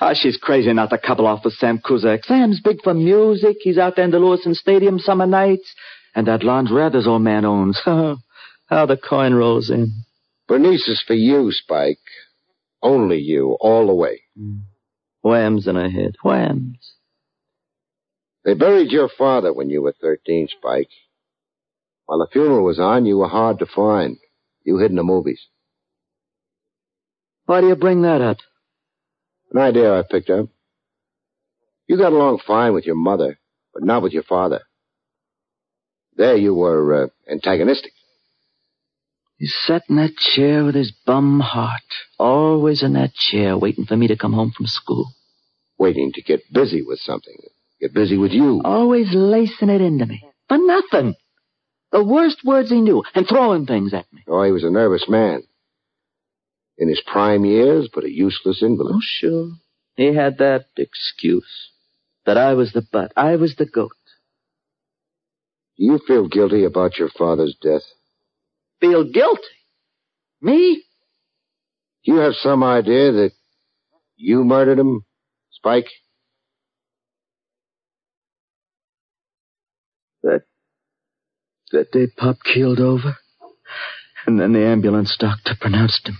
Ah, 0.00 0.14
she's 0.14 0.36
crazy 0.36 0.72
not 0.72 0.90
to 0.90 0.98
couple 0.98 1.26
off 1.26 1.44
with 1.44 1.54
Sam 1.54 1.78
Kuzak. 1.78 2.24
Sam's 2.24 2.60
big 2.60 2.82
for 2.82 2.94
music. 2.94 3.56
He's 3.60 3.78
out 3.78 3.96
there 3.96 4.04
in 4.04 4.10
the 4.10 4.18
Lewisohn 4.18 4.54
Stadium 4.54 4.98
summer 4.98 5.26
nights. 5.26 5.74
And 6.14 6.26
that 6.26 6.40
laundrette 6.40 6.94
his 6.94 7.06
old 7.06 7.22
man 7.22 7.44
owns. 7.44 7.80
How 7.84 8.16
the 8.86 8.96
coin 8.96 9.34
rolls 9.34 9.70
in. 9.70 10.04
Bernice 10.50 10.88
is 10.88 11.00
for 11.06 11.14
you, 11.14 11.52
Spike. 11.52 12.00
Only 12.82 13.18
you, 13.18 13.56
all 13.60 13.86
the 13.86 13.94
way. 13.94 14.22
Mm. 14.36 14.62
Whams 15.22 15.68
in 15.68 15.76
her 15.76 15.88
head. 15.88 16.16
Whams. 16.24 16.94
They 18.44 18.54
buried 18.54 18.90
your 18.90 19.08
father 19.16 19.52
when 19.52 19.70
you 19.70 19.80
were 19.80 19.94
13, 20.00 20.48
Spike. 20.48 20.88
While 22.06 22.18
the 22.18 22.26
funeral 22.32 22.64
was 22.64 22.80
on, 22.80 23.06
you 23.06 23.18
were 23.18 23.28
hard 23.28 23.60
to 23.60 23.66
find. 23.66 24.16
You 24.64 24.78
hid 24.78 24.90
in 24.90 24.96
the 24.96 25.04
movies. 25.04 25.40
Why 27.46 27.60
do 27.60 27.68
you 27.68 27.76
bring 27.76 28.02
that 28.02 28.20
up? 28.20 28.38
An 29.52 29.60
idea 29.60 29.96
I 29.96 30.02
picked 30.02 30.30
up. 30.30 30.48
You 31.86 31.96
got 31.96 32.12
along 32.12 32.40
fine 32.44 32.74
with 32.74 32.86
your 32.86 32.96
mother, 32.96 33.38
but 33.72 33.84
not 33.84 34.02
with 34.02 34.12
your 34.12 34.24
father. 34.24 34.62
There 36.16 36.36
you 36.36 36.56
were 36.56 37.04
uh, 37.04 37.08
antagonistic. 37.30 37.92
He 39.40 39.46
sat 39.46 39.84
in 39.88 39.96
that 39.96 40.18
chair 40.18 40.66
with 40.66 40.74
his 40.74 40.92
bum 41.06 41.40
heart, 41.40 41.90
always 42.18 42.82
in 42.82 42.92
that 42.92 43.14
chair, 43.14 43.56
waiting 43.56 43.86
for 43.86 43.96
me 43.96 44.06
to 44.08 44.16
come 44.16 44.34
home 44.34 44.52
from 44.54 44.66
school. 44.66 45.14
Waiting 45.78 46.12
to 46.12 46.22
get 46.22 46.52
busy 46.52 46.82
with 46.82 46.98
something. 46.98 47.38
Get 47.80 47.94
busy 47.94 48.18
with 48.18 48.32
you. 48.32 48.60
Always 48.62 49.14
lacing 49.14 49.70
it 49.70 49.80
into 49.80 50.04
me. 50.04 50.22
For 50.46 50.58
nothing. 50.58 51.14
The 51.90 52.04
worst 52.04 52.44
words 52.44 52.68
he 52.68 52.82
knew, 52.82 53.02
and 53.14 53.26
throwing 53.26 53.64
things 53.64 53.94
at 53.94 54.12
me. 54.12 54.24
Oh, 54.28 54.42
he 54.42 54.52
was 54.52 54.62
a 54.62 54.70
nervous 54.70 55.06
man. 55.08 55.42
In 56.76 56.90
his 56.90 57.02
prime 57.06 57.46
years, 57.46 57.88
but 57.94 58.04
a 58.04 58.12
useless 58.12 58.62
invalid. 58.62 58.96
Oh, 58.96 59.00
sure. 59.00 59.52
He 59.96 60.14
had 60.14 60.36
that 60.36 60.66
excuse. 60.76 61.70
That 62.26 62.36
I 62.36 62.52
was 62.52 62.72
the 62.72 62.82
butt. 62.82 63.14
I 63.16 63.36
was 63.36 63.56
the 63.56 63.64
goat. 63.64 63.92
Do 65.78 65.84
you 65.86 65.98
feel 66.06 66.28
guilty 66.28 66.64
about 66.64 66.98
your 66.98 67.08
father's 67.08 67.56
death? 67.58 67.84
Feel 68.80 69.04
guilty? 69.04 69.42
Me? 70.40 70.82
Do 72.04 72.12
you 72.12 72.18
have 72.18 72.32
some 72.34 72.64
idea 72.64 73.12
that 73.12 73.32
you 74.16 74.42
murdered 74.44 74.78
him, 74.78 75.04
Spike? 75.50 75.88
That 80.22 80.42
that 81.72 81.92
day 81.92 82.06
Pop 82.16 82.36
keeled 82.42 82.80
over, 82.80 83.16
and 84.26 84.40
then 84.40 84.52
the 84.52 84.64
ambulance 84.64 85.16
doctor 85.18 85.54
pronounced 85.60 86.08
him. 86.08 86.18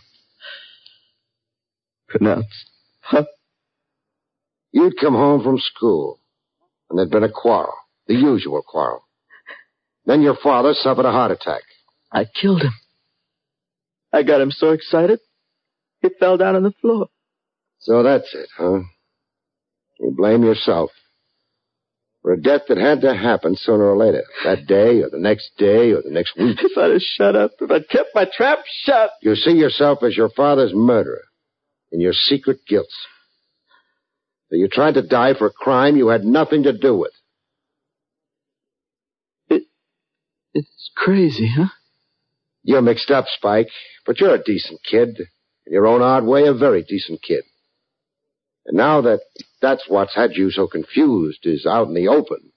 Pronounced. 2.09 2.71
Huh? 3.01 3.25
You'd 4.73 4.99
come 5.01 5.15
home 5.15 5.43
from 5.43 5.59
school, 5.59 6.21
and 6.89 6.99
there'd 6.99 7.11
been 7.11 7.25
a 7.25 7.33
quarrel, 7.33 7.75
the 8.07 8.15
usual 8.15 8.63
quarrel. 8.63 9.05
Then 10.07 10.23
your 10.23 10.37
father 10.43 10.73
suffered 10.75 11.07
a 11.07 11.13
heart 11.13 11.33
attack. 11.33 11.63
I 12.13 12.25
killed 12.25 12.63
him. 12.63 12.73
I 14.13 14.23
got 14.23 14.41
him 14.41 14.51
so 14.51 14.71
excited, 14.71 15.21
he 16.03 16.09
fell 16.19 16.37
down 16.37 16.57
on 16.57 16.63
the 16.63 16.73
floor. 16.81 17.09
So 17.79 18.03
that's 18.03 18.35
it, 18.35 18.49
huh? 18.57 18.81
You 20.01 20.15
blame 20.17 20.43
yourself. 20.43 20.91
For 22.23 22.33
a 22.33 22.41
death 22.41 22.63
that 22.69 22.77
had 22.77 23.01
to 23.03 23.15
happen 23.15 23.57
sooner 23.57 23.85
or 23.85 23.97
later. 23.97 24.25
That 24.45 24.67
day, 24.67 25.01
or 25.01 25.09
the 25.09 25.19
next 25.19 25.53
day, 25.57 25.93
or 25.93 26.03
the 26.03 26.11
next 26.11 26.37
week. 26.37 26.59
If 26.63 26.77
I'd 26.77 26.91
have 26.91 27.01
shut 27.01 27.35
up, 27.35 27.53
if 27.61 27.71
I'd 27.71 27.89
kept 27.89 28.11
my 28.15 28.27
trap 28.31 28.59
shut. 28.85 29.11
You 29.23 29.35
see 29.35 29.53
yourself 29.53 30.03
as 30.03 30.17
your 30.17 30.29
father's 30.29 30.73
murderer. 30.75 31.23
In 31.93 32.01
your 32.01 32.13
secret 32.13 32.59
guilt. 32.69 32.91
So 34.51 34.57
you 34.57 34.69
tried 34.69 34.95
to 34.95 35.03
die 35.03 35.35
for 35.35 35.47
a 35.47 35.53
crime 35.53 35.97
you 35.97 36.09
had 36.09 36.25
nothing 36.25 36.65
to 36.65 36.77
do 36.77 36.95
with. 36.95 37.13
It, 39.49 39.63
it's 40.53 40.91
crazy, 40.95 41.51
huh? 41.57 41.69
You're 42.63 42.83
mixed 42.83 43.11
up, 43.11 43.27
Spike, 43.29 43.71
but 44.07 44.21
you're 44.21 44.35
a 44.35 44.43
decent 44.43 44.81
kid. 44.89 45.19
In 45.67 45.73
your 45.73 45.87
own 45.87 46.03
odd 46.03 46.25
way, 46.25 46.47
a 46.47 46.55
very 46.55 46.83
decent 46.83 47.23
kid. 47.23 47.45
And 48.67 48.77
now 48.77 49.01
that 49.03 49.21
that's 49.63 49.85
what's 49.89 50.15
had 50.15 50.33
you 50.35 50.51
so 50.51 50.67
confused 50.67 51.41
is 51.45 51.67
out 51.67 51.89
in 51.89 51.95
the 51.95 52.09
open, 52.09 52.53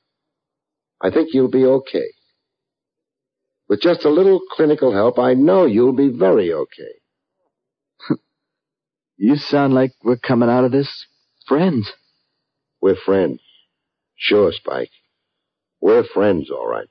I 1.01 1.09
think 1.11 1.29
you'll 1.33 1.49
be 1.49 1.65
okay. 1.65 2.07
With 3.67 3.81
just 3.81 4.05
a 4.05 4.09
little 4.09 4.41
clinical 4.51 4.93
help, 4.93 5.17
I 5.19 5.33
know 5.33 5.65
you'll 5.65 5.95
be 5.95 6.09
very 6.09 6.53
okay. 6.53 6.93
You 9.17 9.35
sound 9.37 9.73
like 9.73 9.91
we're 10.03 10.17
coming 10.17 10.49
out 10.49 10.65
of 10.65 10.71
this 10.71 11.05
friends. 11.47 11.91
We're 12.81 12.95
friends. 13.05 13.39
Sure, 14.15 14.51
Spike. 14.51 14.91
We're 15.81 16.03
friends, 16.03 16.49
all 16.49 16.67
right. 16.67 16.87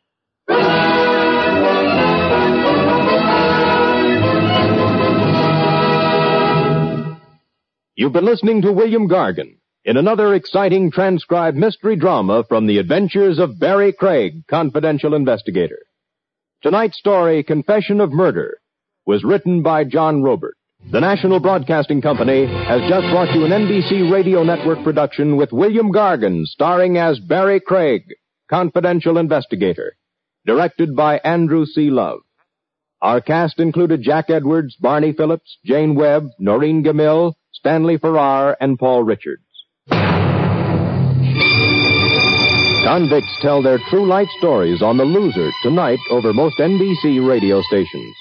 You've 7.94 8.14
been 8.14 8.24
listening 8.24 8.62
to 8.62 8.72
William 8.72 9.06
Gargan 9.06 9.58
in 9.84 9.98
another 9.98 10.32
exciting 10.32 10.90
transcribed 10.90 11.58
mystery 11.58 11.94
drama 11.94 12.42
from 12.48 12.66
the 12.66 12.78
adventures 12.78 13.38
of 13.38 13.58
Barrie 13.58 13.92
Craig, 13.92 14.46
confidential 14.48 15.12
investigator. 15.12 15.80
Tonight's 16.62 16.98
story, 16.98 17.42
Confession 17.42 18.00
of 18.00 18.10
Murder, 18.10 18.56
was 19.04 19.24
written 19.24 19.62
by 19.62 19.84
John 19.84 20.22
Roeburt. 20.22 20.54
The 20.90 21.00
National 21.00 21.38
Broadcasting 21.38 22.00
Company 22.00 22.46
has 22.46 22.80
just 22.88 23.12
brought 23.12 23.34
you 23.34 23.44
an 23.44 23.50
NBC 23.50 24.10
Radio 24.10 24.42
Network 24.42 24.82
production 24.82 25.36
with 25.36 25.52
William 25.52 25.92
Gargan 25.92 26.46
starring 26.46 26.96
as 26.96 27.18
Barrie 27.20 27.60
Craig, 27.60 28.04
confidential 28.48 29.18
investigator. 29.18 29.96
Directed 30.46 30.96
by 30.96 31.18
Andrew 31.18 31.66
C. 31.66 31.90
Love. 31.90 32.20
Our 33.02 33.20
cast 33.20 33.60
included 33.60 34.00
Jack 34.00 34.30
Edwards, 34.30 34.76
Barney 34.76 35.12
Phillips, 35.12 35.58
Jane 35.66 35.94
Webb, 35.94 36.28
Noreen 36.38 36.82
Gammill, 36.82 37.34
Stanley 37.62 37.96
Farrar, 37.96 38.56
and 38.60 38.76
Paul 38.76 39.04
Richards. 39.04 39.44
Convicts 42.84 43.38
tell 43.40 43.62
their 43.62 43.78
true 43.88 44.04
life 44.04 44.26
stories 44.38 44.82
on 44.82 44.96
The 44.96 45.04
Loser 45.04 45.48
tonight 45.62 46.00
over 46.10 46.32
most 46.32 46.58
NBC 46.58 47.24
radio 47.24 47.62
stations. 47.62 48.16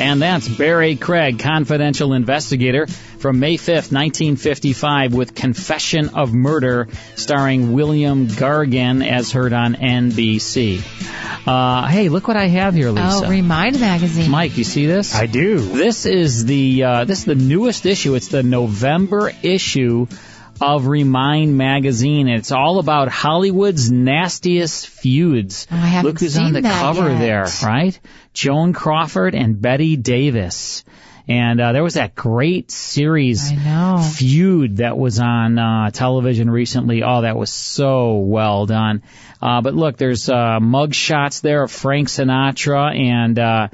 And 0.00 0.22
that's 0.22 0.48
Barrie 0.48 0.96
Craig, 0.96 1.38
confidential 1.40 2.14
investigator 2.14 2.86
from 2.86 3.38
May 3.38 3.58
5th, 3.58 3.92
1955 3.92 5.12
with 5.12 5.34
Confession 5.34 6.08
of 6.14 6.32
Murder 6.32 6.88
starring 7.16 7.74
William 7.74 8.26
Gargan 8.26 9.06
as 9.06 9.30
heard 9.30 9.52
on 9.52 9.74
NBC. 9.74 10.80
Uh, 11.46 11.86
hey, 11.86 12.08
look 12.08 12.28
what 12.28 12.38
I 12.38 12.46
have 12.46 12.72
here, 12.72 12.88
Lisa. 12.88 13.26
Oh, 13.26 13.28
Remind 13.28 13.78
magazine. 13.78 14.30
Mike, 14.30 14.56
you 14.56 14.64
see 14.64 14.86
this? 14.86 15.14
I 15.14 15.26
do. 15.26 15.58
This 15.58 16.06
is 16.06 16.46
the 16.46 16.82
uh, 16.82 17.04
this 17.04 17.18
is 17.18 17.24
the 17.26 17.34
newest 17.34 17.84
issue. 17.84 18.14
It's 18.14 18.28
the 18.28 18.42
November 18.42 19.30
issue 19.42 20.06
of 20.60 20.86
Remind 20.86 21.56
magazine. 21.56 22.28
It's 22.28 22.52
all 22.52 22.78
about 22.78 23.08
Hollywood's 23.08 23.90
nastiest 23.90 24.86
feuds. 24.86 25.66
Oh, 25.70 25.76
I 25.76 25.78
haven't 25.78 26.10
Look 26.10 26.20
who's 26.20 26.36
on 26.38 26.52
the 26.52 26.62
cover 26.62 27.10
yet. 27.10 27.18
there, 27.18 27.46
right? 27.64 27.98
Joan 28.32 28.72
Crawford 28.72 29.34
and 29.34 29.60
Bette 29.60 29.96
Davis. 29.96 30.84
And 31.28 31.60
uh, 31.60 31.72
there 31.72 31.84
was 31.84 31.94
that 31.94 32.16
great 32.16 32.72
series 32.72 33.52
feud 34.16 34.78
that 34.78 34.98
was 34.98 35.20
on 35.20 35.58
uh, 35.58 35.90
television 35.90 36.50
recently. 36.50 37.04
Oh, 37.04 37.20
that 37.20 37.36
was 37.36 37.50
so 37.52 38.16
well 38.18 38.66
done. 38.66 39.02
Uh, 39.40 39.60
but 39.60 39.74
look, 39.74 39.96
there's 39.96 40.28
uh, 40.28 40.58
mug 40.60 40.92
shots 40.92 41.40
there 41.40 41.62
of 41.62 41.70
Frank 41.70 42.08
Sinatra 42.08 42.98
and 42.98 43.38
uh, 43.38 43.68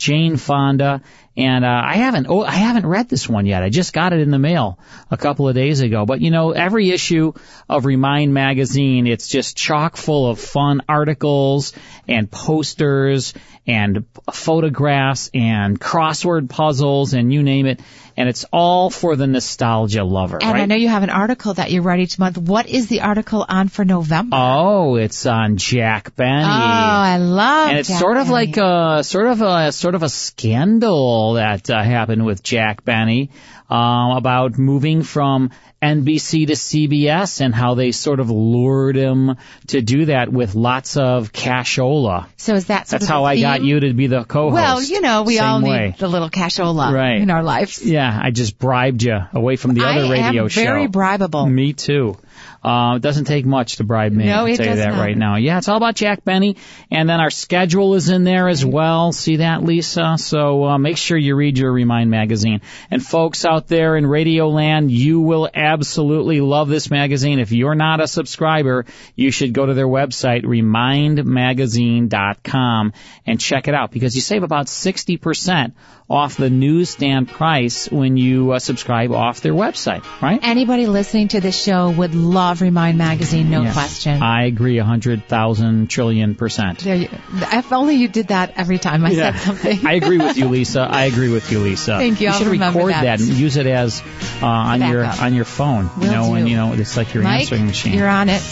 Jane 0.00 0.38
Fonda. 0.38 1.02
And 1.36 1.64
uh, 1.64 1.82
I 1.84 1.96
haven't 1.96 2.26
oh 2.28 2.42
I 2.42 2.52
haven't 2.52 2.86
read 2.86 3.08
this 3.08 3.28
one 3.28 3.46
yet. 3.46 3.62
I 3.62 3.68
just 3.68 3.92
got 3.92 4.12
it 4.12 4.20
in 4.20 4.30
the 4.30 4.38
mail 4.38 4.78
a 5.10 5.16
couple 5.16 5.48
of 5.48 5.54
days 5.54 5.80
ago. 5.80 6.04
But 6.04 6.20
you 6.20 6.30
know, 6.30 6.50
every 6.50 6.90
issue 6.90 7.32
of 7.68 7.84
Remind 7.84 8.34
magazine, 8.34 9.06
it's 9.06 9.28
just 9.28 9.56
chock 9.56 9.96
full 9.96 10.28
of 10.28 10.40
fun 10.40 10.82
articles 10.88 11.72
and 12.08 12.30
posters 12.30 13.32
and 13.66 14.06
photographs 14.32 15.30
and 15.32 15.78
crossword 15.80 16.48
puzzles 16.48 17.14
and 17.14 17.32
you 17.32 17.42
name 17.42 17.66
it. 17.66 17.80
And 18.20 18.28
it's 18.28 18.44
all 18.52 18.90
for 18.90 19.16
the 19.16 19.26
nostalgia 19.26 20.04
lover, 20.04 20.38
And 20.42 20.52
right? 20.52 20.62
I 20.62 20.66
know 20.66 20.74
you 20.76 20.88
have 20.88 21.02
an 21.02 21.10
article 21.10 21.54
that 21.54 21.70
you're 21.70 21.82
to 22.06 22.20
month. 22.20 22.36
What 22.36 22.68
is 22.68 22.86
the 22.88 23.00
article 23.00 23.44
on 23.48 23.68
for 23.68 23.84
November? 23.84 24.36
Oh, 24.38 24.96
it's 24.96 25.24
on 25.24 25.56
Jack 25.56 26.14
Benny. 26.16 26.44
Oh, 26.44 26.46
I 26.48 27.16
love 27.16 27.66
it. 27.66 27.70
and 27.70 27.78
it's 27.78 27.88
Jack 27.88 27.98
sort 27.98 28.16
of 28.18 28.24
Benny. 28.26 28.46
like 28.52 28.56
a 28.58 29.02
sort 29.04 29.26
of 29.26 29.40
a 29.40 29.72
sort 29.72 29.94
of 29.94 30.02
a 30.02 30.08
scandal 30.10 31.34
that 31.34 31.70
uh, 31.70 31.82
happened 31.82 32.24
with 32.26 32.42
Jack 32.42 32.84
Benny 32.84 33.30
um, 33.70 34.16
about 34.16 34.58
moving 34.58 35.02
from 35.02 35.50
NBC 35.80 36.46
to 36.48 36.52
CBS 36.54 37.40
and 37.40 37.54
how 37.54 37.74
they 37.74 37.92
sort 37.92 38.20
of 38.20 38.28
lured 38.30 38.96
him 38.96 39.36
to 39.68 39.80
do 39.80 40.06
that 40.06 40.30
with 40.30 40.54
lots 40.54 40.96
of 40.98 41.32
cashola. 41.32 42.26
So 42.36 42.54
is 42.54 42.66
that 42.66 42.88
sort 42.88 43.00
That's 43.00 43.04
of 43.04 43.08
how 43.08 43.24
I 43.24 43.40
got 43.40 43.62
you 43.62 43.80
to 43.80 43.92
be 43.94 44.06
the 44.08 44.24
co-host. 44.24 44.54
Well, 44.54 44.82
you 44.82 45.00
know, 45.00 45.22
we 45.22 45.36
Same 45.36 45.46
all 45.46 45.62
way. 45.62 45.86
need 45.90 45.98
the 45.98 46.08
little 46.08 46.28
cashola 46.30 46.92
Right. 46.92 47.20
in 47.22 47.30
our 47.30 47.42
lives. 47.42 47.82
Yeah, 47.82 48.18
I 48.22 48.30
just 48.30 48.58
bribed 48.58 49.02
you 49.02 49.18
away 49.32 49.56
from 49.56 49.72
the 49.74 49.82
I 49.84 50.00
other 50.00 50.10
radio 50.10 50.42
am 50.42 50.48
show. 50.48 50.60
very 50.62 50.86
bribable. 50.88 51.50
Me 51.50 51.72
too. 51.72 52.18
Uh, 52.62 52.96
it 52.96 53.02
doesn't 53.02 53.24
take 53.24 53.46
much 53.46 53.76
to 53.76 53.84
bribe 53.84 54.12
me. 54.12 54.26
No, 54.26 54.40
I'll 54.40 54.46
it 54.46 54.56
tell 54.56 54.66
you 54.66 54.74
that 54.76 54.90
not. 54.90 55.00
right 55.00 55.16
now. 55.16 55.36
Yeah, 55.36 55.56
it's 55.58 55.68
all 55.68 55.78
about 55.78 55.94
Jack 55.94 56.24
Benny, 56.24 56.56
and 56.90 57.08
then 57.08 57.20
our 57.20 57.30
schedule 57.30 57.94
is 57.94 58.10
in 58.10 58.24
there 58.24 58.48
as 58.48 58.62
well. 58.64 59.12
See 59.12 59.36
that, 59.36 59.62
Lisa? 59.64 60.16
So 60.18 60.64
uh, 60.64 60.78
make 60.78 60.96
sure 60.98 61.16
you 61.16 61.36
read 61.36 61.56
your 61.56 61.72
Remind 61.72 62.10
magazine. 62.10 62.60
And 62.90 63.02
folks 63.04 63.46
out 63.46 63.68
there 63.68 63.96
in 63.96 64.06
Radio 64.06 64.48
Land, 64.48 64.90
you 64.90 65.20
will 65.20 65.48
absolutely 65.54 66.42
love 66.42 66.68
this 66.68 66.90
magazine. 66.90 67.38
If 67.38 67.52
you're 67.52 67.74
not 67.74 68.00
a 68.00 68.08
subscriber, 68.08 68.84
you 69.14 69.30
should 69.30 69.54
go 69.54 69.64
to 69.64 69.72
their 69.72 69.88
website, 69.88 70.44
remindmagazine.com, 70.44 72.92
and 73.26 73.40
check 73.40 73.68
it 73.68 73.74
out 73.74 73.90
because 73.90 74.14
you 74.14 74.20
save 74.20 74.42
about 74.42 74.66
60% 74.66 75.72
off 76.10 76.36
the 76.36 76.50
newsstand 76.50 77.28
price 77.28 77.88
when 77.88 78.16
you 78.16 78.50
uh, 78.50 78.58
subscribe 78.58 79.12
off 79.12 79.42
their 79.42 79.52
website, 79.52 80.04
right? 80.20 80.40
Anybody 80.42 80.86
listening 80.86 81.28
to 81.28 81.40
this 81.40 81.62
show 81.62 81.90
would 81.90 82.16
love 82.16 82.49
Remind 82.60 82.98
Magazine, 82.98 83.50
no 83.50 83.62
Yes. 83.62 83.72
question. 83.74 84.20
I 84.22 84.44
agree 84.46 84.78
a 84.78 84.84
hundred 84.84 85.26
thousand 85.28 85.88
trillion 85.88 86.34
percent. 86.34 86.80
There 86.80 86.96
you, 86.96 87.08
if 87.52 87.72
only 87.72 87.94
you 87.96 88.08
did 88.08 88.28
that 88.28 88.54
every 88.56 88.78
time 88.78 89.04
I 89.06 89.10
Yeah. 89.10 89.32
said 89.36 89.40
something. 89.46 89.86
I 89.86 89.92
agree 89.94 90.18
with 90.18 90.36
you, 90.36 90.48
Lisa. 90.48 90.80
I 90.80 91.04
agree 91.04 91.28
with 91.30 91.52
you, 91.52 91.60
Lisa. 91.60 91.98
Thank 91.98 92.20
you. 92.20 92.26
You 92.26 92.32
I'll 92.32 92.38
should 92.40 92.48
record 92.48 92.92
that. 92.92 93.20
and 93.20 93.28
use 93.28 93.56
it 93.56 93.66
as 93.66 94.02
uh, 94.42 94.46
on 94.46 94.80
your 94.82 95.02
Backup. 95.04 95.22
on 95.22 95.34
your 95.34 95.44
phone. 95.44 95.88
Will 95.96 96.04
you 96.06 96.10
know, 96.10 96.34
and 96.34 96.48
you 96.48 96.56
know 96.56 96.72
it's 96.72 96.96
like 96.96 97.14
your 97.14 97.22
Mike, 97.22 97.42
answering 97.42 97.66
machine. 97.66 97.94
you're 97.94 98.08
on 98.08 98.28
it. 98.28 98.42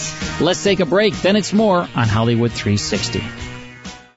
Let's 0.41 0.63
take 0.63 0.81
a 0.81 0.87
break. 0.87 1.15
Then 1.21 1.35
it's 1.37 1.53
more 1.53 1.81
on 1.81 2.09
Hollywood 2.09 2.53
360. 2.53 3.23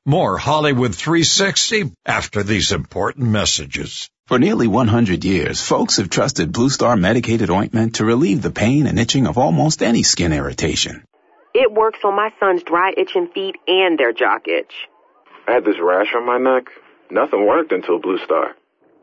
More 0.05 0.38
Hollywood 0.38 0.95
360 0.95 1.91
after 2.05 2.43
these 2.43 2.71
important 2.71 3.27
messages. 3.29 4.09
For 4.32 4.39
nearly 4.39 4.65
100 4.65 5.25
years, 5.25 5.61
folks 5.61 5.97
have 5.97 6.09
trusted 6.09 6.53
Blue 6.53 6.69
Star 6.69 6.95
medicated 6.95 7.49
ointment 7.49 7.95
to 7.95 8.05
relieve 8.05 8.41
the 8.41 8.49
pain 8.49 8.88
and 8.88 8.97
itching 8.97 9.27
of 9.27 9.38
almost 9.38 9.84
any 9.84 10.03
skin 10.03 10.32
irritation. 10.32 11.03
It 11.53 11.69
works 11.69 11.99
on 12.05 12.15
my 12.15 12.29
son's 12.39 12.63
dry 12.63 12.93
itching 12.95 13.27
feet 13.34 13.57
and 13.67 13.99
their 13.99 14.13
jock 14.13 14.47
itch. 14.47 14.73
I 15.49 15.51
had 15.51 15.65
this 15.65 15.75
rash 15.82 16.15
on 16.15 16.25
my 16.25 16.38
neck. 16.38 16.69
Nothing 17.09 17.45
worked 17.45 17.73
until 17.73 17.99
Blue 17.99 18.19
Star. 18.19 18.55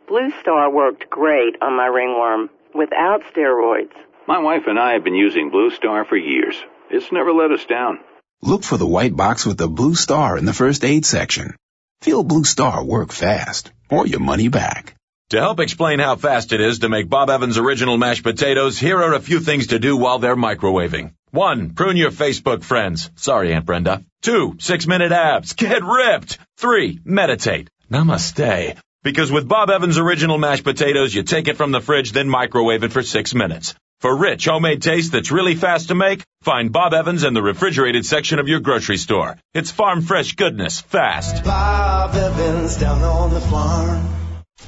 Blue 0.09 0.31
Star 0.41 0.71
worked 0.71 1.11
great 1.11 1.57
on 1.61 1.77
my 1.77 1.89
ringworm 1.89 2.49
without 2.75 3.21
steroids. 3.31 3.93
My 4.27 4.39
wife 4.39 4.63
and 4.67 4.79
I 4.79 4.95
have 4.95 5.05
been 5.05 5.15
using 5.15 5.51
Blue 5.51 5.71
Star 5.73 6.07
for 6.07 6.17
years. 6.17 6.57
It's 6.89 7.13
never 7.13 7.35
let 7.35 7.53
us 7.53 7.67
down. 7.67 7.99
Look 8.41 8.65
for 8.65 8.79
the 8.79 8.87
white 8.87 9.15
box 9.15 9.45
with 9.45 9.59
the 9.59 9.69
blue 9.69 9.95
star 9.95 10.39
in 10.39 10.47
the 10.47 10.55
first 10.55 10.87
aid 10.87 11.05
section. 11.05 11.55
Feel 12.01 12.25
Blue 12.25 12.45
Star 12.45 12.83
work 12.83 13.13
fast, 13.13 13.73
or 13.91 14.07
your 14.07 14.21
money 14.21 14.49
back. 14.49 14.95
To 15.31 15.39
help 15.39 15.61
explain 15.61 15.99
how 15.99 16.17
fast 16.17 16.55
it 16.55 16.61
is 16.63 16.79
to 16.79 16.89
make 16.89 17.11
Bob 17.11 17.29
Evans 17.29 17.59
original 17.59 17.99
mashed 17.99 18.23
potatoes, 18.23 18.79
here 18.79 18.97
are 19.03 19.13
a 19.13 19.21
few 19.21 19.41
things 19.41 19.67
to 19.69 19.79
do 19.79 19.95
while 19.95 20.19
they're 20.19 20.37
microwaving. 20.37 21.13
One, 21.33 21.75
prune 21.75 21.99
your 21.99 22.11
Facebook 22.11 22.65
friends. 22.65 23.11
Sorry, 23.17 23.53
Aunt 23.53 23.67
Brenda. 23.67 24.03
Two, 24.23 24.57
six 24.59 24.87
minute 24.87 25.13
abs. 25.13 25.53
Get 25.53 25.85
ripped. 25.85 26.39
Three, 26.57 27.01
meditate. 27.05 27.69
Namaste. 27.91 28.79
Because 29.03 29.31
with 29.31 29.47
Bob 29.47 29.69
Evans 29.69 29.99
original 29.99 30.39
mashed 30.39 30.65
potatoes, 30.65 31.15
you 31.15 31.23
take 31.25 31.47
it 31.47 31.59
from 31.59 31.73
the 31.73 31.83
fridge, 31.83 32.13
then 32.13 32.27
microwave 32.31 32.83
it 32.83 32.93
for 32.93 33.03
six 33.03 33.35
minutes. 33.35 33.75
For 34.01 34.17
rich 34.17 34.47
homemade 34.47 34.81
taste 34.81 35.13
that's 35.13 35.31
really 35.31 35.57
fast 35.57 35.89
to 35.89 35.95
make, 35.95 36.23
find 36.41 36.73
Bob 36.73 36.95
Evans 36.95 37.25
in 37.25 37.35
the 37.35 37.43
refrigerated 37.43 38.07
section 38.07 38.39
of 38.39 38.49
your 38.49 38.61
grocery 38.61 38.97
store. 38.97 39.37
It's 39.53 39.71
farm 39.71 40.01
fresh 40.01 40.37
goodness, 40.37 40.81
fast. 40.81 41.45
Bob 41.45 42.15
Evans 42.15 42.79
down 42.79 43.03
on 43.03 43.35
the 43.35 43.41
farm. 43.41 44.18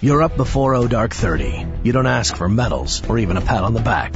You're 0.02 0.22
up 0.22 0.34
before 0.34 0.74
O 0.76 0.88
Dark 0.88 1.12
30. 1.12 1.66
You 1.82 1.92
don't 1.92 2.06
ask 2.06 2.34
for 2.34 2.48
medals 2.48 3.06
or 3.06 3.18
even 3.18 3.36
a 3.36 3.42
pat 3.42 3.64
on 3.64 3.74
the 3.74 3.82
back. 3.82 4.14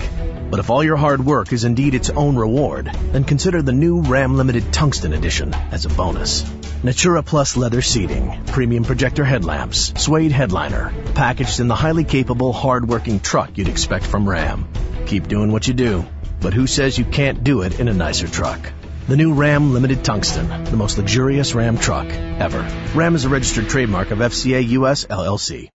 But 0.51 0.59
if 0.59 0.71
all 0.71 0.83
your 0.83 0.97
hard 0.97 1.27
work 1.27 1.53
is 1.53 1.65
indeed 1.65 1.95
its 1.95 2.09
own 2.09 2.37
reward, 2.37 2.91
then 3.13 3.25
consider 3.25 3.61
the 3.61 3.73
new 3.73 4.01
Ram 4.01 4.35
Limited 4.35 4.73
Tungsten 4.73 5.13
Edition 5.13 5.53
as 5.53 5.85
a 5.85 5.91
bonus. 5.91 6.51
Natura 6.83 7.23
Plus 7.23 7.59
leather 7.59 7.83
seating, 7.83 8.45
premium 8.47 8.85
projector 8.85 9.27
headlamps, 9.27 9.93
suede 10.03 10.33
headliner, 10.33 10.91
packaged 11.15 11.61
in 11.61 11.69
the 11.69 11.75
highly 11.75 12.05
capable, 12.05 12.55
hard-working 12.55 13.21
truck 13.21 13.59
you'd 13.59 13.69
expect 13.69 14.07
from 14.07 14.27
Ram. 14.27 14.67
Keep 15.05 15.29
doing 15.29 15.53
what 15.53 15.69
you 15.69 15.75
do, 15.75 16.07
but 16.41 16.55
who 16.55 16.67
says 16.67 16.97
you 16.97 17.05
can't 17.05 17.45
do 17.45 17.61
it 17.61 17.79
in 17.79 17.89
a 17.89 17.95
nicer 17.95 18.27
truck? 18.27 18.73
The 19.07 19.19
new 19.19 19.35
Ram 19.35 19.75
Limited 19.75 20.03
Tungsten, 20.03 20.65
the 20.65 20.79
most 20.79 20.97
luxurious 20.97 21.55
Ram 21.55 21.77
truck 21.77 22.07
ever. 22.07 22.61
Ram 22.95 23.15
is 23.15 23.27
a 23.27 23.29
registered 23.29 23.69
trademark 23.69 24.11
of 24.11 24.21
FCA 24.21 24.67
US 24.69 25.05
LLC. 25.05 25.69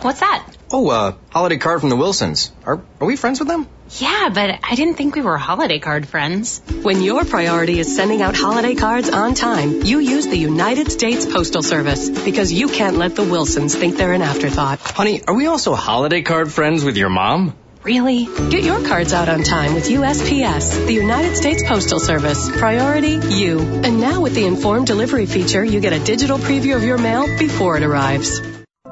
What's 0.00 0.20
that? 0.20 0.46
Oh, 0.70 0.88
uh, 0.88 1.14
holiday 1.30 1.56
card 1.56 1.80
from 1.80 1.88
the 1.88 1.96
Wilsons. 1.96 2.52
Are, 2.64 2.80
are 3.00 3.06
we 3.06 3.16
friends 3.16 3.40
with 3.40 3.48
them? 3.48 3.66
Yeah, 3.98 4.28
but 4.32 4.60
I 4.62 4.76
didn't 4.76 4.94
think 4.94 5.16
we 5.16 5.20
were 5.20 5.36
holiday 5.36 5.80
card 5.80 6.06
friends. 6.06 6.62
When 6.82 7.02
your 7.02 7.24
priority 7.24 7.80
is 7.80 7.96
sending 7.96 8.22
out 8.22 8.36
holiday 8.36 8.76
cards 8.76 9.10
on 9.10 9.34
time, 9.34 9.82
you 9.82 9.98
use 9.98 10.28
the 10.28 10.38
United 10.38 10.92
States 10.92 11.26
Postal 11.26 11.64
Service 11.64 12.08
because 12.08 12.52
you 12.52 12.68
can't 12.68 12.98
let 12.98 13.16
the 13.16 13.24
Wilsons 13.24 13.74
think 13.74 13.96
they're 13.96 14.12
an 14.12 14.22
afterthought. 14.22 14.78
Honey, 14.78 15.24
are 15.24 15.34
we 15.34 15.46
also 15.46 15.74
holiday 15.74 16.22
card 16.22 16.52
friends 16.52 16.84
with 16.84 16.96
your 16.96 17.08
mom? 17.08 17.56
Really? 17.82 18.26
Get 18.26 18.62
your 18.62 18.86
cards 18.86 19.14
out 19.14 19.30
on 19.30 19.42
time 19.42 19.74
with 19.74 19.88
USPS, 19.88 20.86
the 20.86 20.92
United 20.92 21.34
States 21.34 21.62
Postal 21.66 21.98
Service. 21.98 22.50
Priority, 22.58 23.18
you. 23.30 23.58
And 23.58 24.00
now 24.00 24.20
with 24.20 24.34
the 24.34 24.44
informed 24.44 24.86
delivery 24.86 25.24
feature, 25.24 25.64
you 25.64 25.80
get 25.80 25.94
a 25.94 25.98
digital 25.98 26.36
preview 26.36 26.76
of 26.76 26.84
your 26.84 26.98
mail 26.98 27.26
before 27.38 27.78
it 27.78 27.82
arrives. 27.82 28.42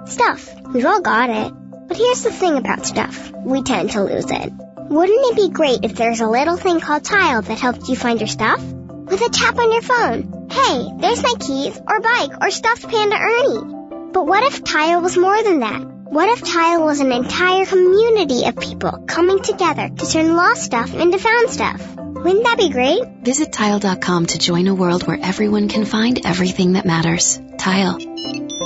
Stuff. 0.06 0.48
We've 0.72 0.86
all 0.86 1.02
got 1.02 1.28
it. 1.28 1.52
But 1.88 1.98
here's 1.98 2.22
the 2.22 2.32
thing 2.32 2.56
about 2.56 2.86
stuff. 2.86 3.30
We 3.44 3.62
tend 3.62 3.90
to 3.90 4.04
lose 4.04 4.30
it. 4.30 4.52
Wouldn't 4.90 5.26
it 5.32 5.36
be 5.36 5.50
great 5.50 5.80
if 5.84 5.94
there's 5.94 6.20
a 6.20 6.26
little 6.28 6.56
thing 6.56 6.80
called 6.80 7.04
Tile 7.04 7.42
that 7.42 7.58
helps 7.58 7.90
you 7.90 7.96
find 7.96 8.20
your 8.20 8.28
stuff? 8.28 8.62
With 8.62 9.20
a 9.20 9.28
tap 9.28 9.58
on 9.58 9.70
your 9.70 9.82
phone. 9.82 10.48
Hey, 10.50 10.88
there's 10.96 11.22
my 11.22 11.34
keys, 11.38 11.78
or 11.86 12.00
bike, 12.00 12.30
or 12.40 12.50
stuffed 12.50 12.88
panda 12.88 13.16
Ernie. 13.16 14.12
But 14.12 14.26
what 14.26 14.44
if 14.44 14.64
Tile 14.64 15.02
was 15.02 15.16
more 15.16 15.42
than 15.42 15.60
that? 15.60 15.97
What 16.10 16.30
if 16.30 16.42
Tile 16.42 16.86
was 16.86 17.00
an 17.00 17.12
entire 17.12 17.66
community 17.66 18.46
of 18.46 18.56
people 18.56 19.04
coming 19.06 19.42
together 19.42 19.90
to 19.90 20.10
turn 20.10 20.34
lost 20.36 20.62
stuff 20.62 20.94
into 20.94 21.18
found 21.18 21.50
stuff? 21.50 21.96
Wouldn't 21.96 22.44
that 22.44 22.56
be 22.56 22.70
great? 22.70 23.02
Visit 23.20 23.52
Tile.com 23.52 24.24
to 24.24 24.38
join 24.38 24.68
a 24.68 24.74
world 24.74 25.06
where 25.06 25.18
everyone 25.20 25.68
can 25.68 25.84
find 25.84 26.24
everything 26.24 26.72
that 26.72 26.86
matters. 26.86 27.38
Tile. 27.58 27.98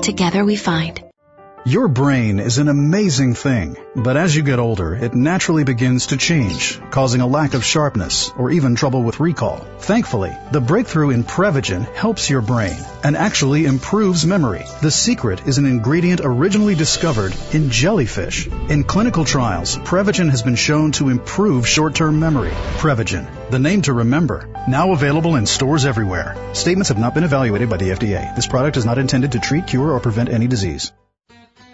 Together 0.03 0.45
we 0.45 0.55
find. 0.55 1.01
Your 1.64 1.86
brain 1.86 2.40
is 2.40 2.58
an 2.58 2.66
amazing 2.66 3.34
thing, 3.34 3.76
but 3.94 4.16
as 4.16 4.34
you 4.34 4.42
get 4.42 4.58
older, 4.58 4.96
it 4.96 5.14
naturally 5.14 5.62
begins 5.62 6.06
to 6.06 6.16
change, 6.16 6.80
causing 6.90 7.20
a 7.20 7.26
lack 7.28 7.54
of 7.54 7.64
sharpness 7.64 8.32
or 8.36 8.50
even 8.50 8.74
trouble 8.74 9.04
with 9.04 9.20
recall. 9.20 9.58
Thankfully, 9.78 10.36
the 10.50 10.60
breakthrough 10.60 11.10
in 11.10 11.22
Prevagen 11.22 11.84
helps 11.94 12.28
your 12.28 12.40
brain 12.40 12.74
and 13.04 13.16
actually 13.16 13.66
improves 13.66 14.26
memory. 14.26 14.64
The 14.80 14.90
secret 14.90 15.46
is 15.46 15.58
an 15.58 15.66
ingredient 15.66 16.20
originally 16.24 16.74
discovered 16.74 17.32
in 17.52 17.70
jellyfish. 17.70 18.48
In 18.68 18.82
clinical 18.82 19.24
trials, 19.24 19.76
Prevagen 19.76 20.30
has 20.30 20.42
been 20.42 20.56
shown 20.56 20.90
to 20.92 21.10
improve 21.10 21.68
short-term 21.68 22.18
memory. 22.18 22.50
Prevagen, 22.78 23.28
the 23.50 23.60
name 23.60 23.82
to 23.82 23.92
remember. 23.92 24.48
Now 24.66 24.94
available 24.94 25.36
in 25.36 25.46
stores 25.46 25.84
everywhere. 25.84 26.34
Statements 26.54 26.88
have 26.88 26.98
not 26.98 27.14
been 27.14 27.22
evaluated 27.22 27.70
by 27.70 27.76
the 27.76 27.90
FDA. 27.90 28.34
This 28.34 28.48
product 28.48 28.76
is 28.76 28.84
not 28.84 28.98
intended 28.98 29.30
to 29.32 29.38
treat, 29.38 29.68
cure, 29.68 29.92
or 29.92 30.00
prevent 30.00 30.28
any 30.28 30.48
disease. 30.48 30.90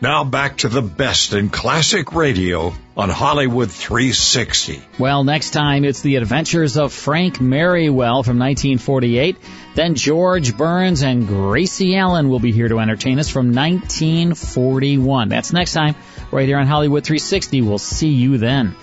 Now 0.01 0.23
back 0.23 0.59
to 0.59 0.69
the 0.69 0.81
best 0.81 1.33
in 1.33 1.51
classic 1.51 2.13
radio 2.13 2.73
on 2.97 3.11
Hollywood 3.11 3.69
360. 3.69 4.81
Well, 4.97 5.25
next 5.25 5.51
time 5.51 5.85
it's 5.85 6.03
the 6.03 6.17
adventures 6.17 6.77
of 6.77 6.93
Frank 6.93 7.39
Merriwell 7.39 8.25
from 8.25 8.39
1948. 8.39 9.37
Then 9.75 9.97
George 9.97 10.57
Burns 10.57 11.03
and 11.03 11.27
Gracie 11.27 11.97
Allen 11.97 12.29
will 12.29 12.39
be 12.39 12.53
here 12.53 12.69
to 12.69 12.79
entertain 12.79 13.19
us 13.19 13.29
from 13.29 13.53
1941. 13.53 15.31
That's 15.31 15.53
next 15.53 15.73
time, 15.73 15.97
right 16.31 16.47
here 16.47 16.59
on 16.59 16.69
Hollywood 16.69 17.03
360. 17.03 17.63
We'll 17.63 17.79
see 17.79 18.11
you 18.11 18.39
then. 18.39 18.77